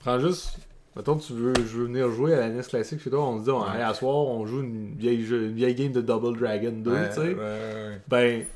prends 0.00 0.18
juste. 0.18 0.58
Mettons, 0.94 1.16
tu 1.16 1.32
veux, 1.32 1.54
je 1.56 1.78
veux 1.78 1.84
venir 1.86 2.10
jouer 2.10 2.34
à 2.34 2.40
la 2.40 2.48
NES 2.50 2.60
classique 2.68 3.00
chez 3.00 3.08
toi, 3.08 3.26
on 3.26 3.38
se 3.38 3.44
dit, 3.44 3.50
on, 3.50 3.62
Ouais. 3.62 3.80
à 3.82 3.94
soir, 3.94 4.14
on 4.16 4.44
joue 4.44 4.60
une 4.62 4.94
vieille, 4.96 5.24
jeu- 5.24 5.44
une 5.46 5.54
vieille 5.54 5.74
game 5.74 5.92
de 5.92 6.02
Double 6.02 6.38
Dragon 6.38 6.72
2, 6.72 6.90
Ouais, 6.92 7.08
tu 7.08 7.14
sais. 7.14 7.34
ouais. 7.34 8.00
Ben, 8.08 8.40
je 8.40 8.46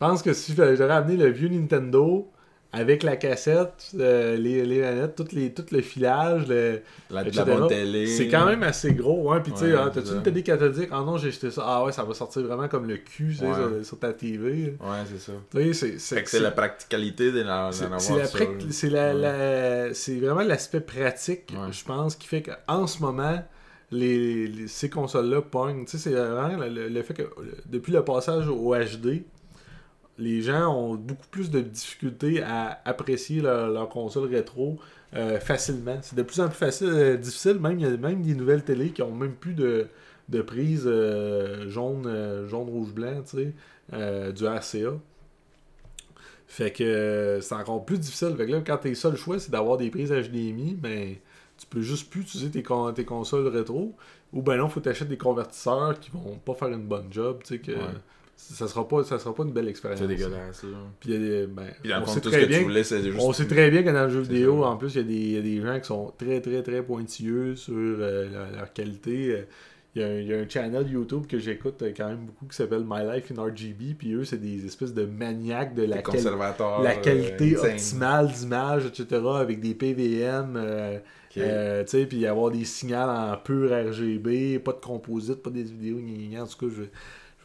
pense 0.00 0.22
que 0.22 0.32
si 0.32 0.54
j'aurais 0.56 0.80
amené 0.90 1.16
le 1.16 1.28
vieux 1.30 1.48
Nintendo 1.48 2.28
avec 2.74 3.02
la 3.02 3.16
cassette, 3.16 3.90
euh, 3.98 4.34
les, 4.36 4.64
les 4.64 4.80
manettes, 4.80 5.14
tout, 5.14 5.26
les, 5.32 5.52
tout 5.52 5.64
le 5.72 5.82
filage, 5.82 6.46
le- 6.48 6.80
La, 7.10 7.22
la 7.22 7.28
etc. 7.28 7.44
bonne 7.46 7.68
télé. 7.68 8.06
c'est 8.06 8.28
quand 8.28 8.46
même 8.46 8.62
assez 8.62 8.94
gros. 8.94 9.30
Hein? 9.30 9.40
Puis 9.40 9.52
tu 9.52 9.58
sais, 9.58 9.72
c'est 9.72 9.90
t'as-tu 10.00 10.14
une 10.14 10.22
télé 10.22 10.42
cathodique? 10.42 10.88
Ah 10.90 11.02
non, 11.04 11.18
j'ai 11.18 11.28
acheté 11.28 11.50
ça. 11.50 11.62
Ah 11.66 11.84
ouais, 11.84 11.92
ça 11.92 12.02
va 12.02 12.14
sortir 12.14 12.42
vraiment 12.42 12.68
comme 12.68 12.86
le 12.88 12.96
cul 12.96 13.36
Ouais. 13.42 13.54
sur, 13.54 13.84
sur 13.86 13.98
ta 13.98 14.12
TV. 14.14 14.76
Ouais, 14.80 14.96
c'est 15.06 15.20
ça. 15.20 15.32
Tu 15.54 15.74
sais, 15.74 15.94
c'est- 15.98 16.40
la 16.40 16.50
practicalité 16.50 17.30
de 17.30 17.42
la- 17.42 17.70
c'est- 17.72 18.88
la 18.88 19.12
la- 19.12 19.92
c'est 19.94 20.14
vraiment 20.18 20.40
l'aspect 20.42 20.80
pratique, 20.80 21.52
je 21.70 21.84
pense, 21.84 22.16
qui 22.16 22.26
fait 22.26 22.42
qu'en 22.42 22.86
ce 22.86 23.00
moment, 23.02 23.42
les, 23.90 24.46
les- 24.46 24.68
ces 24.68 24.88
consoles-là 24.88 25.42
pognent. 25.42 25.84
Tu 25.84 25.98
sais, 25.98 26.10
c'est 26.10 26.14
vraiment 26.14 26.56
le, 26.66 27.02
fait 27.02 27.12
que 27.12 27.22
depuis 27.66 27.92
le 27.92 28.02
passage 28.02 28.48
au 28.48 28.74
HD, 28.74 29.24
les 30.22 30.42
gens 30.42 30.74
ont 30.74 30.94
beaucoup 30.94 31.26
plus 31.30 31.50
de 31.50 31.60
difficultés 31.60 32.42
à 32.42 32.80
apprécier 32.84 33.42
leur, 33.42 33.88
console 33.88 34.28
rétro 34.28 34.78
euh, 35.14 35.40
facilement. 35.40 35.98
C'est 36.02 36.16
de 36.16 36.22
plus 36.22 36.40
en 36.40 36.48
plus 36.48 36.82
euh, 36.82 37.16
difficile. 37.16 37.58
Même 37.58 38.22
des 38.22 38.34
nouvelles 38.34 38.62
télé 38.64 38.90
qui 38.90 39.02
ont 39.02 39.14
même 39.14 39.34
plus 39.34 39.54
de, 39.54 39.88
de 40.28 40.42
prise 40.42 40.84
euh, 40.86 41.68
jaune, 41.68 42.46
jaune, 42.48 42.68
rouge, 42.68 42.92
blanc, 42.92 43.22
du 43.92 44.46
RCA. 44.46 44.94
Fait 46.46 46.70
que 46.70 47.38
c'est 47.40 47.54
encore 47.54 47.84
plus 47.84 47.98
difficile. 47.98 48.34
Fait 48.36 48.46
que 48.46 48.52
là, 48.52 48.62
quand 48.64 48.76
tes 48.78 48.94
seul 48.94 49.16
choix, 49.16 49.38
c'est 49.38 49.50
d'avoir 49.50 49.76
des 49.78 49.90
prises 49.90 50.10
HDMI, 50.12 50.74
ben, 50.74 51.16
tu 51.56 51.66
peux 51.66 51.80
juste 51.80 52.10
plus 52.10 52.20
utiliser 52.20 52.50
tes, 52.50 52.62
con- 52.62 52.92
tes 52.92 53.04
consoles 53.04 53.48
rétro. 53.48 53.94
Ou 54.32 54.42
ben 54.42 54.56
non, 54.56 54.68
faut 54.68 54.80
t'acheter 54.80 55.04
des 55.06 55.18
convertisseurs 55.18 55.98
qui 55.98 56.10
vont 56.10 56.38
pas 56.44 56.54
faire 56.54 56.68
une 56.68 56.86
bonne 56.86 57.12
job, 57.12 57.40
tu 57.44 57.58
que. 57.60 57.72
Ça 58.54 58.68
sera 58.68 58.86
pas 58.88 59.04
ça 59.04 59.18
sera 59.18 59.34
pas 59.34 59.44
une 59.44 59.52
belle 59.52 59.68
expérience. 59.68 60.00
C'est 60.00 60.06
dégueulasse. 60.08 60.64
Puis 61.00 61.12
ben, 61.46 61.66
on 62.02 62.06
sait 62.06 62.20
très 62.20 62.40
que 62.42 62.46
bien 62.46 62.58
tu 62.58 62.64
voulais, 62.64 62.84
juste. 62.84 63.18
on 63.20 63.32
sait 63.32 63.46
très 63.46 63.70
bien 63.70 63.82
que 63.82 63.90
dans 63.90 64.04
le 64.04 64.10
jeu 64.10 64.20
vidéo, 64.20 64.64
en 64.64 64.76
plus, 64.76 64.94
il 64.94 64.98
y, 64.98 65.00
a 65.00 65.02
des- 65.04 65.14
il 65.14 65.32
y 65.32 65.38
a 65.38 65.42
des 65.42 65.60
gens 65.60 65.78
qui 65.80 65.86
sont 65.86 66.12
très, 66.18 66.40
très, 66.40 66.62
très 66.62 66.82
pointilleux 66.82 67.56
sur 67.56 67.74
euh, 67.76 68.28
leur, 68.30 68.50
leur 68.52 68.72
qualité. 68.72 69.44
Il 69.94 70.00
y, 70.00 70.04
a 70.04 70.08
un, 70.08 70.14
il 70.20 70.26
y 70.26 70.32
a 70.34 70.38
un 70.38 70.48
channel 70.48 70.88
YouTube 70.90 71.26
que 71.26 71.38
j'écoute 71.38 71.82
euh, 71.82 71.92
quand 71.94 72.08
même 72.08 72.24
beaucoup 72.26 72.46
qui 72.46 72.56
s'appelle 72.56 72.82
My 72.86 73.02
Life 73.14 73.30
in 73.30 73.42
RGB. 73.42 73.94
Puis 73.98 74.14
eux, 74.14 74.24
c'est 74.24 74.40
des 74.40 74.64
espèces 74.64 74.94
de 74.94 75.04
maniaques 75.04 75.74
de 75.74 75.82
la, 75.84 75.96
quali- 76.12 76.22
la 76.82 76.94
qualité 76.96 77.54
euh, 77.56 77.58
insane. 77.58 77.70
optimale 77.72 78.32
d'image, 78.32 78.86
etc. 78.86 79.20
Avec 79.36 79.60
des 79.60 79.74
PVM. 79.74 80.54
euh, 80.56 80.98
euh, 81.38 81.82
tu 81.84 81.90
sais, 81.90 82.06
puis 82.06 82.26
avoir 82.26 82.50
des 82.50 82.64
signaux 82.64 82.96
en 82.96 83.36
pur 83.36 83.70
RGB, 83.70 84.58
pas 84.58 84.72
de 84.72 84.80
composite, 84.80 85.42
pas 85.42 85.50
des 85.50 85.62
vidéos, 85.62 85.98
gna, 85.98 86.36
gna, 86.36 86.42
en 86.44 86.46
tout 86.46 86.66
cas, 86.68 86.74
je, 86.76 86.82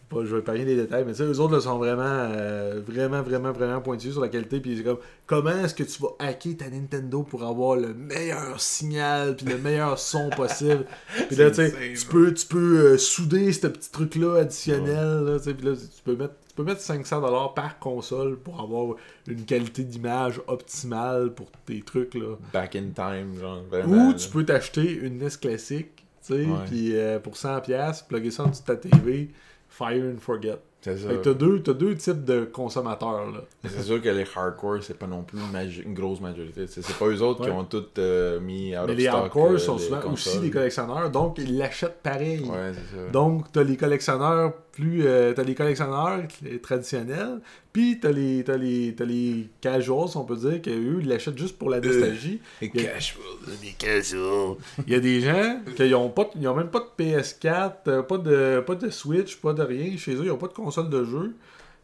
pas, 0.10 0.24
je 0.24 0.36
vais 0.36 0.42
pas 0.42 0.54
rien 0.54 0.66
des 0.66 0.76
détails, 0.76 1.04
mais 1.06 1.14
eux 1.22 1.40
autres 1.40 1.54
là, 1.56 1.60
sont 1.62 1.78
vraiment, 1.78 2.04
euh, 2.06 2.82
vraiment, 2.86 3.22
vraiment, 3.22 3.52
vraiment 3.52 3.82
pointilleux 3.82 4.14
sur 4.14 4.22
la 4.22 4.30
qualité, 4.30 4.60
puis 4.60 4.78
c'est 4.78 4.84
comme, 4.84 5.00
comment 5.26 5.52
est-ce 5.52 5.74
que 5.76 5.84
tu 5.84 6.02
vas 6.02 6.10
hacker 6.20 6.58
ta 6.58 6.70
Nintendo 6.70 7.24
pour 7.24 7.44
avoir 7.44 7.76
le 7.76 7.94
meilleur 7.94 8.60
signal, 8.60 9.36
puis 9.36 9.46
le 9.46 9.58
meilleur 9.58 10.00
son 10.00 10.30
possible, 10.30 10.86
puis 11.28 11.36
là, 11.36 11.52
tu 11.52 11.62
peux, 12.10 12.34
tu 12.34 12.46
peux 12.48 12.78
euh, 12.94 12.98
souder 12.98 13.52
ce 13.52 13.68
petit 13.68 13.92
truc-là 13.92 14.40
additionnel, 14.42 15.24
là, 15.26 15.38
tu 15.40 15.46
sais, 15.46 15.54
puis 15.54 15.66
là, 15.68 15.74
tu 15.76 16.02
peux 16.04 16.16
mettre 16.16 16.34
tu 16.50 16.64
peux 16.64 16.72
mettre 16.72 16.82
500$ 16.82 17.54
par 17.54 17.78
console 17.78 18.36
pour 18.40 18.60
avoir 18.60 18.96
une 19.28 19.46
qualité 19.46 19.84
d'image 19.84 20.42
optimale 20.48 21.32
pour 21.32 21.52
tes 21.68 21.82
trucs 21.82 22.16
là. 22.16 22.36
Back 22.52 22.76
in 22.76 22.90
time, 22.96 23.40
genre. 23.40 23.62
Vraiment, 23.70 24.08
Ou 24.08 24.12
là. 24.12 24.14
tu 24.16 24.28
peux 24.30 24.44
t'acheter 24.44 24.92
une 24.92 25.20
NES 25.20 25.28
classique, 25.40 26.04
tu 26.26 26.34
sais, 26.34 26.46
Ouais. 26.46 26.58
puis 26.66 26.98
euh, 26.98 27.20
pour 27.20 27.36
100$, 27.36 28.08
plugger 28.08 28.32
ça 28.32 28.46
en 28.46 28.48
dessous 28.48 28.62
de 28.62 28.66
ta 28.66 28.76
TV, 28.76 29.30
fire 29.78 30.04
and 30.04 30.20
forget. 30.20 30.60
C'est 30.82 30.98
ça. 30.98 31.10
Fait 31.10 31.16
que 31.16 31.22
t'as 31.22 31.34
deux, 31.34 31.62
t'as 31.62 31.74
deux 31.74 31.96
types 31.96 32.24
de 32.24 32.46
consommateurs, 32.46 33.32
là. 33.32 33.42
C'est 33.68 33.82
sûr 33.82 34.02
que 34.02 34.10
les 34.10 34.26
hardcore, 34.36 34.78
c'est 34.82 34.98
pas 34.98 35.08
non 35.08 35.24
plus 35.24 35.40
une, 35.84 35.94
grosse 35.94 36.22
majorité. 36.22 36.68
C'est 36.68 36.84
c'est 36.84 36.98
pas 36.98 37.08
eux 37.08 37.22
autres 37.22 37.44
qui 37.44 37.50
ont 37.50 37.66
tout 37.66 37.86
euh, 37.98 38.40
mis 38.40 38.78
out 38.78 38.86
Mais 38.88 38.96
les 38.96 39.06
stock, 39.06 39.16
hardcore 39.16 39.52
euh, 39.52 39.58
sont 39.58 39.78
souvent 39.78 40.12
aussi 40.12 40.40
des 40.40 40.52
collectionneurs, 40.52 41.10
donc 41.10 41.40
ils 41.40 41.58
l'achètent 41.58 42.02
pareil. 42.04 42.42
Ouais, 42.42 42.74
c'est 42.74 42.96
ça. 42.96 43.10
Donc, 43.12 43.52
t'as 43.52 43.64
les 43.64 43.76
collectionneurs 43.76 44.54
plus. 44.72 45.06
euh, 45.06 45.34
t'as 45.34 45.44
les 45.44 45.56
collectionneurs 45.56 46.22
traditionnels, 46.62 47.40
puis 47.78 48.00
t'as 48.00 48.12
les, 48.12 48.44
t'as 48.44 48.58
les, 48.58 48.96
t'as 48.98 49.06
les 49.06 49.48
casuals, 49.62 50.10
on 50.16 50.24
peut 50.24 50.36
dire, 50.36 50.62
qu'eux, 50.64 50.98
ils 51.02 51.08
l'achètent 51.08 51.38
juste 51.38 51.60
pour 51.60 51.70
la 51.70 51.80
nostalgie. 51.80 52.40
Et 52.62 52.72
il 52.74 52.82
y 52.82 52.88
a- 52.88 52.92
casual. 52.94 53.24
Les 53.62 53.72
casuals. 53.74 54.56
Il 54.88 54.94
y 54.94 54.96
a 54.96 55.00
des 55.00 55.22
gens 55.22 55.60
qui 55.76 55.94
ont, 55.94 56.10
pas, 56.10 56.24
de- 56.24 56.30
ils 56.42 56.48
ont 56.48 56.56
même 56.56 56.70
pas 56.70 56.80
de 56.80 57.04
PS4, 57.04 57.72
euh, 57.88 58.02
pas 58.02 58.18
de, 58.18 58.62
pas 58.66 58.74
de 58.74 58.90
Switch, 58.90 59.36
pas 59.38 59.54
de 59.54 59.62
rien 59.62 59.96
chez 59.98 60.16
eux, 60.16 60.24
ils 60.26 60.32
ont 60.32 60.38
pas 60.38 60.48
de 60.48 60.54
console 60.54 60.90
de 60.90 61.04
jeu. 61.06 61.36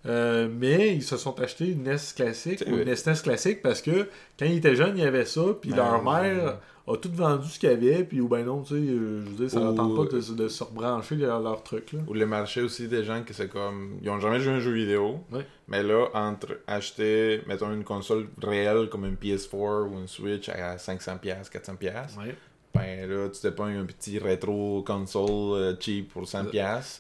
Euh, 0.06 0.50
mais 0.52 0.96
ils 0.96 1.04
se 1.04 1.16
sont 1.16 1.40
achetés 1.40 1.68
une 1.70 1.84
NES 1.84 1.96
classique 2.16 2.62
ou 2.68 2.72
une 2.72 2.84
vrai. 2.84 2.96
SNES 2.96 3.22
classique 3.24 3.62
parce 3.62 3.82
que 3.82 4.10
quand 4.38 4.46
ils 4.46 4.58
étaient 4.58 4.76
jeunes, 4.76 4.98
il 4.98 5.04
y 5.04 5.08
avait 5.08 5.24
ça, 5.26 5.44
puis 5.62 5.70
Ben, 5.70 5.78
leur 5.78 6.04
mère 6.04 6.58
a 6.86 6.98
tout 6.98 7.10
vendu 7.14 7.48
ce 7.48 7.58
qu'il 7.60 7.70
y 7.70 7.72
avait, 7.72 8.04
puis 8.04 8.20
ou 8.20 8.28
ben 8.28 8.46
non, 8.46 8.62
tu 8.62 8.70
sais, 8.74 8.76
euh, 8.76 9.24
je 9.24 9.30
veux 9.30 9.36
dire, 9.38 9.50
ça 9.50 9.62
Ou- 9.62 9.76
tente 9.76 9.96
pas 9.96 10.16
de, 10.18 10.34
de 10.34 10.48
se 10.50 10.64
rebrancher 10.64 11.16
leur, 11.16 11.40
leur 11.40 11.64
truc. 11.64 11.94
Là. 11.94 12.00
Ou 12.08 12.14
le 12.14 12.26
marché 12.26 12.62
aussi 12.62 12.88
des 12.90 13.04
gens 13.06 13.24
que 13.24 13.34
c'est 13.34 13.48
comme. 13.48 14.00
Ils 14.02 14.10
ont 14.10 14.20
jamais 14.20 14.40
joué 14.42 14.54
un 14.54 14.60
jeu 14.60 14.72
vidéo. 14.74 15.20
Ouais. 15.32 15.46
Mais 15.70 15.82
là, 15.82 16.08
entre 16.14 16.60
acheter, 16.68 17.42
mettons, 17.48 17.72
une 17.74 17.84
console 17.86 18.28
réelle 18.42 18.90
comme 18.90 19.06
une 19.06 19.16
PS4 19.16 19.88
ou 19.90 19.98
une 20.00 20.08
Switch 20.08 20.50
à 20.50 20.76
500$, 20.76 21.20
400$, 21.50 22.18
Ouais. 22.20 22.36
ben 22.74 23.10
là, 23.10 23.30
tu 23.30 23.40
te 23.40 23.48
pognes 23.48 23.78
un 23.78 23.86
petit 23.86 24.20
rétro 24.20 24.84
console 24.86 25.30
euh, 25.62 25.74
cheap 25.80 26.12
pour 26.12 26.24
100$. 26.24 27.00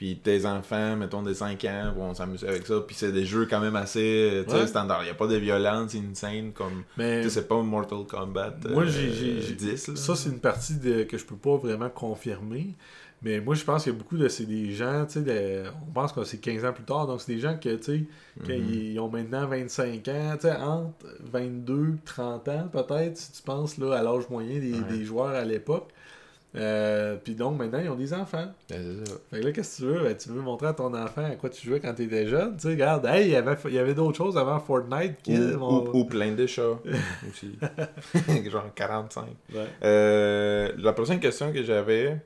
Puis 0.00 0.16
tes 0.16 0.46
enfants, 0.46 0.96
mettons 0.96 1.20
des 1.22 1.34
5 1.34 1.62
ans, 1.66 1.92
vont 1.94 2.14
s'amuser 2.14 2.48
avec 2.48 2.66
ça. 2.66 2.80
Puis 2.86 2.96
c'est 2.96 3.12
des 3.12 3.26
jeux 3.26 3.44
quand 3.44 3.60
même 3.60 3.76
assez 3.76 4.44
euh, 4.48 4.50
Ouais. 4.50 4.66
standard. 4.66 5.02
Il 5.02 5.04
n'y 5.04 5.10
a 5.10 5.14
pas 5.14 5.26
de 5.26 5.36
violence 5.36 5.94
insane 5.94 6.52
comme. 6.54 6.84
Mais 6.96 7.18
Tu 7.18 7.24
sais, 7.28 7.40
c'est 7.40 7.48
pas 7.48 7.60
Mortal 7.60 8.06
Kombat. 8.08 8.54
Moi, 8.70 8.84
euh, 8.84 8.86
j'ai- 8.86 9.12
j'ai- 9.12 9.42
j'ai- 9.42 9.52
10. 9.54 9.88
là. 9.88 9.96
ça, 9.96 10.16
c'est 10.16 10.30
une 10.30 10.38
partie 10.40 10.76
de, 10.78 11.02
que 11.02 11.18
je 11.18 11.24
peux 11.26 11.36
pas 11.36 11.54
vraiment 11.58 11.90
confirmer. 11.90 12.74
Mais 13.22 13.40
moi, 13.42 13.54
je 13.54 13.62
pense 13.62 13.82
qu'il 13.84 13.92
y 13.92 13.94
a 13.94 13.98
beaucoup 13.98 14.16
de 14.16 14.26
c'est 14.28 14.46
des 14.46 14.72
gens, 14.72 15.04
tu 15.04 15.12
sais, 15.12 15.20
de- 15.20 15.64
on 15.86 15.92
pense 15.92 16.12
que 16.14 16.24
c'est 16.24 16.38
15 16.38 16.64
ans 16.64 16.72
plus 16.72 16.84
tard, 16.84 17.06
donc 17.06 17.20
c'est 17.20 17.34
des 17.34 17.38
gens 17.40 17.54
que, 17.58 17.74
tu 17.76 17.82
sais, 17.82 18.04
quand 18.46 18.54
Mhm. 18.54 18.66
ils, 18.70 18.92
ils 18.92 18.98
ont 19.00 19.10
maintenant 19.10 19.46
25 19.46 20.08
ans, 20.08 20.32
tu 20.40 20.48
sais, 20.48 20.56
entre 20.56 21.06
22 21.30 21.96
30 22.06 22.48
ans 22.48 22.68
peut-être, 22.72 23.18
si 23.18 23.32
tu 23.32 23.42
penses 23.42 23.76
là, 23.76 23.98
à 23.98 24.02
l'âge 24.02 24.24
moyen 24.30 24.58
des, 24.58 24.72
Ouais. 24.72 24.78
des 24.98 25.04
joueurs 25.04 25.34
à 25.34 25.44
l'époque. 25.44 25.90
Euh, 26.56 27.16
Puis 27.22 27.34
donc, 27.34 27.58
maintenant, 27.58 27.78
ils 27.82 27.88
ont 27.88 27.94
des 27.96 28.12
enfants. 28.12 28.46
Ben, 28.68 29.04
ça. 29.06 29.12
Fait 29.30 29.40
que 29.40 29.46
là, 29.46 29.52
qu'est-ce 29.52 29.76
que 29.82 29.82
tu 29.86 29.88
veux? 29.92 30.02
Ben, 30.02 30.16
tu 30.16 30.28
veux 30.30 30.40
montrer 30.40 30.66
à 30.68 30.72
ton 30.72 30.92
enfant 30.94 31.24
à 31.24 31.36
quoi 31.36 31.48
tu 31.50 31.64
jouais 31.66 31.78
quand 31.80 31.94
tu 31.94 32.02
étais 32.04 32.26
jeune? 32.26 32.54
Tu 32.56 32.62
sais, 32.62 32.68
regarde, 32.70 33.06
hey, 33.06 33.26
il 33.28 33.32
y 33.32 33.36
avait, 33.36 33.56
il 33.66 33.74
y 33.74 33.78
avait 33.78 33.94
d'autres 33.94 34.16
choses 34.18 34.36
avant 34.36 34.58
Fortnite. 34.58 35.16
Ou, 35.28 35.32
mon- 35.58 35.84
ou- 35.88 35.98
ou 36.00 36.04
plein 36.06 36.32
de 36.32 36.46
chats 36.46 36.78
aussi. 37.30 37.56
Genre 38.50 38.74
45. 38.74 39.24
Ouais. 39.54 39.66
Euh, 39.84 40.72
la 40.78 40.92
prochaine 40.92 41.20
question 41.20 41.52
que 41.52 41.62
j'avais, 41.62 42.16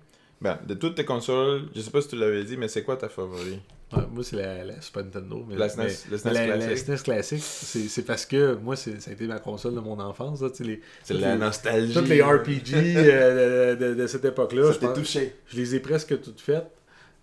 ben, 0.40 0.58
de 0.66 0.74
toutes 0.74 0.94
tes 0.94 1.04
consoles, 1.04 1.64
je 1.74 1.80
sais 1.80 1.90
pas 1.90 2.00
si 2.00 2.08
tu 2.08 2.16
l'avais 2.16 2.44
dit, 2.44 2.56
mais 2.56 2.68
c'est 2.68 2.82
quoi 2.82 2.96
ta 2.96 3.08
favorite? 3.10 3.60
Ouais, 3.92 4.02
moi, 4.12 4.24
c'est 4.24 4.36
la, 4.36 4.64
la 4.64 4.80
Super 4.80 5.04
Nintendo. 5.04 5.44
Mais, 5.48 5.56
La 5.56 5.68
SNES, 5.68 5.82
mais- 5.84 6.10
le 6.10 6.18
SNES 6.18 6.32
la. 6.32 6.76
SNES 6.76 6.96
classique, 7.04 7.42
c'est 7.42 8.02
parce 8.04 8.26
que 8.26 8.54
moi, 8.56 8.74
ça 8.76 8.90
a 9.06 9.12
été 9.12 9.26
ma 9.26 9.38
console 9.38 9.74
de 9.74 9.80
mon 9.80 10.00
enfance. 10.00 10.42
C'est 10.54 11.14
la 11.14 11.34
les- 11.34 11.38
nostalgie. 11.38 11.92
Toutes 11.94 12.08
les 12.08 12.22
RPG 12.22 12.74
euh, 12.74 13.76
de, 13.76 13.84
de- 13.90 13.94
de 13.94 14.06
cette 14.06 14.24
époque-là, 14.24 14.72
Ça 14.72 14.78
je, 14.82 15.00
touché. 15.00 15.36
je 15.46 15.56
les 15.56 15.74
ai 15.76 15.80
presque 15.80 16.20
toutes 16.20 16.40
faites. 16.40 16.66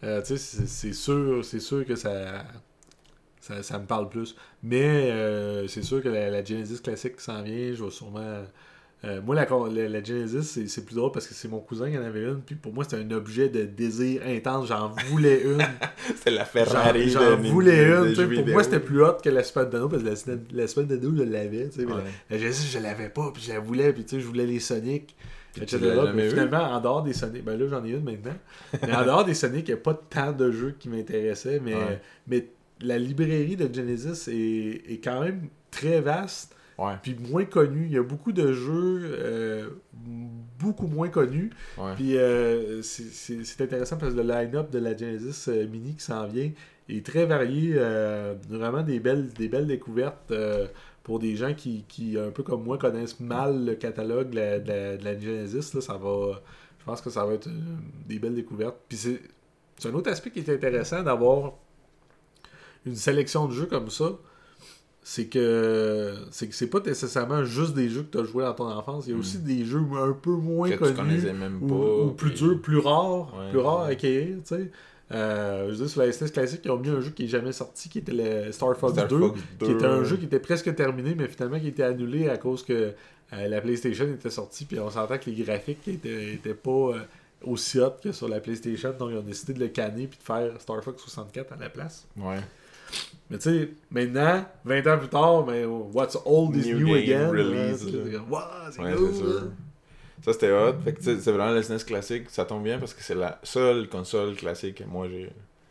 Euh, 0.03 0.21
c'est 0.23 0.93
sûr, 0.93 1.43
c'est 1.43 1.59
sûr 1.59 1.85
que 1.85 1.95
ça, 1.95 2.43
ça, 3.39 3.61
ça 3.63 3.77
me 3.79 3.85
parle 3.85 4.07
plus. 4.09 4.35
Mais 4.63 5.11
euh, 5.11 5.67
c'est 5.67 5.83
sûr 5.83 6.01
que 6.01 6.09
la, 6.09 6.29
la 6.29 6.43
Genesis 6.43 6.79
classique 6.81 7.17
qui 7.17 7.23
s'en 7.23 7.41
vient, 7.43 7.73
je 7.73 7.83
vais 7.83 7.91
sûrement. 7.91 8.43
Euh, 9.03 9.19
moi, 9.21 9.33
la, 9.35 9.47
la, 9.73 9.89
la 9.89 10.03
Genesis, 10.03 10.43
c'est- 10.67 10.85
plus 10.85 10.95
drôle 10.95 11.11
parce 11.11 11.25
que 11.27 11.33
c'est 11.33 11.47
mon 11.47 11.59
cousin 11.59 11.89
qui 11.89 11.97
en 11.97 12.03
avait 12.03 12.21
une. 12.23 12.41
Puis 12.41 12.53
pour 12.55 12.71
moi, 12.73 12.83
c'était 12.83 12.97
un 13.03 13.11
objet 13.11 13.49
de 13.49 13.63
désir 13.65 14.21
intense. 14.27 14.67
J'en 14.67 14.89
voulais 15.09 15.41
une. 15.43 15.57
C'est 16.23 16.29
la 16.31 16.45
Ferrari. 16.45 17.09
j'en 17.09 17.37
voulais 17.37 17.87
une. 17.87 18.13
pour 18.13 18.23
vidéo. 18.25 18.53
moi, 18.53 18.63
c'était 18.63 18.79
plus 18.79 19.01
hot 19.03 19.17
que 19.23 19.29
la 19.29 19.43
Super 19.43 19.63
Nintendo 19.63 19.89
parce 19.89 20.03
que 20.03 20.09
la, 20.31 20.37
la 20.53 20.67
Super 20.67 20.83
Nintendo, 20.83 21.11
je 21.17 21.23
l'avais. 21.23 21.65
Ouais. 21.77 21.85
La 22.29 22.37
Genesis, 22.37 22.71
je 22.71 22.79
l'avais 22.79 23.09
pas. 23.09 23.31
Puis 23.33 23.43
je 23.43 23.53
la 23.53 23.59
voulais. 23.59 23.91
Puis 23.93 24.03
tu 24.03 24.15
sais, 24.15 24.21
je 24.21 24.27
voulais 24.27 24.45
les 24.45 24.59
Sonic. 24.59 25.15
Puis 25.53 25.65
tu 25.65 25.79
jamais 25.79 26.13
Mais 26.13 26.27
eu? 26.27 26.29
finalement, 26.29 26.63
en 26.63 26.79
dehors 26.79 27.03
des 27.03 27.13
Sonic, 27.13 27.43
ben 27.43 27.59
là 27.59 27.67
j'en 27.67 27.83
ai 27.83 27.89
une 27.89 28.03
maintenant. 28.03 28.35
Mais 28.83 28.93
en 28.93 29.03
dehors 29.03 29.25
des 29.25 29.33
Sonic, 29.33 29.67
il 29.67 29.71
n'y 29.73 29.79
a 29.79 29.83
pas 29.83 29.93
tant 29.95 30.31
de 30.31 30.49
jeux 30.51 30.75
qui 30.79 30.87
m'intéressaient. 30.89 31.59
Mais, 31.59 31.73
Ouais. 31.75 31.99
mais 32.27 32.45
la 32.81 32.97
librairie 32.97 33.57
de 33.57 33.67
Genesis 33.73 34.29
est, 34.31 34.93
est 34.93 35.01
quand 35.03 35.21
même 35.21 35.47
très 35.71 35.99
vaste. 36.01 36.55
Ouais. 36.81 36.93
puis 37.01 37.15
moins 37.29 37.45
connus. 37.45 37.85
Il 37.87 37.91
y 37.93 37.97
a 37.97 38.03
beaucoup 38.03 38.31
de 38.31 38.53
jeux 38.53 39.01
euh, 39.19 39.69
beaucoup 40.59 40.87
moins 40.87 41.09
connus. 41.09 41.51
Ouais. 41.77 41.93
Puis 41.95 42.17
euh, 42.17 42.81
c'est- 42.81 43.61
intéressant 43.61 43.97
parce 43.97 44.13
que 44.13 44.17
le 44.19 44.23
line-up 44.27 44.69
de 44.71 44.79
la 44.79 44.95
Genesis 44.95 45.49
euh, 45.49 45.67
Mini 45.67 45.95
qui 45.95 46.03
s'en 46.03 46.25
vient 46.27 46.51
est 46.89 47.05
très 47.05 47.25
varié. 47.25 47.73
euh, 47.75 48.33
vraiment 48.49 48.81
des 48.83 48.99
belles, 48.99 49.29
des 49.29 49.47
belles 49.47 49.67
découvertes 49.67 50.33
pour 51.03 51.19
des 51.19 51.35
gens 51.35 51.53
qui, 51.53 51.83
qui, 51.87 52.17
un 52.17 52.29
peu 52.31 52.43
comme 52.43 52.63
moi, 52.63 52.77
connaissent 52.77 53.19
mal 53.19 53.65
le 53.65 53.75
catalogue 53.75 54.29
de 54.31 54.35
la, 54.35 54.59
de 54.59 54.67
la- 54.67 54.97
de 54.97 55.03
la 55.03 55.19
Genesis. 55.19 55.73
Là, 55.75 55.81
ça 55.81 55.93
va, 55.97 56.41
je 56.79 56.85
pense 56.85 57.01
que 57.01 57.09
ça 57.09 57.25
va 57.25 57.33
être 57.33 57.49
des 58.07 58.19
belles 58.19 58.35
découvertes. 58.35 58.77
Puis 58.87 58.97
c'est 58.97 59.21
c'est 59.77 59.89
un 59.89 59.93
autre 59.95 60.11
aspect 60.11 60.29
qui 60.29 60.39
est 60.39 60.49
intéressant 60.49 61.01
d'avoir 61.01 61.53
une 62.85 62.95
sélection 62.95 63.47
de 63.47 63.53
jeux 63.53 63.65
comme 63.65 63.89
ça. 63.89 64.11
C'est 65.03 65.25
que 65.25 66.13
c'est 66.29 66.47
que 66.47 66.53
c'est 66.53 66.67
pas 66.67 66.79
nécessairement 66.79 67.43
juste 67.43 67.73
des 67.73 67.89
jeux 67.89 68.03
que 68.03 68.11
tu 68.11 68.19
as 68.19 68.23
joués 68.23 68.43
dans 68.43 68.53
ton 68.53 68.69
enfance. 68.69 69.05
Il 69.07 69.11
y 69.11 69.13
a 69.13 69.17
Mm. 69.17 69.19
aussi 69.19 69.39
des 69.39 69.65
jeux 69.65 69.81
un 69.99 70.11
peu 70.13 70.29
moins 70.31 70.69
Que 70.69 70.85
tu 70.85 70.93
connus 70.93 71.21
même 71.33 71.59
pas. 71.59 71.73
ou, 71.73 72.05
ou 72.07 72.11
plus 72.11 72.29
puis- 72.31 72.39
dur, 72.39 72.61
plus 72.61 72.77
rare, 72.77 73.33
Ouais. 73.35 73.49
plus 73.49 73.59
rare 73.59 73.81
à 73.81 73.87
acquérir, 73.87 74.37
tu 74.45 74.55
sais. 74.55 74.69
Euh, 75.11 75.65
je 75.65 75.71
veux 75.71 75.77
dire, 75.77 75.89
sur 75.89 76.01
la 76.01 76.07
SNES 76.11 76.29
classique, 76.31 76.61
ils 76.63 76.71
ont 76.71 76.77
mis 76.77 76.89
un 76.89 77.01
jeu 77.01 77.09
qui 77.09 77.23
est 77.25 77.27
jamais 77.27 77.51
sorti, 77.51 77.89
qui 77.89 77.97
était 77.97 78.13
le 78.13 78.51
Star 78.51 78.77
Fox 78.77 78.93
Star 78.93 79.07
2, 79.07 79.19
Fox 79.19 79.41
qui 79.59 79.65
était 79.71 79.73
2. 79.81 79.85
un 79.85 80.03
jeu 80.03 80.17
qui 80.17 80.25
était 80.25 80.39
presque 80.39 80.73
terminé, 80.75 81.15
mais 81.15 81.27
finalement 81.27 81.59
qui 81.59 81.67
était 81.67 81.83
annulé 81.83 82.29
à 82.29 82.37
cause 82.37 82.63
que 82.63 82.93
euh, 83.33 83.47
la 83.47 83.59
PlayStation 83.59 84.05
était 84.05 84.29
sortie, 84.29 84.65
puis 84.65 84.79
on 84.79 84.89
s'entend 84.89 85.17
que 85.17 85.29
les 85.29 85.43
graphiques 85.43 85.85
étaient, 85.87 86.33
étaient 86.35 86.53
pas 86.53 86.69
euh, 86.71 86.99
aussi 87.43 87.79
hot 87.79 87.95
que 88.03 88.11
sur 88.13 88.29
la 88.29 88.39
PlayStation, 88.39 88.93
donc 88.97 89.09
ils 89.11 89.17
ont 89.17 89.21
décidé 89.21 89.53
de 89.53 89.59
le 89.59 89.67
canner 89.69 90.05
puis 90.07 90.17
de 90.19 90.23
faire 90.23 90.51
Star 90.61 90.81
Fox 90.83 91.01
64 91.01 91.53
à 91.53 91.55
la 91.57 91.69
place. 91.69 92.05
Ouais. 92.17 92.37
Mais 93.29 93.37
tu 93.37 93.43
sais, 93.49 93.69
maintenant, 93.89 94.45
20 94.65 94.87
ans 94.87 94.97
plus 94.97 95.07
tard, 95.07 95.45
mais 95.45 95.63
what's 95.65 96.17
old 96.25 96.55
is 96.57 96.67
New 96.73 96.79
new, 96.79 96.87
game 96.87 96.97
again. 96.97 97.29
release, 97.31 97.83
là, 97.85 97.99
c'est 98.05 98.11
comme, 98.11 98.29
Wow, 98.31 98.39
c'est 98.71 98.81
Ouais, 98.81 98.93
cool, 98.93 99.09
c'est 99.13 99.17
sûr. 99.19 99.27
là. 99.35 99.41
Ça, 100.23 100.33
c'était 100.33 100.51
hot. 100.51 100.73
Fait 100.83 100.93
que, 100.93 101.01
c'est 101.01 101.31
vraiment 101.31 101.51
la 101.51 101.63
SNES 101.63 101.83
classique. 101.85 102.25
Ça 102.29 102.45
tombe 102.45 102.63
bien 102.63 102.77
parce 102.77 102.93
que 102.93 103.01
c'est 103.01 103.15
la 103.15 103.39
seule 103.41 103.87
console 103.89 104.35
classique 104.35 104.75
que 104.75 104.83
moi 104.83 105.07
j'ai. 105.09 105.29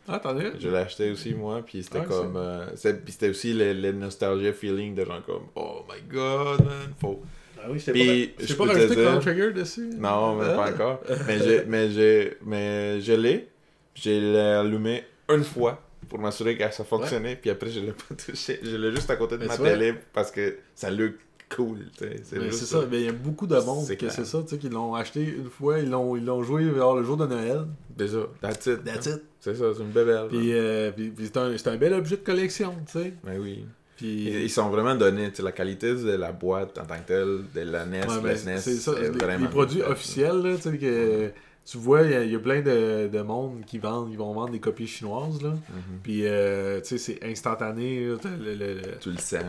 Ah, 0.09 0.19
t'en 0.19 0.35
as 0.35 0.57
Je 0.59 0.67
l'ai 0.67 0.77
acheté 0.77 1.09
aussi, 1.11 1.33
moi. 1.33 1.61
Puis 1.65 1.83
c'était 1.83 1.99
Ouais, 1.99 2.05
comme. 2.05 2.35
euh, 2.35 2.65
c'est- 2.75 3.01
puis 3.01 3.13
c'était 3.13 3.29
aussi 3.29 3.53
le, 3.53 3.71
le 3.73 3.91
nostalgia 3.93 4.51
feeling 4.51 4.93
de 4.95 5.05
gens 5.05 5.21
comme 5.25 5.43
Oh 5.55 5.83
my 5.87 6.01
god, 6.11 6.65
man. 6.65 6.93
Faut. 6.99 7.21
Ah 7.63 7.67
oui, 7.69 7.79
je 7.79 7.91
Puis, 7.91 8.27
pas, 8.27 8.43
je 8.43 8.47
je 8.47 8.53
pas 8.55 8.65
rajouté 8.65 8.95
dire- 8.95 9.03
Chrono 9.05 9.19
Trigger 9.21 9.53
dessus? 9.53 9.89
Non, 9.95 10.35
mais 10.35 10.45
pas 10.47 10.65
Ah. 10.65 10.73
encore. 10.73 10.99
Mais 11.27 11.37
mais 11.67 12.37
mais 12.43 12.99
je 13.01 13.13
l'ai. 13.13 13.47
J'ai 13.93 14.19
l'ai 14.19 14.37
allumé 14.39 15.03
une 15.29 15.43
fois 15.43 15.79
pour 16.11 16.19
m'assurer 16.19 16.57
que 16.57 16.69
ça 16.71 16.83
fonctionnait. 16.83 17.37
Puis 17.37 17.49
après, 17.49 17.69
je 17.69 17.79
l'ai 17.79 17.93
pas 17.93 18.13
touché. 18.15 18.59
Je 18.61 18.75
l'ai 18.75 18.91
juste 18.91 19.09
à 19.09 19.15
côté 19.15 19.37
de 19.37 19.43
Mais 19.43 19.47
ma 19.47 19.57
télé 19.57 19.93
parce 20.11 20.29
que 20.29 20.57
ça 20.75 20.91
look 20.91 21.13
cool. 21.55 21.85
C'est 21.97 22.51
ça, 22.51 22.79
mais 22.91 22.99
il 22.99 23.05
y 23.05 23.09
a 23.09 23.13
beaucoup 23.13 23.47
de 23.47 23.57
monde 23.57 23.87
que 23.95 24.09
c'est 24.09 24.25
ça, 24.25 24.41
tu 24.43 24.49
sais, 24.49 24.57
qui 24.57 24.67
l'ont 24.67 24.93
acheté 24.93 25.23
une 25.23 25.49
fois, 25.49 25.79
ils 25.79 25.89
l'ont, 25.89 26.17
ils 26.17 26.25
l'ont 26.25 26.43
joué 26.43 26.65
vers 26.65 26.95
le 26.95 27.03
jour 27.03 27.15
de 27.15 27.25
Noël. 27.25 27.65
Déjà, 27.97 28.19
that's 28.41 28.65
it. 28.65 28.83
That's 28.83 29.05
it. 29.05 29.23
C'est 29.39 29.55
ça, 29.55 29.65
c'est 29.73 29.81
une 29.81 29.91
bébelle. 29.91 30.27
Puis, 30.29 30.51
euh, 30.53 30.91
puis, 30.91 31.09
puis 31.11 31.25
c'est, 31.27 31.37
un, 31.37 31.57
c'est 31.57 31.69
un 31.69 31.77
bel 31.77 31.93
objet 31.93 32.17
de 32.17 32.23
collection, 32.23 32.75
tu 32.91 32.99
sais. 32.99 33.13
Mais 33.23 33.37
oui. 33.37 33.65
Puis, 33.95 34.25
Ils, 34.27 34.41
ils 34.43 34.49
sont 34.49 34.69
vraiment 34.69 34.95
donnés. 34.95 35.31
La 35.41 35.51
qualité 35.53 35.95
de 35.95 36.11
la 36.11 36.31
boîte 36.33 36.77
en 36.77 36.85
tant 36.85 36.97
que 36.99 37.07
telle, 37.07 37.39
de 37.55 37.71
la 37.71 37.85
NES, 37.85 38.01
ouais, 38.01 38.15
de 38.17 38.21
mais 38.21 38.29
la 38.33 38.37
SNES, 38.37 38.57
c'est 38.59 38.75
ça, 38.75 38.93
les, 38.99 39.09
vraiment 39.09 39.45
les 39.45 39.49
produits 39.49 39.79
belle. 39.79 39.91
officiels, 39.91 40.41
là, 40.41 40.55
tu 40.57 40.61
sais, 40.63 40.77
que 40.77 41.31
tu 41.71 41.77
vois, 41.77 42.01
il 42.01 42.11
y 42.11 42.13
a- 42.15 42.23
il 42.25 42.31
y, 42.31 42.35
a 42.35 42.39
plein 42.39 42.59
de, 42.61 43.07
de 43.07 43.21
monde 43.21 43.63
qui 43.65 43.77
vendent, 43.77 44.09
ils 44.11 44.17
vont 44.17 44.33
vendre 44.33 44.49
des 44.51 44.59
copies 44.59 44.87
chinoises, 44.87 45.41
là. 45.41 45.51
Mhm. 45.51 45.99
Puis, 46.03 46.27
euh, 46.27 46.81
tu 46.81 46.87
sais, 46.89 46.97
c'est 46.97 47.23
instantané, 47.23 48.07
là, 48.07 48.15
le- 48.37 48.53
le- 48.55 48.73
le- 48.73 48.97
Tu 48.99 49.09
le 49.11 49.17
sens. 49.17 49.43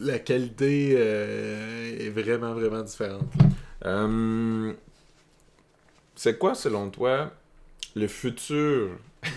la 0.00 0.18
qualité 0.18 0.94
euh, 0.96 1.98
est 2.06 2.08
vraiment, 2.08 2.54
vraiment 2.54 2.80
différente. 2.82 3.26
Euh, 3.84 4.72
c'est 6.14 6.38
quoi, 6.38 6.54
selon 6.54 6.88
toi, 6.90 7.30
le 7.94 8.06
futur 8.08 8.90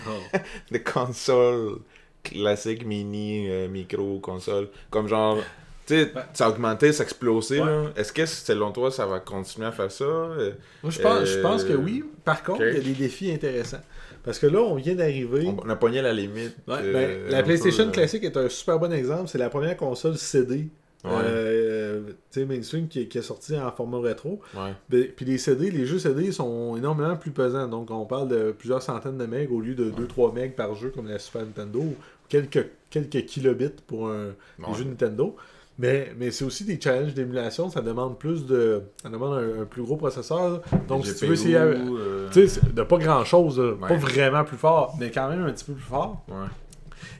Oh. 0.08 0.10
des 0.70 0.82
consoles 0.82 1.80
classiques, 2.22 2.86
mini, 2.86 3.50
euh, 3.50 3.68
micro, 3.68 4.20
consoles 4.20 4.68
Comme 4.90 5.08
genre, 5.08 5.38
tu 5.86 5.94
sais, 5.94 6.12
ça 6.32 6.46
a 6.46 6.50
augmenté, 6.50 6.92
ça 6.92 7.02
a 7.02 7.04
explosé. 7.04 7.60
Ouais. 7.60 7.88
Est-ce 7.96 8.12
que, 8.12 8.24
selon 8.26 8.72
toi, 8.72 8.90
ça 8.90 9.06
va 9.06 9.20
continuer 9.20 9.66
à 9.66 9.72
faire 9.72 9.90
ça? 9.90 10.04
Moi, 10.04 10.90
je 10.90 11.00
pense, 11.00 11.24
je 11.24 11.38
pense 11.40 11.64
que 11.64 11.72
Euh, 11.72 11.76
oui. 11.76 12.04
Par 12.24 12.42
contre, 12.42 12.62
il 12.62 12.74
y 12.74 12.80
a 12.80 12.80
des 12.80 12.92
défis 12.92 13.32
intéressants. 13.32 13.80
Parce 14.24 14.38
que 14.38 14.46
là, 14.46 14.60
on 14.60 14.76
vient 14.76 14.94
d'arriver. 14.94 15.52
On, 15.64 15.68
a 15.68 15.76
pogné 15.76 16.00
la 16.00 16.12
limite. 16.12 16.56
Ouais, 16.68 16.76
euh, 16.80 17.24
ben, 17.24 17.32
la 17.32 17.42
PlayStation 17.42 17.86
peu, 17.86 17.92
classique 17.92 18.22
est 18.24 18.36
un 18.36 18.48
super 18.48 18.78
bon 18.78 18.92
exemple. 18.92 19.28
C'est 19.28 19.38
la 19.38 19.50
première 19.50 19.76
console 19.76 20.16
CD 20.16 20.68
Ouais. 21.04 21.10
euh, 21.24 22.00
tu 22.30 22.40
sais, 22.40 22.46
mainstream 22.46 22.86
qui, 22.86 23.08
qui 23.08 23.18
est 23.18 23.22
sortie 23.22 23.58
en 23.58 23.72
format 23.72 23.98
rétro. 23.98 24.40
Ouais. 24.54 24.72
Ben, 24.88 25.08
Puis 25.16 25.24
les 25.24 25.36
CD, 25.36 25.68
les 25.72 25.84
jeux 25.84 25.98
CD 25.98 26.30
sont 26.30 26.76
énormément 26.76 27.16
plus 27.16 27.32
pesants. 27.32 27.66
Donc 27.66 27.90
on 27.90 28.04
parle 28.04 28.28
de 28.28 28.52
plusieurs 28.52 28.82
centaines 28.82 29.18
de 29.18 29.26
megs 29.26 29.50
au 29.50 29.60
lieu 29.60 29.74
de 29.74 29.90
2-3 29.90 30.32
megs 30.32 30.54
par 30.54 30.76
jeu 30.76 30.90
comme 30.90 31.08
la 31.08 31.18
Super 31.18 31.42
Nintendo. 31.42 31.80
Ou 31.80 31.96
quelques, 32.28 32.66
quelques 32.88 33.26
kilobits 33.26 33.70
pour 33.88 34.08
un 34.10 34.34
les 34.60 34.74
jeux 34.74 34.84
Nintendo. 34.84 35.34
Mais, 35.82 36.12
mais 36.16 36.30
c'est 36.30 36.44
aussi 36.44 36.64
des 36.64 36.80
challenges 36.80 37.12
d'émulation. 37.12 37.68
Ça 37.68 37.80
demande 37.82 38.16
plus 38.18 38.46
de. 38.46 38.82
Ça 39.02 39.08
demande 39.10 39.34
un, 39.34 39.62
un 39.62 39.64
plus 39.64 39.82
gros 39.82 39.96
processeur. 39.96 40.62
Donc 40.88 41.04
si 41.04 41.14
tu 41.16 41.26
veux 41.26 41.32
essayer. 41.34 41.56
euh, 41.56 42.28
Tu 42.30 42.46
sais, 42.46 42.60
c'est 42.62 42.72
de 42.74 42.82
pas 42.84 42.98
grand 42.98 43.24
chose, 43.24 43.60
pas 43.80 43.96
vraiment 43.96 44.44
plus 44.44 44.56
fort, 44.56 44.96
mais 45.00 45.10
quand 45.10 45.28
même 45.28 45.42
un 45.42 45.52
petit 45.52 45.64
peu 45.64 45.72
plus 45.74 45.82
fort. 45.82 46.24
ouais. 46.28 46.46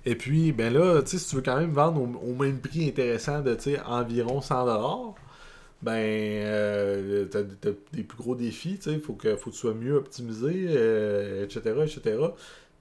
Et 0.06 0.14
puis, 0.16 0.52
ben 0.52 0.72
là, 0.72 1.00
si 1.04 1.18
tu 1.24 1.36
veux 1.36 1.42
quand 1.42 1.58
même 1.58 1.72
vendre 1.72 2.00
au, 2.00 2.30
au 2.30 2.34
même 2.34 2.58
prix 2.60 2.88
intéressant 2.88 3.40
de, 3.40 3.56
environ 3.86 4.40
100$, 4.40 5.14
ben, 5.82 5.92
euh, 5.96 7.24
t'as, 7.26 7.42
t'as 7.60 7.70
des 7.92 8.02
plus 8.04 8.16
gros 8.18 8.34
défis, 8.36 8.78
tu 8.78 8.90
sais, 8.92 8.98
faut 8.98 9.14
que, 9.14 9.34
faut 9.36 9.50
que 9.50 9.54
tu 9.54 9.60
sois 9.60 9.74
mieux 9.74 9.94
optimisé, 9.96 10.66
euh, 10.68 11.44
etc., 11.44 11.60
etc. 11.84 12.16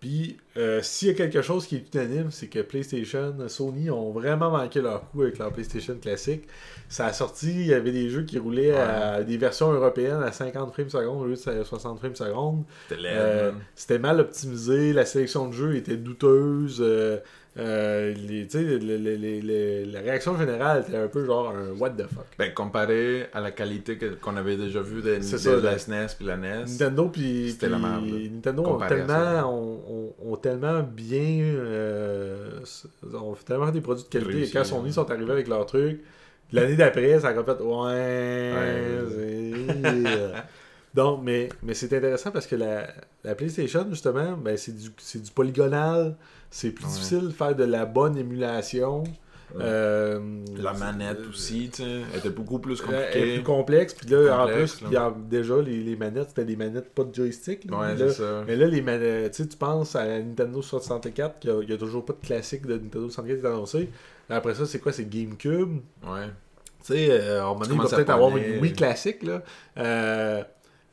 Puis, 0.01 0.37
euh, 0.57 0.81
s'il 0.81 1.09
y 1.09 1.11
a 1.11 1.13
quelque 1.13 1.43
chose 1.43 1.67
qui 1.67 1.75
est 1.75 1.93
unanime, 1.93 2.31
c'est 2.31 2.47
que 2.47 2.59
PlayStation, 2.59 3.35
Sony 3.47 3.91
ont 3.91 4.11
vraiment 4.11 4.49
manqué 4.49 4.81
leur 4.81 5.07
coup 5.11 5.21
avec 5.21 5.37
leur 5.37 5.53
PlayStation 5.53 5.95
classique. 5.95 6.45
Ça 6.89 7.05
a 7.05 7.13
sorti, 7.13 7.51
il 7.51 7.67
y 7.67 7.73
avait 7.75 7.91
des 7.91 8.09
jeux 8.09 8.23
qui 8.23 8.39
roulaient 8.39 8.73
à 8.73 9.23
des 9.23 9.37
versions 9.37 9.71
européennes 9.71 10.23
à 10.23 10.31
50 10.31 10.73
frames 10.73 10.89
secondes 10.89 11.21
au 11.21 11.25
lieu 11.27 11.35
de 11.35 11.63
60 11.63 11.99
frames 11.99 12.15
secondes. 12.15 12.63
C'était 12.89 13.01
Euh, 13.05 13.51
c'était 13.75 13.99
mal 13.99 14.19
optimisé, 14.19 14.91
la 14.91 15.05
sélection 15.05 15.47
de 15.47 15.53
jeu 15.53 15.75
était 15.75 15.97
douteuse. 15.97 16.79
euh, 16.81 17.17
euh, 17.57 18.13
les, 18.13 18.47
tu 18.47 18.57
sais, 18.59 18.63
le- 18.63 18.77
le- 18.77 18.97
le- 18.97 19.15
le- 19.17 19.39
le- 19.41 19.91
la 19.91 19.99
réaction 19.99 20.37
générale 20.37 20.85
était 20.87 20.97
un 20.97 21.07
peu 21.09 21.25
genre 21.25 21.49
un 21.53 21.77
what 21.77 21.89
the 21.91 22.03
fuck. 22.03 22.25
Ben, 22.39 22.53
comparé 22.53 23.27
à 23.33 23.41
la 23.41 23.51
qualité 23.51 23.97
qu'on 24.21 24.37
avait 24.37 24.55
déjà 24.55 24.81
vue 24.81 25.01
de, 25.01 25.17
de 25.17 25.21
ça, 25.21 25.55
la 25.57 25.71
la- 25.71 25.77
SNES 25.77 26.07
puis 26.17 26.25
la 26.25 26.37
NES. 26.37 26.63
Nintendo 26.65 27.09
puis 27.09 27.57
la 27.61 27.77
merde. 27.77 28.05
Nintendo 28.05 28.63
ont 28.65 28.77
tellement, 28.87 29.53
ont, 29.53 29.81
ont- 29.89 30.31
ont 30.31 30.35
tellement 30.37 30.81
bien 30.81 31.41
euh, 31.43 32.59
ont 33.13 33.35
fait 33.35 33.43
tellement 33.45 33.69
des 33.71 33.81
produits 33.81 34.05
de 34.05 34.09
qualité 34.09 34.31
Réussi, 34.33 34.51
et 34.51 34.53
quand 34.53 34.63
Sony 34.63 34.85
ouais. 34.85 34.91
sont 34.91 35.11
arrivés 35.11 35.31
avec 35.33 35.47
leur 35.49 35.65
truc 35.65 36.01
l'année 36.53 36.75
d'après 36.75 37.19
ça 37.19 37.29
a 37.29 37.33
fait 37.43 37.61
ouais, 37.61 38.53
c'est- 39.09 40.43
donc 40.93 41.21
mais, 41.23 41.49
mais 41.63 41.73
c'est 41.73 41.93
intéressant 41.95 42.31
parce 42.31 42.45
que 42.47 42.55
la, 42.55 42.87
la 43.23 43.35
PlayStation 43.35 43.85
justement 43.89 44.37
ben, 44.37 44.57
c'est 44.57 44.75
du, 44.75 44.89
c'est 44.97 45.21
du 45.21 45.31
polygonal 45.31 46.15
c'est 46.51 46.69
plus 46.71 46.85
Ouais. 46.85 46.91
difficile 46.91 47.21
de 47.29 47.33
faire 47.33 47.55
de 47.55 47.63
la 47.63 47.85
bonne 47.85 48.15
émulation 48.17 49.03
Ouais. 49.53 49.63
Euh, 49.65 50.19
La 50.63 50.71
manette 50.71 51.27
aussi, 51.29 51.69
tu 51.73 51.83
sais, 51.83 52.01
elle 52.13 52.19
était 52.19 52.29
beaucoup 52.29 52.59
plus 52.59 52.81
elle 52.87 52.93
est 52.93 52.97
compliquée. 53.01 53.33
plus 53.33 53.43
complexe 53.43 53.93
puis 53.93 54.07
là 54.07 54.43
en 54.43 54.47
plus 54.47 54.79
là. 54.81 54.87
puis 54.87 54.97
en- 54.97 55.11
déjà 55.11 55.61
les, 55.61 55.83
les 55.83 55.97
manettes 55.97 56.29
c'était 56.29 56.45
des 56.45 56.55
manettes 56.55 56.93
pas 56.95 57.03
de 57.03 57.13
joystick 57.13 57.69
là. 57.69 57.77
Ouais, 57.77 57.87
Là, 57.95 58.07
c'est 58.07 58.21
ça. 58.21 58.43
mais 58.47 58.55
là, 58.55 58.67
les 58.67 58.81
man- 58.81 59.01
tu 59.01 59.29
sais, 59.43 59.47
tu 59.49 59.57
penses 59.57 59.93
à 59.97 60.05
la 60.07 60.19
Nintendo 60.19 60.61
64, 60.61 61.39
qu'il 61.39 61.53
n'y 61.67 61.73
a, 61.73 61.77
toujours 61.77 62.05
pas 62.05 62.13
de 62.13 62.25
classique 62.25 62.65
de 62.65 62.75
Nintendo 62.75 63.09
64 63.09 63.39
qui 63.41 63.45
est 63.45 63.49
annoncé. 63.49 63.89
Après 64.29 64.55
ça, 64.55 64.65
c'est 64.65 64.79
quoi? 64.79 64.93
C'est 64.93 65.09
GameCube. 65.09 65.79
Ouais. 66.07 66.27
Tu 66.85 66.93
sais, 66.93 67.07
euh, 67.11 67.41
donné, 67.41 67.73
il 67.73 67.77
va 67.81 67.89
peut-être 67.89 68.09
avoir 68.09 68.37
une 68.37 68.61
Wii 68.61 68.71
classique. 68.71 69.21
Là. 69.23 69.43
Euh, 69.77 70.43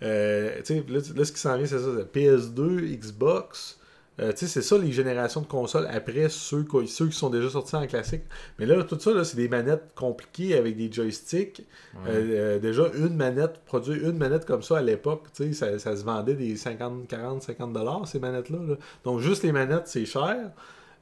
euh, 0.02 0.56
tu 0.64 0.74
sais, 0.74 0.84
là, 0.88 0.98
là, 1.14 1.24
ce 1.24 1.30
qui 1.32 1.38
s'en 1.38 1.56
vient, 1.56 1.66
c'est 1.66 1.78
ça 1.78 1.84
c'est 1.96 2.12
PS2, 2.12 2.80
Xbox. 2.96 3.78
Euh, 4.20 4.32
tu 4.32 4.38
sais, 4.38 4.46
c'est 4.48 4.62
ça 4.62 4.76
les 4.78 4.90
générations 4.90 5.40
de 5.42 5.46
consoles 5.46 5.86
après 5.92 6.28
ceux, 6.28 6.66
ceux 6.86 7.06
qui 7.06 7.16
sont 7.16 7.30
déjà 7.30 7.48
sortis 7.50 7.76
en 7.76 7.86
classique. 7.86 8.22
Mais 8.58 8.66
là, 8.66 8.82
tout 8.82 8.98
ça, 8.98 9.12
là, 9.12 9.22
c'est 9.22 9.36
des 9.36 9.48
manettes 9.48 9.92
compliquées 9.94 10.56
avec 10.56 10.76
des 10.76 10.90
joysticks. 10.90 11.62
Ouais. 12.04 12.10
Euh, 12.10 12.56
euh, 12.56 12.58
déjà, 12.58 12.90
une 12.96 13.14
manette, 13.14 13.60
produire 13.64 14.08
une 14.08 14.18
manette 14.18 14.44
comme 14.44 14.62
ça 14.62 14.78
à 14.78 14.82
l'époque, 14.82 15.26
tu 15.34 15.44
sais, 15.44 15.52
ça, 15.52 15.78
ça 15.78 15.96
se 15.96 16.02
vendait 16.04 16.34
des 16.34 16.56
50, 16.56 17.06
40, 17.06 17.42
50 17.42 17.72
dollars 17.72 18.08
ces 18.08 18.18
manettes-là. 18.18 18.58
là. 18.68 18.74
Donc, 19.04 19.20
juste 19.20 19.42
les 19.44 19.52
manettes, 19.52 19.86
c'est 19.86 20.04
cher. 20.06 20.50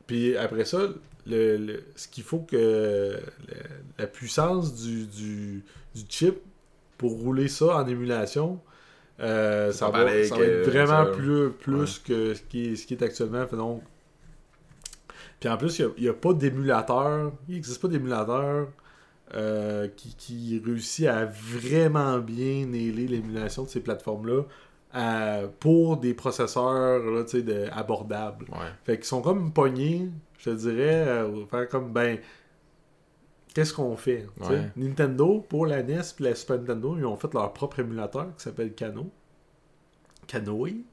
Puis 0.06 0.36
après 0.36 0.64
ça, 0.64 0.80
le, 1.26 1.56
le- 1.56 1.82
ce 1.96 2.06
qu'il 2.08 2.22
faut 2.22 2.40
que 2.40 2.54
le- 2.56 3.18
la 3.98 4.06
puissance 4.06 4.74
du, 4.74 5.06
du, 5.06 5.64
du 5.94 6.02
chip 6.08 6.36
pour 6.98 7.12
rouler 7.12 7.48
ça 7.48 7.76
en 7.76 7.86
émulation, 7.86 8.60
euh, 9.20 9.72
ça, 9.72 9.90
va, 9.90 10.06
ça 10.24 10.38
être 10.38 10.68
vraiment 10.68 11.06
plus, 11.12 11.50
plus 11.50 11.98
que 11.98 12.34
ce 12.34 12.42
qui, 12.42 12.72
est, 12.72 12.76
ce 12.76 12.86
qui 12.86 12.94
est 12.94 13.02
actuellement. 13.02 13.46
Fait 13.46 13.56
Donc, 13.56 13.82
puis 15.40 15.48
en 15.48 15.56
plus, 15.56 15.78
il 15.78 16.02
n'y 16.02 16.08
a, 16.08 16.14
pas 16.14 16.32
d'émulateur. 16.32 17.32
Il 17.48 17.54
n'existe 17.54 17.80
pas 17.80 17.88
d'émulateur 17.88 18.68
euh, 19.34 19.88
qui, 19.96 20.14
qui 20.16 20.62
réussit 20.64 21.06
à 21.06 21.26
vraiment 21.26 22.18
bien 22.18 22.66
nailer 22.66 23.06
l'émulation 23.06 23.64
de 23.64 23.68
ces 23.68 23.80
plateformes-là 23.80 24.42
pour 25.60 25.98
des 25.98 26.14
processeurs 26.14 27.00
là, 27.00 27.22
de- 27.22 27.68
abordables. 27.72 28.46
Ouais. 28.50 28.68
Fait 28.84 28.96
qu'ils 28.96 29.04
sont 29.04 29.20
comme 29.20 29.52
pognés, 29.52 30.08
je 30.38 30.50
te 30.50 30.56
dirais, 30.56 31.06
euh, 31.06 31.44
faire 31.46 31.68
comme, 31.68 31.92
ben, 31.92 32.18
qu'est-ce 33.56 33.72
qu'on 33.72 33.96
fait? 33.96 34.26
Ouais. 34.42 34.70
Nintendo, 34.76 35.42
pour 35.48 35.64
la 35.66 35.82
NES 35.82 35.94
et 36.20 36.22
la 36.22 36.34
Super 36.34 36.58
Nintendo, 36.58 36.94
ils 36.98 37.06
ont 37.06 37.16
fait 37.16 37.32
leur 37.32 37.52
propre 37.54 37.80
émulateur 37.80 38.26
qui 38.36 38.44
s'appelle 38.44 38.74
Kano. 38.74 39.10
Kanoe. 40.26 40.68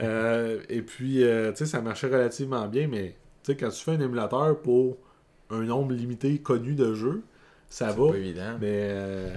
Euh, 0.00 0.62
et 0.68 0.82
puis, 0.82 1.22
euh, 1.22 1.52
tu 1.52 1.58
sais, 1.58 1.66
ça 1.66 1.80
marchait 1.80 2.08
relativement 2.08 2.66
bien, 2.66 2.88
mais 2.88 3.14
tu 3.44 3.52
sais, 3.52 3.56
quand 3.56 3.68
tu 3.68 3.84
fais 3.84 3.92
un 3.92 4.00
émulateur 4.00 4.60
pour 4.60 4.96
un 5.48 5.60
nombre 5.60 5.92
limité 5.92 6.38
connu 6.38 6.74
de 6.74 6.92
jeux, 6.92 7.22
ça 7.68 7.92
va. 7.92 8.08
pas 8.10 8.16
évident. 8.16 8.56
Mais 8.60 8.66
euh, 8.90 9.32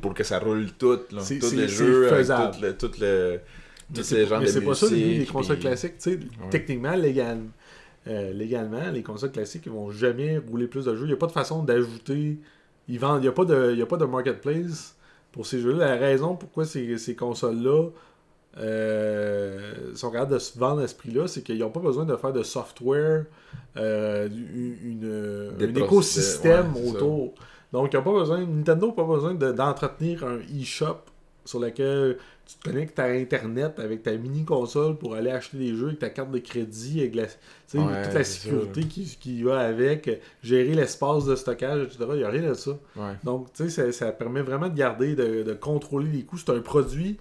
Pour 0.00 0.12
que 0.12 0.24
ça 0.24 0.40
roule 0.40 0.72
tout, 0.72 0.98
là. 1.12 1.22
Tous 1.40 1.52
les 1.54 1.68
jeux, 1.68 2.06
avec 2.08 2.18
faisable. 2.18 2.54
tout 2.56 2.62
le, 2.62 2.76
tout 2.76 2.90
le, 3.00 3.40
Mais 3.94 4.02
c'est 4.02 4.16
les 4.16 4.22
pas- 4.24 4.28
genres 4.30 4.40
mais 4.40 4.46
de 4.46 4.50
c'est 4.50 4.60
pas 4.62 4.74
ça 4.74 4.86
le 4.86 4.90
but 4.92 4.98
des 4.98 5.08
musique, 5.18 5.32
consoles 5.32 5.56
puis- 5.56 5.66
classiques. 5.66 5.98
Tu 5.98 6.10
sais, 6.12 6.18
Techniquement, 6.50 6.96
légal, 6.96 7.38
euh, 8.08 8.32
légalement, 8.32 8.90
les 8.92 9.02
consoles 9.02 9.32
classiques 9.32 9.64
ils 9.66 9.72
vont 9.72 9.90
jamais 9.90 10.38
rouler 10.38 10.66
plus 10.68 10.84
de 10.84 10.94
jeux. 10.94 11.04
Il 11.04 11.08
n'y 11.08 11.12
a 11.12 11.16
pas 11.16 11.26
de 11.26 11.32
façon 11.32 11.62
d'ajouter. 11.62 12.38
Ils 12.88 12.98
vendent. 13.00 13.18
Il 13.20 13.22
n'y 13.22 13.28
a, 13.28 13.32
pas 13.32 13.44
de- 13.44 13.70
il 13.72 13.78
y 13.78 13.82
a 13.82 13.86
pas 13.86 13.96
de 13.96 14.04
marketplace 14.04 14.96
pour 15.32 15.44
ces 15.46 15.58
jeux-là. 15.60 15.86
La 15.86 15.96
raison 15.96 16.36
pourquoi 16.36 16.64
ces, 16.64 16.98
ces 16.98 17.14
consoles-là 17.16 17.88
euh, 18.58 19.94
sont 19.94 20.10
capables 20.10 20.32
de 20.34 20.38
se 20.38 20.58
vendre 20.58 20.80
à 20.82 20.88
ce 20.88 20.94
prix-là, 20.94 21.26
c'est 21.28 21.42
qu'ils 21.42 21.58
n'ont 21.58 21.70
pas 21.70 21.80
besoin 21.80 22.04
de 22.04 22.16
faire 22.16 22.32
de 22.32 22.42
software, 22.42 23.26
euh, 23.76 24.28
une, 24.28 24.76
une- 24.82 25.00
Des 25.58 25.64
un 25.66 25.68
procédés, 25.68 25.80
écosystème 25.80 26.72
ouais, 26.74 26.80
c'est 26.84 26.88
ça. 26.90 26.94
autour. 26.96 27.34
Donc, 27.72 27.92
ils 27.92 27.96
ont 27.98 28.02
pas 28.02 28.12
besoin, 28.12 28.46
Nintendo 28.46 28.86
n'a 28.86 28.92
pas 28.92 29.04
besoin 29.04 29.34
de- 29.34 29.52
d'entretenir 29.52 30.24
un 30.24 30.38
eShop 30.58 31.00
sur 31.46 31.58
lequel 31.60 32.18
tu 32.44 32.56
te 32.56 32.68
connectes 32.68 32.98
à 32.98 33.06
Internet 33.06 33.78
avec 33.80 34.02
ta 34.02 34.12
mini-console 34.16 34.96
pour 34.98 35.14
aller 35.14 35.30
acheter 35.30 35.56
des 35.56 35.74
jeux 35.74 35.86
avec 35.88 35.98
ta 35.98 36.10
carte 36.10 36.30
de 36.30 36.38
crédit, 36.38 37.00
avec 37.00 37.14
la, 37.14 37.22
Ouais, 37.74 38.04
toute 38.04 38.14
la 38.14 38.22
sécurité 38.24 38.84
qui, 38.84 39.16
qui 39.20 39.42
va 39.42 39.58
avec, 39.60 40.20
gérer 40.42 40.74
l'espace 40.74 41.24
de 41.24 41.34
stockage, 41.34 41.82
etc. 41.84 42.04
Il 42.12 42.18
n'y 42.18 42.24
a 42.24 42.28
rien 42.28 42.48
de 42.48 42.54
ça. 42.54 42.72
Ouais. 42.96 43.14
Donc, 43.24 43.52
tu 43.52 43.64
sais, 43.64 43.70
ça, 43.70 43.92
ça 43.92 44.12
permet 44.12 44.42
vraiment 44.42 44.68
de 44.68 44.74
garder, 44.76 45.16
de, 45.16 45.42
de 45.42 45.52
contrôler 45.54 46.08
les 46.10 46.22
coûts. 46.22 46.38
C'est 46.38 46.50
un 46.50 46.60
produit. 46.60 47.18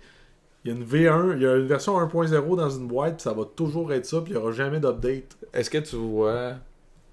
Il 0.64 0.72
y 0.72 0.74
a 0.74 0.78
une 0.78 0.84
V1, 0.84 1.36
il 1.38 1.42
y 1.44 1.48
a 1.48 1.56
une 1.56 1.68
version 1.68 1.98
1.0 2.00 2.56
dans 2.58 2.70
une 2.70 2.88
boîte, 2.88 3.16
puis 3.18 3.24
ça 3.24 3.34
va 3.34 3.46
toujours 3.46 3.92
être 3.94 4.06
ça, 4.06 4.22
puis 4.22 4.34
il 4.34 4.36
n'y 4.36 4.42
aura 4.42 4.52
jamais 4.52 4.80
d'update. 4.80 5.38
Est-ce 5.54 5.70
que 5.70 5.78
tu 5.80 5.96
vois 5.96 6.54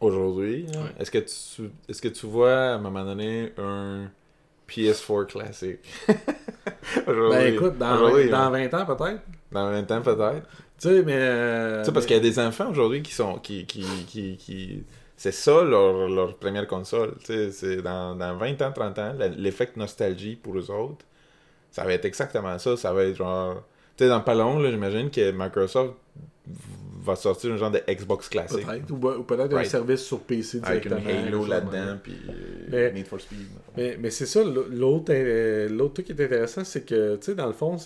aujourd'hui, 0.01 0.65
Ouais. 0.69 0.93
est-ce 0.99 1.11
que 1.11 1.19
tu 1.19 1.71
est-ce 1.89 2.03
que 2.03 2.09
tu 2.09 2.27
vois 2.27 2.53
à 2.55 2.75
un 2.75 2.79
moment 2.79 3.05
donné 3.05 3.53
un 3.59 4.11
PS4 4.69 5.27
classique. 5.27 5.81
Ben 7.07 7.55
écoute, 7.55 7.79
dans, 7.79 7.95
Aujourd'hui, 7.95 8.29
20, 8.29 8.39
hein. 8.39 8.45
dans 8.45 8.51
20 8.51 8.75
ans 8.75 8.87
peut-être. 8.97 9.21
dans 9.51 9.71
20 9.71 9.91
ans 9.91 10.03
peut-être. 10.03 10.47
Tu 10.81 10.89
sais, 10.89 11.03
mais. 11.03 11.13
euh, 11.17 11.81
tu 11.81 11.87
sais 11.87 11.93
parce 11.93 12.05
mais- 12.05 12.09
qu'il 12.09 12.17
y 12.17 12.21
a 12.21 12.23
des 12.23 12.39
enfants 12.39 12.71
aujourd'hui 12.71 13.03
qui 13.03 13.13
sont 13.13 13.39
qui 13.39 13.65
qui 13.67 13.85
qui, 14.07 14.37
qui- 14.37 14.85
c'est 15.17 15.33
ça 15.33 15.63
leur, 15.63 16.09
leur 16.09 16.37
première 16.37 16.67
console, 16.67 17.15
tu 17.21 17.27
sais, 17.27 17.51
c'est 17.53 17.77
dans, 17.83 18.15
dans 18.17 18.37
20 18.37 18.61
ans, 18.63 18.73
30 18.73 18.99
ans, 18.99 19.13
l'effet 19.37 19.71
nostalgie 19.77 20.35
pour 20.37 20.59
eux 20.59 20.71
autres, 20.71 21.05
ça 21.71 21.85
va 21.85 21.93
être 21.93 22.05
exactement 22.05 22.59
ça, 22.59 22.77
ça 22.77 22.93
va 22.93 23.05
être 23.05 23.17
genre 23.17 23.63
tu 23.97 24.05
sais 24.05 24.09
dans 24.11 24.21
pas 24.21 24.35
long 24.35 24.59
là, 24.59 24.71
j'imagine 24.71 25.11
que 25.11 25.31
Microsoft 25.31 25.95
va 27.05 27.17
sortir 27.17 27.53
un 27.53 27.57
genre 27.57 27.71
de 27.71 27.81
Xbox 27.89 28.29
classique. 28.29 28.65
Peut-être. 28.67 28.91
Ou, 28.91 29.09
ou 29.21 29.23
peut-être 29.25 29.57
un 29.57 29.65
service 29.65 30.03
sur 30.03 30.21
PC 30.21 30.61
Avec 30.63 30.85
une 30.85 30.91
directement. 30.97 31.27
Halo 31.27 31.47
là-dedans, 31.47 31.99
puis 32.03 32.17
euh, 32.29 32.67
Mais- 32.71 32.93
Need 32.93 33.07
for 33.07 33.21
Speed. 33.21 33.39
Mais, 33.77 33.97
mais 34.01 34.11
c'est 34.11 34.27
ça, 34.27 34.43
l'autre 34.45 35.07
euh, 35.11 35.69
l'autre 35.69 35.95
truc 35.95 36.07
qui 36.07 36.13
est 36.13 36.25
intéressant, 36.25 36.63
c'est 36.65 36.83
que, 36.85 37.17
tu 37.17 37.23
sais, 37.27 37.35
dans 37.35 37.47
le 37.47 37.53
fond, 37.53 37.77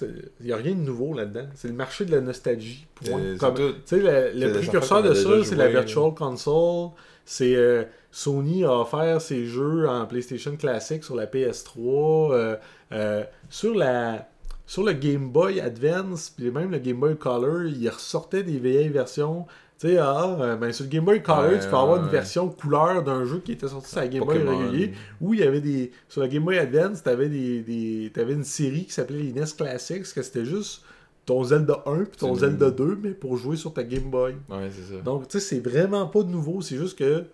il 0.40 0.46
n'y 0.46 0.52
a 0.52 0.56
rien 0.56 0.74
de 0.74 0.80
nouveau 0.80 1.14
là-dedans. 1.14 1.46
C'est 1.54 1.68
le 1.68 1.74
marché 1.74 2.04
de 2.04 2.12
la 2.12 2.20
nostalgie. 2.20 2.86
c'est 3.02 3.38
Comme- 3.38 3.56
sais, 3.84 3.98
le, 4.34 4.52
précurseur 4.52 5.02
de 5.02 5.14
ça, 5.14 5.44
c'est 5.44 5.54
la. 5.56 5.68
Virtual 5.68 6.12
Console. 6.14 6.90
C'est 7.28 7.56
euh, 7.56 7.82
Sony 8.12 8.64
a 8.64 8.72
offert 8.80 9.20
ses 9.20 9.46
jeux 9.46 9.88
en 9.88 10.06
PlayStation 10.06 10.56
classique 10.56 11.02
sur 11.02 11.16
la 11.16 11.26
PS3. 11.26 12.32
euh, 12.32 12.56
euh, 12.92 13.24
sur 13.50 13.74
la 13.74 14.28
sur 14.66 14.82
le 14.82 14.92
Game 14.92 15.30
Boy 15.30 15.60
Advance, 15.60 16.30
puis 16.30 16.50
même 16.50 16.70
le 16.70 16.78
Game 16.78 16.98
Boy 16.98 17.16
Color, 17.16 17.64
il 17.64 17.88
ressortait 17.88 18.42
des 18.42 18.58
vieilles 18.58 18.88
versions. 18.88 19.46
Tu 19.78 19.88
sais, 19.88 19.98
ah, 19.98 20.36
euh, 20.40 20.56
ben, 20.56 20.72
sur 20.72 20.84
le 20.86 20.90
Game 20.90 21.04
Boy 21.04 21.22
Color, 21.22 21.50
Ouais, 21.50 21.58
tu 21.60 21.68
peux 21.68 21.76
avoir 21.76 22.02
une 22.02 22.08
version 22.10 22.48
couleur 22.48 23.02
d'un 23.04 23.24
jeu 23.26 23.40
qui 23.44 23.52
était 23.52 23.68
sorti 23.68 23.90
sur 23.90 24.00
la 24.00 24.08
Game 24.08 24.24
Boy 24.24 24.38
régulier. 24.38 24.92
Où 25.20 25.34
il 25.34 25.40
y 25.40 25.42
avait 25.42 25.60
des. 25.60 25.92
Sur 26.08 26.22
la 26.22 26.28
Game 26.28 26.44
Boy 26.44 26.58
Advance, 26.58 27.02
t'avais 27.02 27.28
des, 27.28 27.60
des 27.62 28.10
t'avais 28.12 28.32
une 28.32 28.44
série 28.44 28.86
qui 28.86 28.92
s'appelait 28.92 29.18
les 29.22 29.32
NES 29.32 29.44
Classics, 29.56 30.12
que 30.14 30.22
c'était 30.22 30.44
juste 30.46 30.82
ton 31.26 31.44
Zelda 31.44 31.82
1 31.86 32.04
puis 32.04 32.16
ton 32.18 32.34
Zelda 32.34 32.66
le- 32.66 32.72
2, 32.72 32.98
mais 33.02 33.10
pour 33.10 33.36
jouer 33.36 33.56
sur 33.56 33.74
ta 33.74 33.82
Game 33.84 34.10
Boy. 34.10 34.34
Ouais, 34.48 34.70
c'est 34.70 34.94
ça. 34.94 35.00
Donc, 35.02 35.28
tu 35.28 35.38
sais, 35.38 35.44
c'est 35.46 35.60
vraiment 35.60 36.06
pas 36.06 36.22
de 36.22 36.28
nouveau. 36.30 36.60
C'est 36.62 36.76
juste 36.76 36.96
que. 36.98 37.24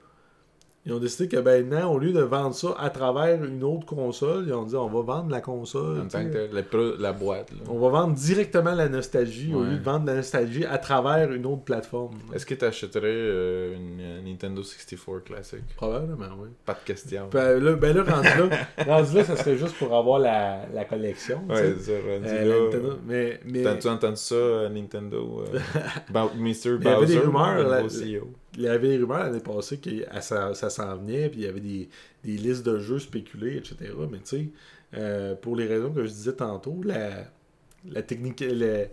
Ils 0.84 0.92
ont 0.92 0.98
décidé 0.98 1.28
que 1.28 1.40
ben 1.40 1.64
maintenant, 1.64 1.92
au 1.92 1.98
lieu 2.00 2.12
de 2.12 2.20
vendre 2.22 2.56
ça 2.56 2.74
à 2.76 2.90
travers 2.90 3.44
une 3.44 3.62
autre 3.62 3.86
console, 3.86 4.46
ils 4.48 4.52
ont 4.52 4.64
dit 4.64 4.74
on 4.74 4.88
va 4.88 5.00
vendre 5.02 5.30
la 5.30 5.40
console. 5.40 6.00
en 6.00 6.08
tant 6.08 6.24
que 6.28 6.48
la, 7.00 7.12
boîte. 7.12 7.52
là. 7.52 7.58
On 7.68 7.78
va 7.78 7.88
vendre 7.88 8.14
directement 8.14 8.74
la 8.74 8.88
nostalgie 8.88 9.54
au 9.54 9.62
lieu 9.62 9.76
de 9.76 9.82
vendre 9.84 10.06
la 10.06 10.16
nostalgie 10.16 10.64
à 10.64 10.78
travers 10.78 11.30
une 11.30 11.46
autre 11.46 11.62
plateforme. 11.62 12.18
Est-ce 12.34 12.44
que 12.44 12.54
tu 12.54 12.64
achèterais 12.64 13.02
euh, 13.06 13.76
une 13.76 14.00
euh, 14.00 14.22
Nintendo 14.22 14.60
64 14.64 15.22
classique? 15.22 15.60
Probablement, 15.76 16.26
oui. 16.40 16.48
Pas 16.66 16.74
de 16.74 16.84
question. 16.84 17.28
Ben 17.30 17.62
là, 17.62 17.74
ben 17.76 17.96
là, 17.96 18.02
rendu 18.02 18.26
là, 18.50 18.66
rendu 18.84 19.14
là, 19.18 19.24
ça 19.24 19.36
serait 19.36 19.56
juste 19.56 19.76
pour 19.78 19.96
avoir 19.96 20.18
la, 20.18 20.66
la 20.74 20.84
collection. 20.84 21.42
Ouais, 21.48 21.74
c'est 21.78 21.92
ça, 21.92 21.92
rendu 21.92 22.26
Euh, 22.26 22.44
là. 22.58 22.64
Nintendo, 22.64 22.98
mais, 23.06 23.40
mais 23.44 23.62
T'as-tu 23.62 23.86
entendu 23.88 24.16
ça, 24.16 24.68
Nintendo 24.68 25.44
euh, 25.54 25.58
Mr. 26.36 26.76
Il 26.80 26.84
y 26.84 26.88
avait 26.88 27.06
des 27.06 27.14
Bowser, 27.14 27.18
rumeurs, 27.20 27.68
la- 27.68 27.82
CEO. 27.82 28.32
Il 28.56 28.62
y 28.62 28.68
avait 28.68 28.88
des 28.88 28.98
rumeurs 28.98 29.20
l'année 29.20 29.40
passée 29.40 29.78
que 29.78 29.90
ça, 30.20 30.54
ça 30.54 30.70
s'en 30.70 30.96
venait, 30.96 31.28
puis 31.28 31.40
il 31.40 31.44
y 31.44 31.48
avait 31.48 31.60
des, 31.60 31.88
des 32.24 32.36
listes 32.36 32.64
de 32.64 32.78
jeux 32.78 32.98
spéculés, 32.98 33.56
etc. 33.56 33.92
Mais 34.10 34.18
tu 34.18 34.24
sais, 34.24 34.48
euh, 34.94 35.34
pour 35.34 35.56
les 35.56 35.66
raisons 35.66 35.90
que 35.90 36.04
je 36.04 36.08
disais 36.08 36.34
tantôt, 36.34 36.80
la, 36.84 37.24
la 37.90 38.02
technique, 38.02 38.40
le, 38.40 38.86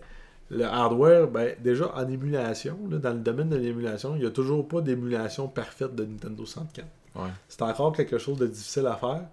le 0.50 0.64
hardware, 0.64 1.28
ben, 1.28 1.54
déjà 1.62 1.94
en 1.94 2.08
émulation, 2.08 2.78
là, 2.90 2.98
dans 2.98 3.12
le 3.12 3.20
domaine 3.20 3.50
de 3.50 3.56
l'émulation, 3.56 4.14
il 4.16 4.22
n'y 4.22 4.26
a 4.26 4.30
toujours 4.30 4.66
pas 4.66 4.80
d'émulation 4.80 5.46
parfaite 5.48 5.94
de 5.94 6.04
Nintendo 6.04 6.44
64. 6.44 6.86
Ouais. 7.16 7.22
C'est 7.48 7.62
encore 7.62 7.92
quelque 7.92 8.18
chose 8.18 8.38
de 8.38 8.46
difficile 8.46 8.86
à 8.86 8.96
faire. 8.96 9.26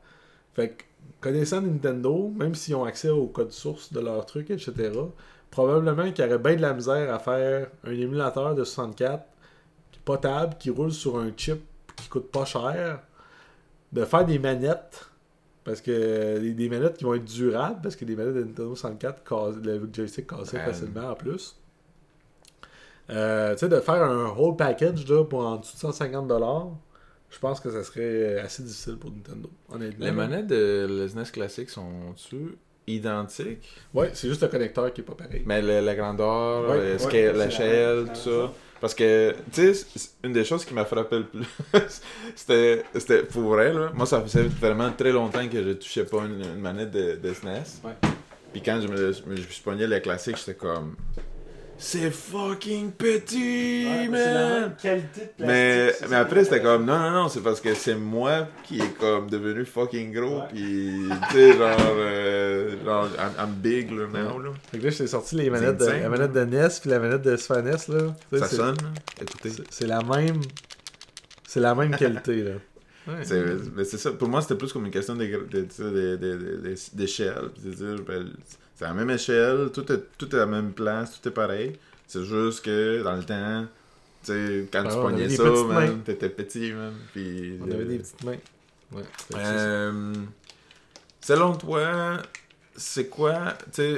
Fait 0.54 0.70
que, 0.70 0.84
connaissant 1.22 1.62
Nintendo, 1.62 2.34
même 2.36 2.54
s'ils 2.54 2.76
ont 2.76 2.84
accès 2.84 3.10
au 3.10 3.28
code 3.28 3.52
source 3.52 3.94
de 3.94 4.02
leur 4.02 4.26
truc, 4.26 4.50
etc., 4.50 4.92
probablement 5.52 6.12
qu'il 6.12 6.26
y 6.26 6.28
aurait 6.28 6.40
bien 6.40 6.56
de 6.56 6.62
la 6.62 6.74
misère 6.74 7.14
à 7.14 7.20
faire 7.20 7.70
un 7.86 7.92
émulateur 7.92 8.54
de 8.56 8.64
64 8.66 8.98
qui 9.02 9.04
est 9.04 9.18
potable, 10.08 10.55
qui 10.58 10.70
roule 10.72 10.91
sur 10.91 11.18
un 11.20 11.32
chip 11.36 11.60
qui 11.97 12.08
coûte 12.10 12.32
pas 12.32 12.45
cher, 12.45 13.01
de 13.91 14.05
faire 14.05 14.26
des 14.26 14.39
manettes, 14.39 15.10
parce 15.64 15.82
que 15.82 16.39
des, 16.39 16.53
des 16.53 16.70
manettes 16.70 16.97
qui 16.97 17.03
vont 17.03 17.14
être 17.16 17.26
durables, 17.26 17.82
parce 17.84 17.95
que 17.95 18.05
des 18.05 18.16
manettes 18.16 18.36
de 18.36 18.43
Nintendo 18.43 18.76
64, 18.76 19.24
cassent- 19.24 19.64
le 19.64 19.89
joystick 19.91 20.28
cassait 20.28 20.58
facilement 20.66 21.10
en 21.12 21.16
plus. 21.16 21.55
Euh, 23.10 23.53
tu 23.53 23.60
sais, 23.60 23.70
de 23.70 23.80
faire 23.80 24.03
un 24.03 24.30
whole 24.36 24.55
package 24.58 25.08
là, 25.08 25.24
pour 25.24 25.39
en 25.45 25.58
dessous 25.58 25.76
de 25.88 25.91
150$, 25.93 26.72
je 27.30 27.39
pense 27.39 27.60
que 27.60 27.70
ça 27.72 27.84
serait 27.84 28.39
assez 28.39 28.64
difficile 28.64 28.97
pour 28.97 29.12
Nintendo, 29.12 29.49
honnêtement. 29.70 30.05
Les 30.05 30.12
manettes 30.12 30.47
de 30.47 31.08
SNES 31.10 31.32
classique 31.32 31.70
sont-tu 31.70 32.58
identiques 32.88 33.68
Ouais, 33.94 34.12
c'est 34.14 34.28
juste 34.30 34.42
le 34.42 34.48
connecteur 34.48 34.94
qui 34.94 35.02
est 35.02 35.04
pas 35.04 35.14
pareil. 35.16 35.44
Mais 35.46 35.62
le- 35.62 35.82
la 35.82 35.96
grandeur, 35.96 36.70
Ouais, 36.70 36.94
le 36.94 36.98
scale- 36.98 37.36
la 37.38 37.46
l'échelle, 37.46 38.06
tout 38.14 38.30
ça. 38.30 38.52
Parce 38.80 38.94
que, 38.94 39.34
tu 39.52 39.74
sais, 39.74 39.86
une 40.24 40.34
des 40.34 40.46
choses 40.46 40.64
qui 40.64 40.74
m'a 40.74 40.86
frappé 40.86 41.18
le 41.18 41.26
plus, 41.26 41.46
c'était, 42.36 42.84
c'était 42.94 43.24
pour 43.24 43.44
vrai, 43.50 43.74
là. 43.74 43.92
Moi, 43.96 44.06
ça 44.06 44.22
faisait 44.22 44.44
vraiment 44.44 44.92
très 44.92 45.12
longtemps 45.12 45.48
que 45.48 45.64
je 45.64 45.72
touchais 45.72 46.06
pas 46.06 46.20
une, 46.26 46.42
une 46.44 46.62
manette 46.62 46.92
de, 46.92 47.16
de 47.16 47.34
SNES. 47.34 47.82
Ouais. 47.84 47.94
Puis 48.54 48.62
quand 48.62 48.80
je 48.80 48.88
me, 48.88 49.12
je 49.12 49.20
je 49.26 49.30
me 49.30 49.36
suis 49.38 49.62
pogné 49.64 49.88
le 49.88 50.00
classique, 50.00 50.38
j'étais 50.38 50.54
comme. 50.54 50.96
C'est 51.80 52.10
fucking 52.10 52.92
petit, 52.92 53.86
man! 54.10 54.74
qualité 54.82 55.32
de 55.40 55.46
Mais, 55.46 55.94
mais 56.10 56.16
après, 56.16 56.44
c'était 56.44 56.62
comme, 56.62 56.86
non, 56.86 56.98
non, 56.98 57.12
non, 57.12 57.30
c'est 57.30 57.42
parce 57.42 57.62
que 57.62 57.76
c'est 57.76 57.94
moi 57.96 58.48
qui 58.64 58.80
est 58.80 58.98
comme 59.00 59.30
devenu 59.30 59.64
fucking 59.64 60.12
gros, 60.12 60.40
Ouais. 60.40 60.48
puis, 60.50 61.04
tu 61.30 61.36
sais, 61.38 61.54
genre, 61.54 61.78
euh, 62.00 62.84
genre, 62.84 63.08
I'm, 63.20 63.32
I'm 63.46 63.54
big, 63.54 63.92
là, 63.92 64.08
now, 64.08 64.40
là. 64.40 64.50
Fait 64.72 64.80
que 64.80 64.86
là, 64.86 64.90
je 64.90 64.98
t'ai 64.98 65.08
sorti 65.08 65.36
les 65.36 65.52
manettes 65.52 65.78
de, 65.78 65.86
la 65.86 66.10
manette 66.10 66.32
de 66.34 66.46
NES 66.46 66.68
puis 66.82 66.90
la 66.90 67.00
manette 67.00 67.22
de 67.22 67.38
Super 67.38 67.62
NES, 67.64 67.72
là. 67.90 68.16
Ça 68.40 68.48
c'est- 68.48 68.56
sonne, 68.56 68.76
là. 68.78 68.90
Écoutez. 69.22 69.50
c'est- 69.52 69.64
C'est 69.70 69.88
la 69.88 70.02
même... 70.02 70.42
C'est 71.48 71.60
la 71.60 71.76
même 71.76 71.96
qualité, 71.96 72.44
là. 72.44 72.52
Ouais. 73.08 73.24
C'est, 73.24 73.42
mais 73.74 73.86
c'est 73.86 73.98
ça. 73.98 74.12
Pour 74.12 74.28
moi, 74.28 74.42
c'était 74.42 74.56
plus 74.56 74.74
comme 74.74 74.86
une 74.86 74.92
question 74.92 75.16
de- 75.16 75.24
de- 75.26 75.62
tu 75.62 75.68
sais, 75.70 75.84
de- 75.84 76.18
de- 76.18 76.76
C'est 78.78 78.86
la 78.86 78.94
même 78.94 79.10
échelle, 79.10 79.72
tout 79.74 79.92
est, 79.92 80.04
tout 80.18 80.30
est 80.30 80.36
à 80.36 80.42
la 80.42 80.46
même 80.46 80.72
place, 80.72 81.20
tout 81.20 81.28
est 81.28 81.32
pareil. 81.32 81.78
C'est 82.06 82.24
juste 82.24 82.64
que 82.64 83.02
dans 83.04 83.16
le 83.16 83.24
temps, 83.24 83.66
tu 84.24 84.32
sais, 84.32 84.70
quand 84.72 84.84
tu 84.84 84.90
on 84.96 85.02
pognais 85.02 85.28
ça, 85.30 85.44
mains. 85.66 85.98
t'étais 86.06 86.30
petit, 86.30 86.72
man. 86.74 86.94
Puis, 87.12 87.58
On 87.60 87.66
avait 87.66 87.74
euh, 87.82 87.86
des 87.86 87.98
petites 87.98 88.24
mains. 88.24 88.38
Ouais. 88.94 89.02
Euh, 89.36 90.14
selon 91.20 91.56
toi, 91.56 92.18
c'est 92.76 93.10
quoi, 93.10 93.54
tu 93.74 93.82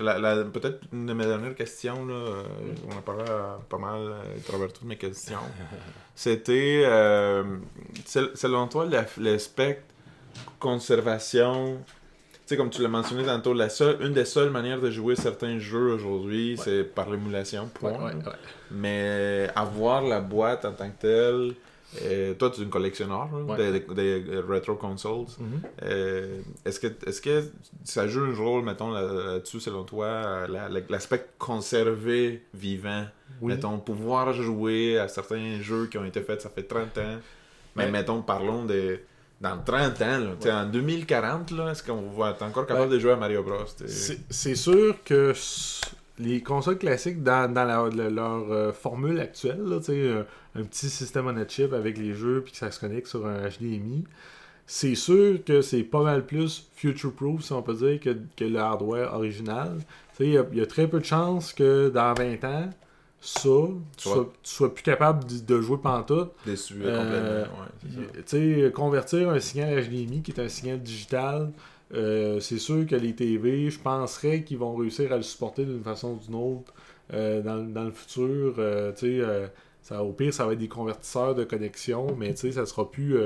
la, 0.00 0.18
la- 0.18 0.42
peut-être 0.44 0.80
une 0.92 1.04
de 1.06 1.12
mes 1.12 1.26
dernières 1.26 1.54
questions, 1.54 2.04
là, 2.06 2.14
euh, 2.14 2.42
on 2.90 2.98
a 2.98 3.02
parlé 3.02 3.24
euh, 3.28 3.56
pas 3.68 3.78
mal 3.78 4.00
euh, 4.00 4.36
à 4.36 4.40
travers 4.40 4.72
toutes 4.72 4.84
mes 4.88 4.96
questions, 4.96 5.38
c'était, 6.16 6.82
euh, 6.86 7.44
sel- 8.06 8.30
selon 8.34 8.66
toi, 8.68 8.86
le- 8.86 9.22
l'aspect 9.22 9.82
conservation, 10.58 11.78
tu 11.86 11.92
sais, 12.48 12.56
comme 12.56 12.70
tu 12.70 12.82
l'as 12.82 12.88
mentionné 12.88 13.24
tantôt, 13.24 13.52
la 13.54 13.68
seule, 13.68 13.98
une 14.00 14.12
des 14.12 14.24
seules 14.24 14.50
manières 14.50 14.80
de 14.80 14.90
jouer 14.90 15.16
certains 15.16 15.58
jeux 15.58 15.92
aujourd'hui, 15.92 16.56
c'est 16.62 16.82
par 16.84 17.10
l'émulation, 17.10 17.68
point. 17.74 17.92
Ouais, 17.92 17.98
ouais, 17.98 18.14
ouais. 18.14 18.32
Mais 18.70 19.48
avoir 19.54 20.02
la 20.02 20.20
boîte 20.20 20.64
en 20.64 20.72
tant 20.72 20.88
que 20.90 20.98
telle, 21.00 21.54
euh, 22.02 22.34
toi 22.34 22.50
tu 22.50 22.60
es 22.60 22.64
un 22.64 22.68
collectionneur 22.68 23.28
hein, 23.34 23.56
des, 23.94 24.22
retro 24.46 24.74
consoles. 24.74 25.26
Mhm. 25.40 25.60
Euh, 25.84 26.38
est-ce 26.64 26.80
que 26.80 26.88
est-ce 27.06 27.20
que 27.22 27.44
ça 27.84 28.06
joue 28.06 28.24
un 28.24 28.34
rôle, 28.36 28.62
mettons, 28.64 28.90
là- 28.90 29.02
là-dessus, 29.32 29.60
selon 29.60 29.84
toi, 29.84 30.06
euh, 30.06 30.46
la- 30.48 30.68
l'aspect 30.88 31.26
conservé 31.38 32.42
vivant, 32.54 33.04
Oui. 33.40 33.54
mettons, 33.54 33.78
pouvoir 33.78 34.32
jouer 34.34 34.98
à 34.98 35.08
certains 35.08 35.60
jeux 35.60 35.86
qui 35.86 35.96
ont 35.98 36.04
été 36.04 36.20
faits, 36.20 36.42
ça 36.42 36.50
fait 36.50 36.62
30 36.64 36.96
ans, 36.98 37.16
mais 37.74 37.84
Ouais. 37.84 37.90
mettons, 37.90 38.20
parlons 38.22 38.64
de 38.64 39.00
dans 39.40 39.56
30 39.62 40.02
ans, 40.02 40.18
là, 40.18 40.30
Ouais. 40.44 40.50
en 40.52 40.66
2040, 40.66 41.50
là, 41.52 41.70
est-ce 41.70 41.82
qu'on 41.82 42.10
va 42.10 42.30
être 42.30 42.42
encore 42.42 42.66
capable 42.66 42.90
de 42.92 42.98
jouer 42.98 43.12
à 43.12 43.16
Mario 43.16 43.42
Bros? 43.42 43.64
C'est 44.30 44.54
sûr 44.56 44.96
que 45.04 45.32
les 46.18 46.42
consoles 46.42 46.78
classiques, 46.78 47.22
dans, 47.22 47.52
dans 47.52 47.64
la- 47.64 48.08
leur 48.10 48.50
euh, 48.52 48.72
formule 48.72 49.20
actuelle, 49.20 49.62
là, 49.64 49.78
euh, 49.90 50.24
un 50.56 50.62
petit 50.64 50.88
système 50.90 51.26
on 51.28 51.36
a 51.36 51.46
chip 51.46 51.72
avec 51.72 51.96
les 51.98 52.14
jeux 52.14 52.40
puis 52.42 52.52
que 52.52 52.58
ça 52.58 52.70
se 52.72 52.80
connecte 52.80 53.06
sur 53.06 53.24
un 53.26 53.48
HDMI, 53.48 54.04
c'est 54.66 54.96
sûr 54.96 55.38
que 55.44 55.62
c'est 55.62 55.84
pas 55.84 56.02
mal 56.02 56.26
plus 56.26 56.68
future-proof, 56.74 57.42
si 57.44 57.52
on 57.52 57.62
peut 57.62 57.74
dire, 57.74 58.00
que, 58.00 58.16
que 58.36 58.44
le 58.44 58.58
hardware 58.58 59.14
original. 59.14 59.78
Il 60.20 60.26
y, 60.30 60.32
y 60.56 60.60
a 60.60 60.66
très 60.66 60.88
peu 60.88 60.98
de 60.98 61.04
chances 61.04 61.52
que 61.52 61.88
dans 61.90 62.12
20 62.12 62.42
ans, 62.44 62.70
ça, 63.20 63.48
tu 63.96 64.08
sois, 64.08 64.32
tu 64.42 64.50
sois 64.50 64.72
plus 64.72 64.84
capable 64.84 65.24
de, 65.26 65.38
de 65.40 65.60
jouer 65.60 65.78
pantoute. 65.78 66.30
Déçu 66.46 66.74
Euh, 66.84 67.44
complètement, 67.44 67.58
ouais. 67.62 68.22
Tu 68.24 68.72
convertir 68.72 69.30
un 69.30 69.40
signal 69.40 69.82
HDMI 69.82 70.22
qui 70.22 70.30
est 70.30 70.40
un 70.40 70.48
signal 70.48 70.80
digital, 70.80 71.52
euh, 71.94 72.38
c'est 72.38 72.58
sûr 72.58 72.86
que 72.86 72.94
les 72.94 73.14
TV, 73.14 73.70
je 73.70 73.78
penserais 73.80 74.44
qu'ils 74.44 74.58
vont 74.58 74.76
réussir 74.76 75.12
à 75.12 75.16
le 75.16 75.22
supporter 75.22 75.64
d'une 75.64 75.82
façon 75.82 76.12
ou 76.12 76.18
d'une 76.24 76.34
autre 76.36 76.72
euh, 77.12 77.42
dans, 77.42 77.56
dans 77.64 77.84
le 77.84 77.92
futur. 77.92 78.54
tu 78.96 79.20
sais, 79.20 79.50
ça, 79.82 80.04
au 80.04 80.12
pire, 80.12 80.32
ça 80.32 80.46
va 80.46 80.52
être 80.52 80.58
des 80.58 80.68
convertisseurs 80.68 81.34
de 81.34 81.44
connexion, 81.44 82.14
mais 82.16 82.34
tu 82.34 82.40
sais, 82.40 82.52
ça 82.52 82.66
sera 82.66 82.90
plus. 82.90 83.16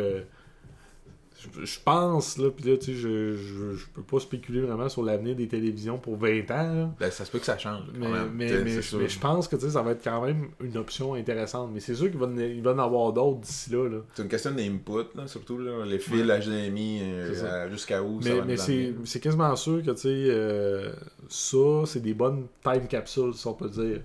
Euh, 1.46 1.60
je, 1.60 1.64
je 1.66 1.78
pense, 1.84 2.38
là, 2.38 2.50
puis 2.50 2.70
là, 2.70 2.76
tu 2.76 2.86
sais, 2.86 2.94
je, 2.94 3.34
je, 3.36 3.72
je 3.76 3.86
peux 3.94 4.02
pas 4.02 4.20
spéculer 4.20 4.60
vraiment 4.60 4.88
sur 4.88 5.02
l'avenir 5.02 5.34
des 5.36 5.48
télévisions 5.48 5.98
pour 5.98 6.16
20 6.16 6.50
ans, 6.50 6.74
là. 6.74 6.90
Ben, 7.00 7.10
ça 7.10 7.24
se 7.24 7.30
peut 7.30 7.38
que 7.38 7.44
ça 7.46 7.58
change. 7.58 7.84
Mais, 7.94 8.06
mais, 8.32 8.62
mais, 8.62 8.70
je- 8.70 8.80
sûr. 8.80 8.98
mais 8.98 9.08
je 9.08 9.18
pense 9.18 9.48
que 9.48 9.56
tu 9.56 9.62
sais, 9.62 9.70
ça 9.70 9.82
va 9.82 9.92
être 9.92 10.02
quand 10.04 10.24
même 10.24 10.48
une 10.62 10.76
option 10.76 11.14
intéressante. 11.14 11.70
Mais 11.72 11.80
c'est 11.80 11.94
sûr 11.94 12.10
qu'il 12.10 12.18
va, 12.18 12.26
en- 12.26 12.36
il 12.38 12.62
va 12.62 12.72
en 12.72 12.78
avoir 12.78 13.12
d'autres 13.12 13.40
d'ici 13.40 13.70
là. 13.70 13.88
là. 13.88 13.98
C'est 14.14 14.22
une 14.22 14.28
question 14.28 14.50
d'input, 14.52 15.16
là, 15.16 15.26
surtout 15.26 15.58
là, 15.58 15.84
les 15.84 15.98
fils 15.98 16.22
HDMI 16.22 17.00
euh, 17.02 17.44
à- 17.66 17.70
jusqu'à 17.70 18.02
où 18.02 18.20
ça 18.22 18.28
Mais, 18.30 18.38
va 18.40 18.44
mais 18.44 18.56
c'est 19.04 19.20
quasiment 19.20 19.54
sûr 19.56 19.82
que 19.82 19.90
tu 19.92 19.96
sais, 19.98 20.08
euh, 20.08 20.92
ça, 21.28 21.82
c'est 21.86 22.00
des 22.02 22.14
bonnes 22.14 22.46
time 22.62 22.86
capsules, 22.88 23.34
si 23.34 23.46
on 23.46 23.54
peut 23.54 23.68
dire. 23.68 24.00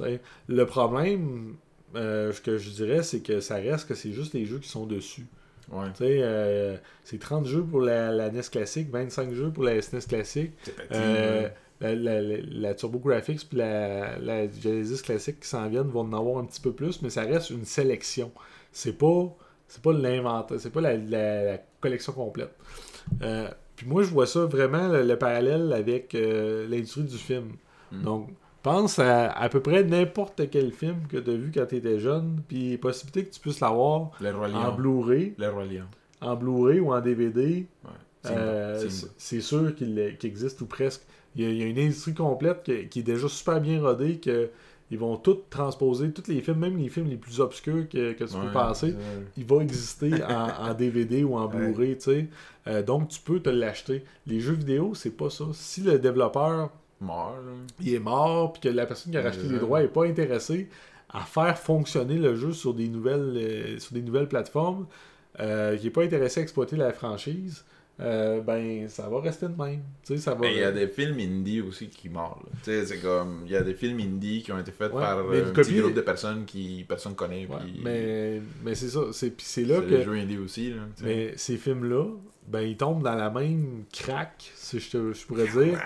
Ouais. 0.00 0.20
Le 0.46 0.64
problème, 0.64 1.56
euh, 1.96 2.32
ce 2.32 2.40
que 2.40 2.56
je 2.58 2.70
dirais, 2.70 3.02
c'est 3.02 3.20
que 3.20 3.40
ça 3.40 3.56
reste 3.56 3.88
que 3.88 3.94
c'est 3.94 4.12
juste 4.12 4.34
les 4.34 4.44
jeux 4.44 4.58
qui 4.58 4.68
sont 4.68 4.86
dessus. 4.86 5.26
Ouais. 5.72 5.86
Euh, 6.00 6.76
c'est 7.04 7.18
30 7.18 7.46
jeux 7.46 7.62
pour 7.62 7.80
la, 7.80 8.10
la 8.10 8.30
NES 8.30 8.42
classique, 8.50 8.88
25 8.90 9.32
jeux 9.32 9.50
pour 9.50 9.64
la 9.64 9.80
SNES 9.80 10.00
classique. 10.08 10.52
Euh, 10.92 11.48
la, 11.80 11.94
la, 11.94 12.20
la, 12.20 12.36
la 12.42 12.74
TurboGrafx 12.74 13.44
puis 13.44 13.58
la, 13.58 14.18
la 14.18 14.48
Genesis 14.50 15.02
classique 15.02 15.40
qui 15.40 15.48
s'en 15.48 15.68
viennent 15.68 15.88
vont 15.88 16.00
en 16.00 16.12
avoir 16.12 16.38
un 16.38 16.44
petit 16.44 16.60
peu 16.60 16.72
plus, 16.72 17.02
mais 17.02 17.10
ça 17.10 17.22
reste 17.22 17.50
une 17.50 17.64
sélection. 17.64 18.32
C'est 18.72 18.96
pas 18.96 19.34
c'est 19.68 19.82
pas 19.82 19.92
l'inventaire, 19.92 20.58
c'est 20.58 20.72
pas 20.72 20.80
la, 20.80 21.58
collection 21.80 22.12
complète. 22.12 22.54
Euh, 23.22 23.48
puis 23.76 23.86
moi 23.86 24.02
je 24.02 24.08
vois 24.08 24.26
ça 24.26 24.46
vraiment 24.46 24.88
le, 24.88 25.02
le 25.02 25.16
parallèle 25.16 25.72
avec 25.72 26.14
l'industrie 26.14 27.04
du 27.04 27.18
film. 27.18 27.52
Mm. 27.92 28.02
Donc 28.02 28.30
pense 28.68 28.98
à 28.98 29.30
à 29.30 29.48
peu 29.48 29.60
près 29.60 29.84
n'importe 29.84 30.48
quel 30.50 30.72
film 30.72 30.96
que 31.08 31.16
tu 31.16 31.30
as 31.30 31.34
vu 31.34 31.50
quand 31.54 31.66
tu 31.66 31.76
étais 31.76 31.98
jeune, 31.98 32.40
puis 32.48 32.76
possibilité 32.78 33.24
que 33.24 33.34
tu 33.34 33.40
puisses 33.40 33.60
l'avoir 33.60 34.00
en. 34.00 34.12
Blu-ray, 34.76 35.34
Le 35.38 35.48
Roi 35.48 35.64
Lion. 35.64 35.84
en 36.20 36.36
Blu-ray 36.36 36.80
ou 36.80 36.92
en 36.92 37.00
DVD, 37.00 37.66
Ouais. 37.84 37.90
euh, 38.30 38.88
c'est 39.16 39.40
sûr 39.40 39.74
qu'il 39.74 39.98
existe 40.22 40.60
ou 40.60 40.66
presque. 40.66 41.02
Il 41.36 41.42
y, 41.44 41.46
a, 41.46 41.50
il 41.50 41.58
y 41.58 41.62
a 41.62 41.66
une 41.66 41.78
industrie 41.78 42.14
complète 42.14 42.62
que- 42.64 42.82
qui 42.84 43.00
est 43.00 43.02
déjà 43.02 43.28
super 43.28 43.60
bien 43.60 43.80
rodée, 43.80 44.16
que 44.18 44.50
ils 44.90 44.98
vont 44.98 45.16
tout 45.18 45.38
transposer, 45.50 46.10
tous 46.12 46.28
les 46.28 46.40
films, 46.40 46.58
même 46.60 46.78
les 46.78 46.88
films 46.88 47.08
les 47.08 47.16
plus 47.18 47.40
obscurs 47.40 47.86
que, 47.90 48.12
que 48.14 48.24
tu 48.24 48.34
Ouais, 48.34 48.40
peux 48.52 48.74
c'est- 48.74 48.94
il 49.36 49.44
va 49.44 49.56
exister 49.62 50.10
en, 50.24 50.70
en 50.70 50.74
DVD 50.78 51.22
ou 51.24 51.36
en 51.36 51.46
Ouais. 51.46 51.56
Blu-ray, 51.56 51.96
tu 51.96 52.04
sais. 52.04 52.26
Euh, 52.66 52.82
donc 52.82 53.08
tu 53.08 53.20
peux 53.20 53.38
te 53.40 53.50
l'acheter. 53.50 54.02
Les 54.26 54.40
jeux 54.40 54.54
vidéo, 54.54 54.94
c'est 54.94 55.10
pas 55.16 55.28
ça. 55.30 55.44
Si 55.52 55.82
le 55.82 55.98
développeur 55.98 56.70
Mort, 57.00 57.36
là. 57.44 57.52
il 57.80 57.94
est 57.94 57.98
mort, 58.00 58.52
puis 58.52 58.62
que 58.62 58.68
la 58.68 58.86
personne 58.86 59.12
qui 59.12 59.18
a 59.18 59.22
racheté 59.22 59.44
les 59.44 59.54
ça. 59.54 59.58
droits 59.60 59.80
n'est 59.82 59.88
pas 59.88 60.04
intéressée 60.06 60.68
à 61.10 61.20
faire 61.20 61.56
fonctionner 61.58 62.18
le 62.18 62.34
jeu 62.34 62.52
sur 62.52 62.74
des 62.74 62.88
nouvelles, 62.88 63.32
euh, 63.36 63.78
sur 63.78 63.94
des 63.94 64.02
nouvelles 64.02 64.28
plateformes, 64.28 64.86
euh, 65.40 65.76
qui 65.76 65.84
n'est 65.84 65.90
pas 65.90 66.02
intéressé 66.02 66.40
à 66.40 66.42
exploiter 66.42 66.76
la 66.76 66.92
franchise, 66.92 67.64
euh, 68.00 68.40
ben 68.40 68.88
ça 68.88 69.08
va 69.08 69.20
rester 69.20 69.46
de 69.48 69.60
même. 69.60 69.80
Tu 70.04 70.14
sais, 70.14 70.18
ça 70.18 70.34
va. 70.34 70.40
Mais 70.42 70.52
il 70.54 70.58
y 70.58 70.62
a 70.64 70.70
des 70.70 70.86
films 70.86 71.18
indie 71.18 71.60
aussi 71.60 71.88
qui 71.88 72.08
meurent. 72.08 72.40
là. 72.44 72.50
Tu 72.62 72.70
sais, 72.70 72.86
c'est 72.86 72.98
comme. 72.98 73.42
Il 73.46 73.50
y 73.52 73.56
a 73.56 73.62
des 73.62 73.74
films 73.74 73.98
indie 74.00 74.42
qui 74.42 74.52
ont 74.52 74.58
été 74.58 74.70
faits 74.70 74.92
Ouais, 74.92 75.00
par 75.00 75.18
euh, 75.18 75.48
un 75.48 75.52
petit 75.52 75.74
groupe 75.80 75.94
de 75.94 76.00
personnes 76.00 76.44
qui 76.44 76.84
personne 76.88 77.14
connaît. 77.16 77.46
Ouais, 77.46 77.56
puis 77.60 77.80
mais 77.82 78.40
mais 78.64 78.74
c'est 78.76 78.88
ça. 78.88 79.00
C'est, 79.12 79.30
puis 79.30 79.46
c'est 79.48 79.64
là 79.64 79.80
que. 79.80 80.02
jeux 80.02 80.12
indie 80.14 80.38
aussi. 80.38 80.70
Là. 80.70 80.82
Mais 81.02 81.32
ces 81.36 81.56
films-là, 81.56 82.04
ben 82.46 82.60
ils 82.60 82.76
tombent 82.76 83.02
dans 83.02 83.16
la 83.16 83.30
même 83.30 83.84
craque, 83.92 84.52
si 84.54 84.78
je, 84.78 84.90
te- 84.90 85.12
je 85.12 85.26
pourrais 85.26 85.48
dire, 85.48 85.80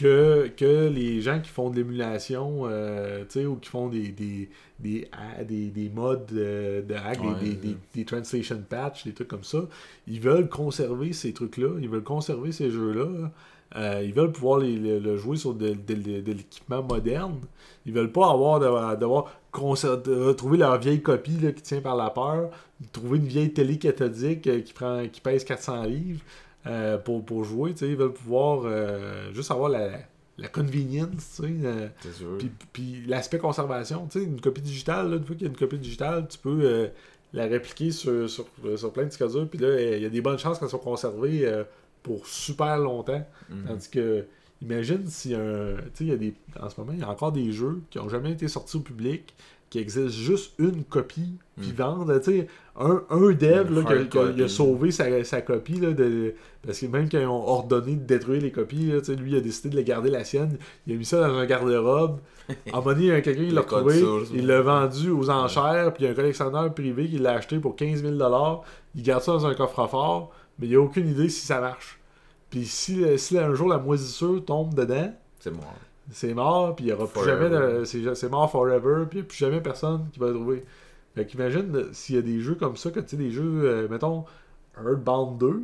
que, 0.00 0.48
que 0.56 0.88
les 0.88 1.20
gens 1.20 1.40
qui 1.40 1.50
font 1.50 1.70
de 1.70 1.76
l'émulation, 1.76 2.62
euh, 2.64 3.24
ou 3.46 3.56
qui 3.56 3.68
font 3.68 3.88
des, 3.88 4.08
des, 4.08 4.48
des, 4.78 5.08
des, 5.46 5.66
des 5.70 5.88
modes 5.90 6.30
euh, 6.32 6.82
de 6.82 6.94
hack, 6.94 7.20
des- 7.20 7.26
Ouais, 7.28 7.54
des, 7.54 7.76
des, 7.94 8.04
translation 8.04 8.62
patch, 8.68 9.04
des 9.04 9.12
trucs 9.12 9.28
comme 9.28 9.44
ça. 9.44 9.60
Ils 10.06 10.20
veulent 10.20 10.48
conserver 10.48 11.12
ces 11.12 11.32
trucs-là, 11.32 11.78
ils 11.80 11.88
veulent 11.88 12.02
conserver 12.02 12.52
ces 12.52 12.70
jeux-là. 12.70 13.30
Euh, 13.76 14.02
ils 14.04 14.12
veulent 14.12 14.32
pouvoir 14.32 14.58
les, 14.58 14.74
le, 14.76 14.98
le 14.98 15.16
jouer 15.16 15.36
sur 15.36 15.54
de, 15.54 15.68
de- 15.70 15.94
de- 15.94 16.20
de 16.20 16.32
l'équipement 16.32 16.82
moderne. 16.82 17.38
Ils 17.86 17.92
veulent 17.92 18.10
pas 18.12 18.30
avoir 18.30 18.58
de 18.58 18.66
retrouver 18.66 20.58
leur 20.58 20.78
vieille 20.78 21.02
copie 21.02 21.38
là, 21.40 21.52
qui 21.52 21.62
tient 21.62 21.80
par 21.80 21.94
la 21.96 22.10
peur, 22.10 22.50
trouver 22.92 23.18
une 23.18 23.26
vieille 23.26 23.52
télé 23.52 23.78
cathodique 23.78 24.42
qui 24.64 24.72
prend 24.72 25.06
qui 25.08 25.20
pèse 25.20 25.44
400 25.44 25.84
livres 25.84 26.20
euh, 26.66 26.98
pour, 26.98 27.24
pour 27.24 27.44
jouer. 27.44 27.74
Ils 27.80 27.96
veulent 27.96 28.12
pouvoir 28.12 28.62
euh, 28.64 29.32
juste 29.32 29.50
avoir 29.50 29.68
la, 29.70 29.90
la 30.38 30.48
convenience. 30.48 31.40
euh, 31.44 31.88
puis, 32.38 32.50
puis 32.72 33.02
l'aspect 33.06 33.38
conservation, 33.38 34.08
une 34.14 34.40
copie 34.40 34.62
digitale, 34.62 35.10
là, 35.10 35.16
une 35.16 35.24
fois 35.24 35.34
qu'il 35.36 35.46
y 35.46 35.48
a 35.48 35.50
une 35.50 35.56
copie 35.58 35.78
digitale, 35.78 36.26
tu 36.28 36.38
peux 36.38 36.60
euh, 36.62 36.88
la 37.32 37.46
répliquer 37.46 37.90
sur, 37.92 38.28
sur, 38.28 38.46
sur 38.76 38.92
plein 38.92 39.04
de 39.04 39.08
disques 39.08 39.28
durs, 39.30 39.48
puis 39.48 39.58
là, 39.58 39.80
il 39.96 40.02
y 40.02 40.06
a 40.06 40.10
des 40.10 40.20
bonnes 40.20 40.38
chances 40.38 40.58
qu'elle 40.58 40.68
soit 40.68 40.78
conservée 40.80 41.46
euh, 41.46 41.64
pour 42.02 42.26
super 42.26 42.78
longtemps. 42.78 43.24
Mhm. 43.48 43.64
Tandis 43.66 43.90
que, 43.90 44.26
imagine 44.62 45.06
si 45.06 45.34
un. 45.34 45.76
Tu 45.76 45.82
sais, 45.94 46.04
il 46.04 46.08
y 46.08 46.12
a 46.12 46.16
des. 46.16 46.34
En 46.60 46.68
ce 46.68 46.80
moment, 46.80 46.92
il 46.92 47.00
y 47.00 47.02
a 47.02 47.08
encore 47.08 47.32
des 47.32 47.52
jeux 47.52 47.82
qui 47.90 47.98
n'ont 47.98 48.08
jamais 48.08 48.32
été 48.32 48.48
sortis 48.48 48.76
au 48.76 48.80
public, 48.80 49.34
qui 49.70 49.78
existent 49.78 50.10
juste 50.10 50.52
une 50.58 50.84
copie 50.84 51.38
Mm. 51.60 51.62
vivante. 51.62 52.08
là, 52.08 52.20
Tu 52.20 52.32
sais, 52.32 52.46
un, 52.78 53.02
un 53.10 53.32
dev 53.32 53.70
là, 53.74 54.04
qui, 54.06 54.18
a, 54.18 54.32
qui 54.32 54.48
sauvé 54.48 54.90
sa, 54.90 55.22
sa 55.24 55.42
copie, 55.42 55.78
là, 55.80 55.92
de, 55.92 56.34
parce 56.64 56.80
que 56.80 56.86
même 56.86 57.08
quand 57.08 57.18
ils 57.18 57.26
ont 57.26 57.46
ordonné 57.46 57.96
de 57.96 58.04
détruire 58.04 58.42
les 58.42 58.50
copies, 58.50 58.86
là, 58.86 59.00
lui, 59.14 59.32
il 59.32 59.36
a 59.36 59.40
décidé 59.40 59.68
de 59.70 59.76
les 59.76 59.84
garder 59.84 60.10
la 60.10 60.24
sienne. 60.24 60.58
Il 60.86 60.94
a 60.94 60.96
mis 60.96 61.04
ça 61.04 61.20
dans 61.20 61.34
un 61.34 61.46
garde-robe. 61.46 62.18
À 62.48 62.52
un 62.78 62.80
moment 62.80 62.92
donné, 62.94 63.22
quelqu'un 63.22 63.44
qui 63.44 63.50
l'a 63.50 63.60
retrouvé, 63.60 64.02
il 64.34 64.46
l'a 64.46 64.60
vendu 64.62 65.10
aux 65.10 65.30
enchères, 65.30 65.92
puis 65.92 66.04
il 66.04 66.06
y 66.06 66.08
a 66.08 66.12
un 66.12 66.14
collectionneur 66.16 66.72
privé 66.74 67.08
qui 67.08 67.18
l'a 67.18 67.32
acheté 67.34 67.58
pour 67.58 67.76
15 67.76 68.02
000 68.02 68.14
Il 68.94 69.02
garde 69.02 69.22
ça 69.22 69.32
dans 69.32 69.46
un 69.46 69.54
coffre-fort, 69.54 70.32
mais 70.58 70.66
il 70.66 70.76
a 70.76 70.80
aucune 70.80 71.08
idée 71.08 71.28
si 71.28 71.46
ça 71.46 71.60
marche. 71.60 72.00
Puis 72.48 72.64
si, 72.64 73.04
si 73.18 73.38
un 73.38 73.54
jour 73.54 73.68
la 73.68 73.78
moisissure 73.78 74.44
tombe 74.44 74.74
dedans, 74.74 75.12
C'est 75.38 75.52
mort. 75.52 75.76
C'est 76.10 76.34
mort, 76.34 76.74
puis 76.76 76.84
il 76.84 76.88
n'y 76.88 76.92
aura 76.92 77.06
plus 77.06 77.20
Forever. 77.20 77.50
jamais 77.50 77.78
de. 77.78 77.84
C'est 77.84 78.14
c'est 78.14 78.28
mort 78.28 78.50
forever, 78.50 79.04
puis 79.08 79.18
il 79.18 79.22
n'y 79.22 79.26
a 79.26 79.28
plus 79.28 79.38
jamais 79.38 79.60
personne 79.60 80.06
qui 80.12 80.18
va 80.20 80.28
le 80.28 80.34
trouver. 80.34 80.64
Fait 81.14 81.26
qu'imagine 81.26 81.74
euh, 81.74 81.88
s'il 81.92 82.14
y 82.14 82.18
a 82.18 82.22
des 82.22 82.40
jeux 82.40 82.54
comme 82.54 82.76
ça, 82.76 82.90
que 82.90 83.00
tu 83.00 83.08
sais, 83.10 83.16
des 83.16 83.30
jeux, 83.30 83.62
euh, 83.64 83.88
mettons, 83.88 84.24
Earthbound 84.76 85.38
2, 85.38 85.62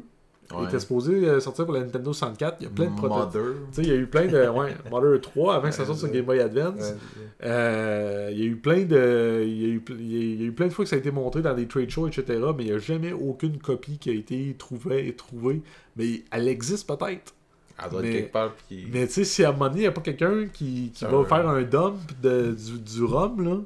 Ouais. 0.55 0.65
était 0.67 0.79
supposé 0.79 1.29
euh, 1.29 1.41
sortir 1.41 1.65
pour 1.65 1.75
la 1.75 1.81
Nintendo 1.81 2.13
64. 2.13 2.59
Il 2.61 2.65
y 2.65 2.67
a 2.69 2.71
plein 2.71 2.85
de 2.89 2.95
prototypes. 2.95 3.35
Mother. 3.41 3.53
Tu 3.73 3.75
sais, 3.75 3.83
il 3.83 3.89
y 3.89 3.91
a 3.91 3.97
eu 3.97 4.07
plein 4.07 4.27
de. 4.27 4.49
Ouais, 4.49 4.77
Mother 4.93 5.21
3 5.21 5.55
avant 5.57 5.69
que 5.69 5.75
ça 5.75 5.85
sorte 5.85 5.99
sur 5.99 6.09
Game 6.09 6.25
Boy 6.25 6.39
Advance. 6.39 6.95
Euh, 7.43 8.29
il 8.33 8.39
y 8.39 8.43
a 8.43 8.45
eu 8.47 8.57
plein 8.57 8.85
de. 8.85 9.43
Il 9.45 9.61
y 9.61 9.65
a 9.65 9.69
eu, 9.69 9.83
il 9.91 10.13
y 10.13 10.17
a- 10.17 10.23
il 10.35 10.41
y 10.41 10.45
a 10.45 10.47
eu 10.47 10.53
plein 10.53 10.69
de 10.69 10.73
fois 10.73 10.85
que 10.85 10.89
ça 10.89 10.95
a 10.97 10.99
été 11.01 11.11
montré 11.11 11.43
dans 11.43 11.53
des 11.55 11.67
trade 11.67 11.91
shows, 11.91 12.07
etc. 12.07 12.25
Mais 12.57 12.63
il 12.65 12.67
n'y 12.71 12.73
a 12.73 12.79
jamais 12.79 13.13
aucune 13.13 13.59
copie 13.59 13.99
qui 13.99 14.11
a 14.11 14.13
été 14.15 14.55
trouvée. 14.59 15.13
trouvée. 15.17 15.63
Mais 15.97 16.23
elle 16.31 16.47
existe 16.49 16.87
peut-être. 16.89 17.35
Elle 17.83 17.91
doit 17.91 18.01
être 18.01 18.07
Mais- 18.07 18.13
quelque 18.15 18.33
part. 18.33 18.53
Puis... 18.69 18.89
Mais 18.93 19.07
tu 19.07 19.13
sais, 19.13 19.25
si 19.25 19.45
à 19.45 19.51
un 19.51 19.53
moment 19.53 19.67
donné, 19.69 19.79
il 19.81 19.83
n'y 19.83 19.87
a 19.89 19.93
pas 19.93 20.01
quelqu'un 20.01 20.47
qui, 20.53 20.93
qui 20.95 21.05
va 21.05 21.25
faire 21.25 21.49
un 21.49 21.63
dump 21.63 21.99
de, 22.23 22.53
du, 22.53 22.79
du 22.79 23.05
rhum, 23.05 23.45
là, 23.45 23.57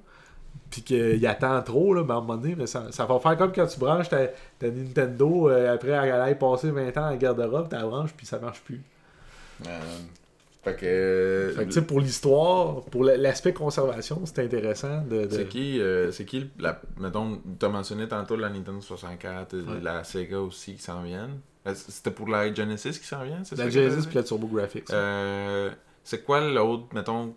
puis 0.71 0.83
qu'il 0.83 1.27
attend 1.27 1.61
trop, 1.63 1.95
là, 1.95 2.03
ben 2.05 2.15
à 2.15 2.19
un 2.19 2.21
moment 2.21 2.37
donné, 2.37 2.55
mais 2.57 2.67
ça, 2.67 2.87
ça 2.93 3.05
va 3.05 3.19
faire 3.19 3.37
comme 3.37 3.53
quand 3.53 3.67
tu 3.67 3.79
branches 3.81 4.09
ta, 4.09 4.27
ta 4.59 4.69
Nintendo 4.71 5.49
euh, 5.49 5.75
après 5.75 5.91
elle 5.91 6.13
a 6.13 6.35
passé 6.35 6.71
20 6.71 6.97
ans 6.97 7.05
à 7.07 7.11
la 7.11 7.17
garde-robe, 7.17 7.69
tu 7.69 7.75
la 7.75 7.85
branches, 7.87 8.13
puis 8.17 8.25
ça 8.27 8.39
marche 8.39 8.61
plus. 8.61 8.81
Euh, 9.67 9.81
fait 10.63 10.75
que. 10.77 11.53
Fait 11.57 11.63
que, 11.63 11.69
tu 11.69 11.73
sais, 11.73 11.83
pour 11.83 12.01
l'histoire, 12.01 12.83
pour 12.85 13.03
la- 13.05 13.17
l'aspect 13.17 13.53
conservation, 13.53 14.21
c'est 14.25 14.41
intéressant 14.45 15.03
de. 15.03 15.25
de- 15.27 15.31
C'est 15.31 15.49
qui, 15.49 15.81
euh, 15.81 16.13
c'est 16.13 16.25
qui, 16.25 16.51
la, 16.59 16.81
mettons, 16.99 17.41
t'as 17.59 17.69
mentionné 17.69 18.07
tantôt 18.09 18.37
la 18.37 18.49
Nintendo 18.51 18.81
64, 18.81 19.55
euh, 19.55 19.63
Ouais. 19.63 19.81
la 19.83 20.05
Sega 20.05 20.39
aussi 20.41 20.75
qui 20.75 20.83
s'en 20.83 21.03
viennent. 21.03 21.39
Euh, 21.67 21.75
C'était 21.75 22.11
pour 22.11 22.29
la 22.29 22.53
Genesis 22.53 22.99
qui 22.99 23.07
s'en 23.07 23.23
vient, 23.23 23.45
c'est 23.45 23.57
ça? 23.57 23.65
La 23.65 23.71
Genesis 23.71 24.07
puis 24.07 24.17
la 24.17 24.23
Turbo 24.23 24.47
Graphics. 24.47 24.91
Euh, 24.91 25.71
c'est 26.03 26.25
quoi 26.25 26.41
l'autre, 26.41 26.87
mettons, 26.95 27.35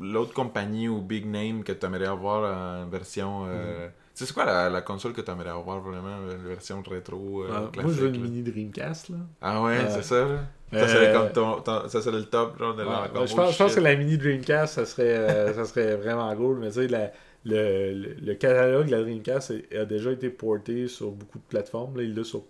l'autre 0.00 0.32
compagnie 0.32 0.88
ou 0.88 1.00
big 1.02 1.26
name 1.26 1.64
que 1.64 1.72
tu 1.72 1.84
aimerais 1.84 2.06
avoir 2.06 2.44
en 2.84 2.86
version. 2.88 3.44
euh, 3.48 3.88
Mm. 3.88 3.90
sais, 4.14 4.26
C'est 4.26 4.32
quoi 4.34 4.44
la, 4.44 4.70
la 4.70 4.80
console 4.82 5.12
que 5.12 5.20
tu 5.20 5.30
aimerais 5.30 5.50
avoir 5.50 5.80
vraiment, 5.80 6.16
une 6.30 6.46
version 6.48 6.82
rétro 6.82 7.42
euh, 7.42 7.48
Ouais, 7.48 7.54
moi, 7.60 7.70
classique? 7.72 7.90
je 7.96 8.00
veux 8.02 8.08
une 8.08 8.14
là? 8.14 8.18
mini 8.28 8.42
Dreamcast, 8.42 9.08
là. 9.10 9.16
Ah 9.40 9.62
ouais, 9.62 9.86
c'est 9.90 10.02
ça, 10.02 10.24
là? 10.24 10.40
euh, 10.74 10.80
Ça 10.80 10.88
serait 10.88 11.12
comme 11.12 11.32
ton, 11.32 11.60
ton- 11.60 11.88
ça 11.88 12.00
serait 12.02 12.16
le 12.18 12.24
top, 12.26 12.58
genre, 12.58 12.74
de 12.76 12.82
Ouais, 12.84 12.88
la 12.88 13.26
je, 13.26 13.34
pense, 13.34 13.52
je 13.52 13.58
pense 13.58 13.74
que 13.74 13.80
la 13.80 13.96
mini 13.96 14.16
Dreamcast, 14.18 14.74
ça 14.74 14.86
serait, 14.86 15.16
euh, 15.16 15.52
ça 15.54 15.64
serait 15.64 15.96
vraiment 15.96 16.34
cool. 16.36 16.58
Mais 16.60 16.68
tu 16.68 16.74
sais, 16.74 16.88
la- 16.88 17.10
le, 17.44 17.92
le, 17.94 18.14
le 18.20 18.34
catalogue 18.34 18.86
de 18.86 18.90
la 18.92 19.00
Dreamcast 19.02 19.52
a, 19.72 19.80
a 19.80 19.84
déjà 19.84 20.12
été 20.12 20.30
porté 20.30 20.88
sur 20.88 21.10
beaucoup 21.10 21.38
de 21.38 21.44
plateformes. 21.48 21.96
Là, 21.96 22.02
il 22.04 22.14
l'a 22.14 22.24
sur... 22.24 22.42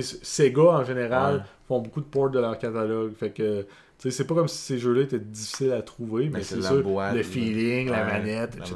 Sega, 0.00 0.62
en 0.62 0.84
général, 0.84 1.34
Ouais. 1.36 1.40
font 1.68 1.80
beaucoup 1.80 2.00
de 2.00 2.06
ports 2.06 2.30
de 2.30 2.38
leur 2.40 2.58
catalogue. 2.58 3.12
Fait 3.14 3.30
que, 3.30 3.66
c'est 3.98 4.26
pas 4.26 4.34
comme 4.34 4.48
si 4.48 4.58
ces 4.58 4.78
jeux-là 4.78 5.02
étaient 5.02 5.18
difficiles 5.18 5.72
à 5.72 5.80
trouver, 5.80 6.24
mais, 6.24 6.38
Mais 6.38 6.42
c'est 6.42 6.60
sûr, 6.60 6.82
boîte, 6.82 7.14
le 7.14 7.22
feeling, 7.22 7.88
la 7.90 8.04
manette, 8.04 8.56
la 8.58 8.64
etc. 8.64 8.74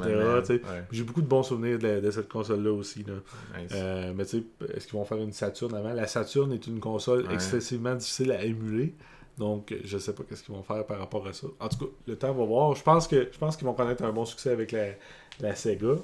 ouais, 0.49 0.83
J'ai 0.91 1.03
beaucoup 1.03 1.21
de 1.21 1.27
bons 1.27 1.43
souvenirs 1.43 1.77
de, 1.77 1.87
la- 1.87 2.01
de 2.01 2.09
cette 2.11 2.27
console-là 2.29 2.71
aussi. 2.71 3.03
Là. 3.03 3.13
nice. 3.61 3.71
Euh, 3.75 4.13
mais 4.15 4.25
tu 4.25 4.39
sais, 4.39 4.43
est-ce 4.75 4.87
qu'ils 4.87 4.97
vont 4.97 5.05
faire 5.05 5.17
une 5.19 5.31
Saturn 5.33 5.73
avant? 5.75 5.93
La 5.93 6.07
Saturn 6.07 6.51
est 6.53 6.65
une 6.67 6.79
console 6.79 7.27
Ouais. 7.27 7.33
excessivement 7.35 7.93
difficile 7.95 8.31
à 8.31 8.43
émuler. 8.43 8.95
Donc, 9.37 9.73
je 9.85 9.97
sais 9.97 10.13
pas 10.13 10.23
qu'est-ce 10.27 10.43
qu'ils 10.43 10.53
vont 10.55 10.63
faire 10.63 10.85
par 10.85 10.99
rapport 10.99 11.25
à 11.27 11.31
ça. 11.33 11.47
En 11.59 11.69
tout 11.69 11.77
cas, 11.77 11.91
le 12.07 12.15
temps 12.17 12.33
va 12.33 12.43
voir. 12.45 12.75
Je 12.75 12.83
pense 12.83 13.07
que 13.07 13.29
je 13.31 13.37
pense 13.37 13.55
qu'ils 13.55 13.67
vont 13.67 13.73
connaître 13.73 14.03
un 14.03 14.11
bon 14.11 14.25
succès 14.25 14.49
avec 14.49 14.71
la, 14.73 14.87
la 15.39 15.55
Sega. 15.55 15.95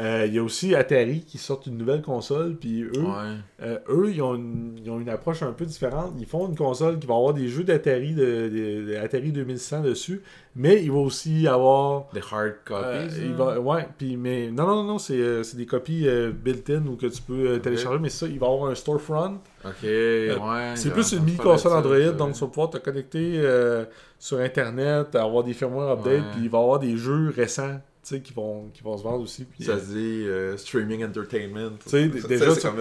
Euh, 0.00 0.26
Il 0.28 0.34
y 0.34 0.38
a 0.38 0.42
aussi 0.44 0.76
Atari 0.76 1.22
qui 1.22 1.38
sortent 1.38 1.66
une 1.66 1.76
nouvelle 1.76 2.02
console, 2.02 2.54
puis 2.54 2.82
eux, 2.84 2.92
Ouais. 3.00 3.34
euh, 3.62 3.78
eux 3.88 4.10
ils, 4.12 4.22
ont 4.22 4.36
une, 4.36 4.78
ils 4.84 4.88
ont 4.90 5.00
une 5.00 5.08
approche 5.08 5.42
un 5.42 5.50
peu 5.52 5.64
différente. 5.64 6.12
Ils 6.20 6.26
font 6.26 6.46
une 6.48 6.54
console 6.56 7.00
qui 7.00 7.06
va 7.08 7.14
avoir 7.16 7.34
des 7.34 7.48
jeux 7.48 7.64
d'Atari 7.64 8.14
de, 8.14 8.24
de- 8.48 8.90
de 8.92 8.96
Atari 8.96 9.32
2100 9.32 9.80
dessus, 9.82 10.22
mais 10.54 10.82
il 10.84 10.92
va 10.92 10.98
aussi 10.98 11.48
avoir 11.48 12.06
Des 12.14 12.20
hard 12.20 12.54
copies. 12.64 12.84
euh, 12.86 13.08
il 13.26 13.32
va, 13.34 13.58
ouais, 13.60 13.88
puis 13.98 14.16
mais 14.16 14.50
non 14.52 14.66
non 14.68 14.76
non, 14.76 14.84
non 14.84 14.98
c'est 14.98 15.18
euh, 15.18 15.42
des 15.56 15.66
copies 15.66 16.06
euh, 16.06 16.30
built-in 16.30 16.86
ou 16.86 16.94
que 16.94 17.06
tu 17.06 17.20
peux 17.20 17.58
télécharger 17.58 17.98
mais 17.98 18.08
ça 18.08 18.26
il 18.28 18.38
va 18.38 18.46
avoir 18.46 18.70
un 18.70 18.76
storefront. 18.76 19.38
Ok, 19.64 19.72
ouais. 19.82 20.72
C'est 20.76 20.90
plus 20.92 21.10
une 21.12 21.18
entendu 21.18 21.32
mini 21.32 21.36
parler 21.38 21.50
de 21.50 21.56
console 21.56 21.72
ça, 21.72 21.78
Android 21.78 21.96
ça. 21.98 22.12
donc 22.12 22.32
tu 22.34 22.40
vas 22.40 22.46
pouvoir 22.46 22.70
te 22.70 22.78
connecter 22.78 23.42
sur 24.18 24.38
internet, 24.38 25.14
avoir 25.16 25.42
des 25.44 25.54
firmware 25.54 25.90
updates 25.90 26.30
puis 26.32 26.42
il 26.44 26.50
va 26.50 26.58
avoir 26.58 26.78
des 26.78 26.96
jeux 26.96 27.32
récents, 27.34 27.80
qui 28.16 28.32
vont 28.32 28.68
qui 28.74 28.82
vont 28.82 28.96
se 28.96 29.02
vendre 29.02 29.22
aussi 29.22 29.44
puis 29.44 29.64
Ça 29.64 29.72
euh, 29.72 29.78
se 29.78 29.84
dit 29.92 30.24
euh, 30.26 30.56
streaming 30.56 31.04
entertainment. 31.04 31.70
Tu 31.88 31.90
déjà, 32.28 32.54
tu- 32.56 32.66
comme 32.66 32.76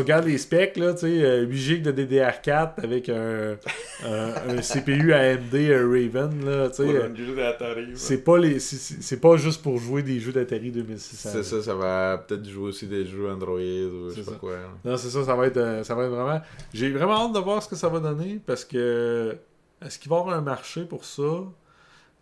regardes 0.00 0.26
les 0.26 0.38
specs, 0.38 0.76
là, 0.76 0.94
tu 0.94 1.00
sais, 1.00 1.24
euh, 1.24 1.42
8 1.42 1.56
GB 1.56 1.92
de 1.92 2.04
DDR4 2.04 2.70
avec 2.82 3.08
un, 3.08 3.56
un, 4.04 4.34
un 4.48 4.56
CPU 4.62 5.12
AMD 5.12 5.54
euh, 5.54 5.86
Raven, 5.88 6.44
là, 6.44 6.64
un 6.64 6.70
c'est 7.94 8.24
pas, 8.24 8.38
les, 8.38 8.58
pas 9.20 9.36
juste 9.36 9.62
pour 9.62 9.78
jouer 9.78 10.02
des 10.02 10.18
jeux 10.20 10.32
d'Atari 10.32 10.70
2600. 10.70 11.28
C'est 11.32 11.42
ça, 11.42 11.62
ça 11.62 11.74
va 11.74 12.18
peut-être 12.26 12.48
jouer 12.48 12.68
aussi 12.68 12.86
des 12.86 13.04
jeux 13.04 13.28
Android 13.30 13.58
ou 13.58 14.10
je 14.10 14.22
sais 14.22 14.30
pas 14.30 14.36
quoi. 14.38 14.52
là. 14.52 14.68
Non, 14.84 14.96
c'est 14.96 15.10
ça, 15.10 15.24
ça 15.24 15.34
va 15.34 15.46
être, 15.46 15.80
ça 15.84 15.94
va 15.94 16.04
être 16.04 16.10
vraiment. 16.10 16.40
J'ai 16.72 16.90
vraiment 16.90 17.26
hâte 17.26 17.34
de 17.34 17.40
voir 17.40 17.62
ce 17.62 17.68
que 17.68 17.76
ça 17.76 17.88
va 17.88 18.00
donner 18.00 18.40
parce 18.44 18.64
que 18.64 19.36
est-ce 19.84 19.98
qu'il 19.98 20.08
va 20.10 20.16
y 20.16 20.20
avoir 20.20 20.36
un 20.36 20.40
marché 20.40 20.84
pour 20.84 21.04
ça? 21.04 21.22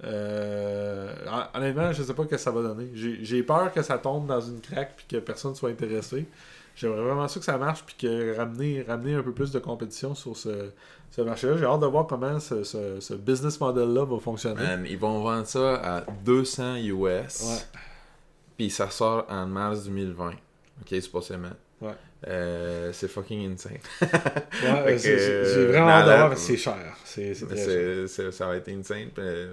Euh, 0.04 1.14
hon- 1.26 1.58
Honnêtement, 1.58 1.92
je 1.92 2.02
sais 2.02 2.14
pas 2.14 2.24
ce 2.24 2.28
que 2.28 2.36
ça 2.36 2.50
va 2.50 2.62
donner. 2.62 2.88
J'ai 2.94 3.42
peur 3.42 3.72
que 3.72 3.82
ça 3.82 3.98
tombe 3.98 4.26
dans 4.26 4.40
une 4.40 4.60
craque 4.60 4.94
puis 4.96 5.06
que 5.08 5.16
personne 5.16 5.54
soit 5.54 5.70
intéressé. 5.70 6.26
J'aimerais 6.76 7.02
vraiment 7.02 7.28
ça 7.28 7.38
que 7.38 7.44
ça 7.46 7.56
marche 7.56 7.84
puis 7.84 7.94
que 7.98 8.36
ramener, 8.36 8.82
ramener 8.86 9.14
un 9.14 9.22
peu 9.22 9.32
plus 9.32 9.52
de 9.52 9.58
compétition 9.60 10.14
sur 10.14 10.36
ce, 10.36 10.70
ce 11.12 11.20
marché-là. 11.22 11.56
J'ai 11.56 11.64
hâte 11.66 11.80
de 11.80 11.86
voir 11.86 12.06
comment 12.08 12.40
ce, 12.40 12.64
ce- 12.64 12.98
ce 13.00 13.14
business 13.14 13.60
model-là 13.60 14.04
va 14.04 14.18
fonctionner. 14.18 14.60
Man, 14.62 14.84
ils 14.88 14.98
vont 14.98 15.22
vendre 15.22 15.46
ça 15.46 15.76
à 15.76 16.00
200 16.24 16.76
US. 16.76 17.44
Puis 18.56 18.70
ça 18.70 18.90
sort 18.90 19.24
en 19.28 19.46
mars 19.46 19.84
2020. 19.84 20.32
Ok, 20.80 21.00
supposément. 21.00 21.48
Ouais. 21.80 21.94
Euh, 22.26 22.90
c'est 22.92 23.08
fucking 23.08 23.52
insane. 23.52 23.78
Ouais, 24.00 24.98
J'ai 24.98 25.66
vraiment 25.66 25.88
hâte 25.90 26.04
de 26.04 26.08
malade. 26.10 26.16
voir 26.16 26.28
parce 26.30 26.40
que 26.40 26.46
c'est 26.46 26.56
cher. 26.56 26.96
C'est 27.04 27.34
cher. 27.34 28.32
ça 28.32 28.46
va 28.46 28.56
être 28.56 28.68
insane. 28.70 29.08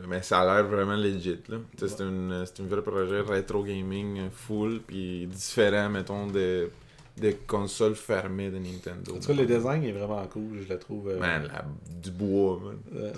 Mais 0.07 0.21
ça 0.21 0.41
a 0.41 0.45
l'air 0.55 0.65
vraiment 0.65 0.95
legit. 0.95 1.39
Là. 1.49 1.57
C'est, 1.77 1.99
une, 1.99 2.45
c'est 2.45 2.63
un 2.63 2.67
vrai 2.67 2.81
projet 2.81 3.21
rétro 3.21 3.63
gaming 3.63 4.29
full. 4.31 4.81
Puis 4.87 5.27
différent, 5.27 5.89
mettons, 5.89 6.27
de, 6.27 6.69
des 7.21 7.35
consoles 7.47 7.95
fermées 7.95 8.49
de 8.49 8.57
Nintendo. 8.57 9.13
En 9.15 9.19
tout 9.19 9.27
cas, 9.27 9.33
le 9.33 9.45
design 9.45 9.83
est 9.83 9.91
vraiment 9.93 10.25
cool, 10.27 10.57
je 10.67 10.73
le 10.73 10.79
trouve. 10.79 11.07
euh, 11.09 11.19
Man, 11.19 11.43
la- 11.47 11.63
du 12.01 12.11
bois, 12.11 12.59
man. 12.63 12.77
euh, 12.95 13.13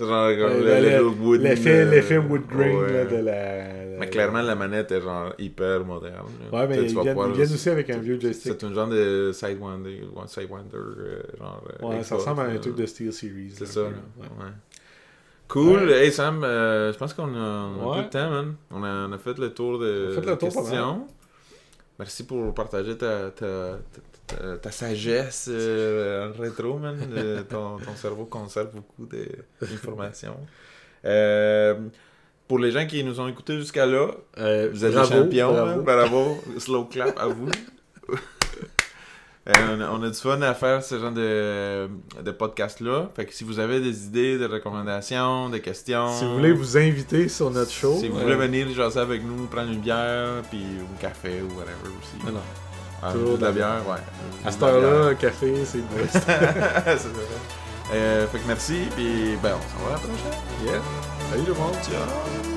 L'effet, 1.38 1.84
l'effet 1.86 2.18
wood 2.18 2.42
grain 2.46 2.70
ouais. 2.70 2.92
là, 2.92 3.04
de 3.06 3.16
la. 3.16 3.22
la- 3.24 3.98
Mais 3.98 4.08
clairement, 4.10 4.42
la 4.42 4.54
manette 4.54 4.92
est 4.92 5.00
genre 5.00 5.32
hyper 5.38 5.84
moderne. 5.84 6.26
là. 6.52 6.58
Ouais, 6.60 6.66
mais 6.68 6.76
ils 6.84 6.88
viennent, 7.02 7.16
ils 7.28 7.32
viennent 7.34 7.52
aussi 7.52 7.70
avec 7.70 7.90
un 7.90 7.98
vieux 7.98 8.20
joystick. 8.20 8.52
C'est 8.60 8.64
un 8.64 8.72
genre 8.72 8.88
de 8.88 9.30
Sidewinder, 9.32 10.00
Sidewinder 10.26 10.76
euh, 10.76 11.22
genre. 11.38 11.62
euh, 11.82 11.86
Ouais, 11.88 12.02
ça 12.02 12.16
ressemble 12.16 12.40
à 12.42 12.44
un 12.44 12.56
truc 12.58 12.76
de 12.76 12.86
Steel 12.86 13.12
Series. 13.12 13.52
C'est 13.56 13.66
ça. 13.66 13.80
un 13.80 13.84
là. 13.84 13.90
peu, 13.90 14.22
là. 14.22 14.28
Ouais. 14.38 14.44
Ouais. 14.44 14.50
Cool. 15.48 15.90
Hey 15.92 16.10
Sam, 16.10 16.42
euh, 16.42 16.92
je 16.92 16.98
pense 16.98 17.12
qu'on 17.14 17.34
a, 17.34 17.68
Ouais. 17.68 17.98
peu 17.98 18.04
de 18.04 18.08
temps, 18.10 18.30
man. 18.30 18.54
On 18.70 18.82
a, 18.82 19.06
on 19.08 19.12
a 19.12 19.18
fait 19.18 19.38
le 19.38 19.50
tour 19.52 19.78
de 19.78 20.08
On 20.08 20.18
a 20.18 20.22
fait 20.22 20.30
le 20.30 20.36
tour 20.38 20.48
pas 20.54 20.62
mal. 20.62 20.70
Merci 21.98 22.24
pour 22.26 22.52
partager 22.54 22.96
ta, 22.98 23.30
ta, 23.30 23.78
ta, 24.60 24.70
sagesse 24.70 25.48
euh, 25.50 26.28
en 26.32 26.40
rétro, 26.40 26.78
man. 26.78 26.98
Euh, 27.16 27.42
ton, 27.44 27.78
ton 27.78 27.94
cerveau 27.94 28.24
conserve 28.24 28.70
beaucoup 28.74 29.06
d'informations. 29.60 30.36
Euh, 31.04 31.74
pour 32.48 32.58
les 32.58 32.72
gens 32.72 32.86
qui 32.86 33.02
nous 33.04 33.20
ont 33.20 33.28
écoutés 33.28 33.56
jusqu'à 33.58 33.86
là, 33.86 34.08
Euh, 34.38 34.68
vous 34.72 34.84
êtes 34.84 34.92
bravo, 34.92 35.08
des 35.10 35.16
champions, 35.20 35.52
bravo. 35.52 35.66
man. 35.76 35.84
Bravo. 35.84 36.42
Slow 36.58 36.84
clap 36.86 37.16
à 37.18 37.26
vous. 37.28 37.48
Euh, 39.46 39.52
on, 39.76 39.80
a, 39.80 39.90
on 39.90 40.02
a 40.02 40.08
du 40.08 40.18
fun 40.18 40.40
à 40.40 40.54
faire 40.54 40.82
ce 40.82 40.98
genre 40.98 41.12
de, 41.12 41.86
de 42.22 42.30
podcast-là. 42.30 43.10
Fait 43.14 43.26
que 43.26 43.34
si 43.34 43.44
vous 43.44 43.58
avez 43.58 43.78
des 43.80 44.06
idées, 44.06 44.38
des 44.38 44.46
recommandations, 44.46 45.50
des 45.50 45.60
questions. 45.60 46.08
Si 46.18 46.24
vous 46.24 46.34
voulez 46.34 46.52
vous 46.52 46.78
inviter 46.78 47.28
sur 47.28 47.50
notre 47.50 47.70
show. 47.70 47.94
Si 48.00 48.08
vous 48.08 48.18
voulez 48.20 48.36
venir 48.36 48.66
jaser 48.70 49.00
avec 49.00 49.22
nous, 49.22 49.44
prendre 49.46 49.70
une 49.70 49.80
bière, 49.80 50.42
puis 50.50 50.62
un 50.80 50.98
café 51.00 51.42
ou 51.42 51.48
whatever 51.58 51.90
aussi. 52.00 52.24
Non, 52.24 52.32
non. 52.32 52.40
Ah, 53.02 53.12
toujours 53.12 53.36
de 53.36 53.44
la 53.44 53.52
bière, 53.52 53.82
ouais. 53.86 53.98
À 54.46 54.50
cette 54.50 54.62
heure-là, 54.62 55.08
un 55.10 55.14
café, 55.14 55.52
c'est 55.66 55.78
le 55.78 56.02
best. 56.02 56.14
C'est 56.24 57.12
vrai. 57.12 57.24
Euh, 57.92 58.26
fait 58.28 58.38
que 58.38 58.46
merci, 58.46 58.78
puis 58.96 59.36
ben, 59.42 59.52
on 59.58 59.78
s'en 59.78 59.84
va 59.84 59.90
à 59.90 59.92
la 59.92 59.98
prochaine. 59.98 60.40
yeah. 60.64 60.80
Salut 61.30 61.42
tout 61.44 61.52
le 61.52 61.58
monde. 61.60 61.74
Ciao! 61.82 62.53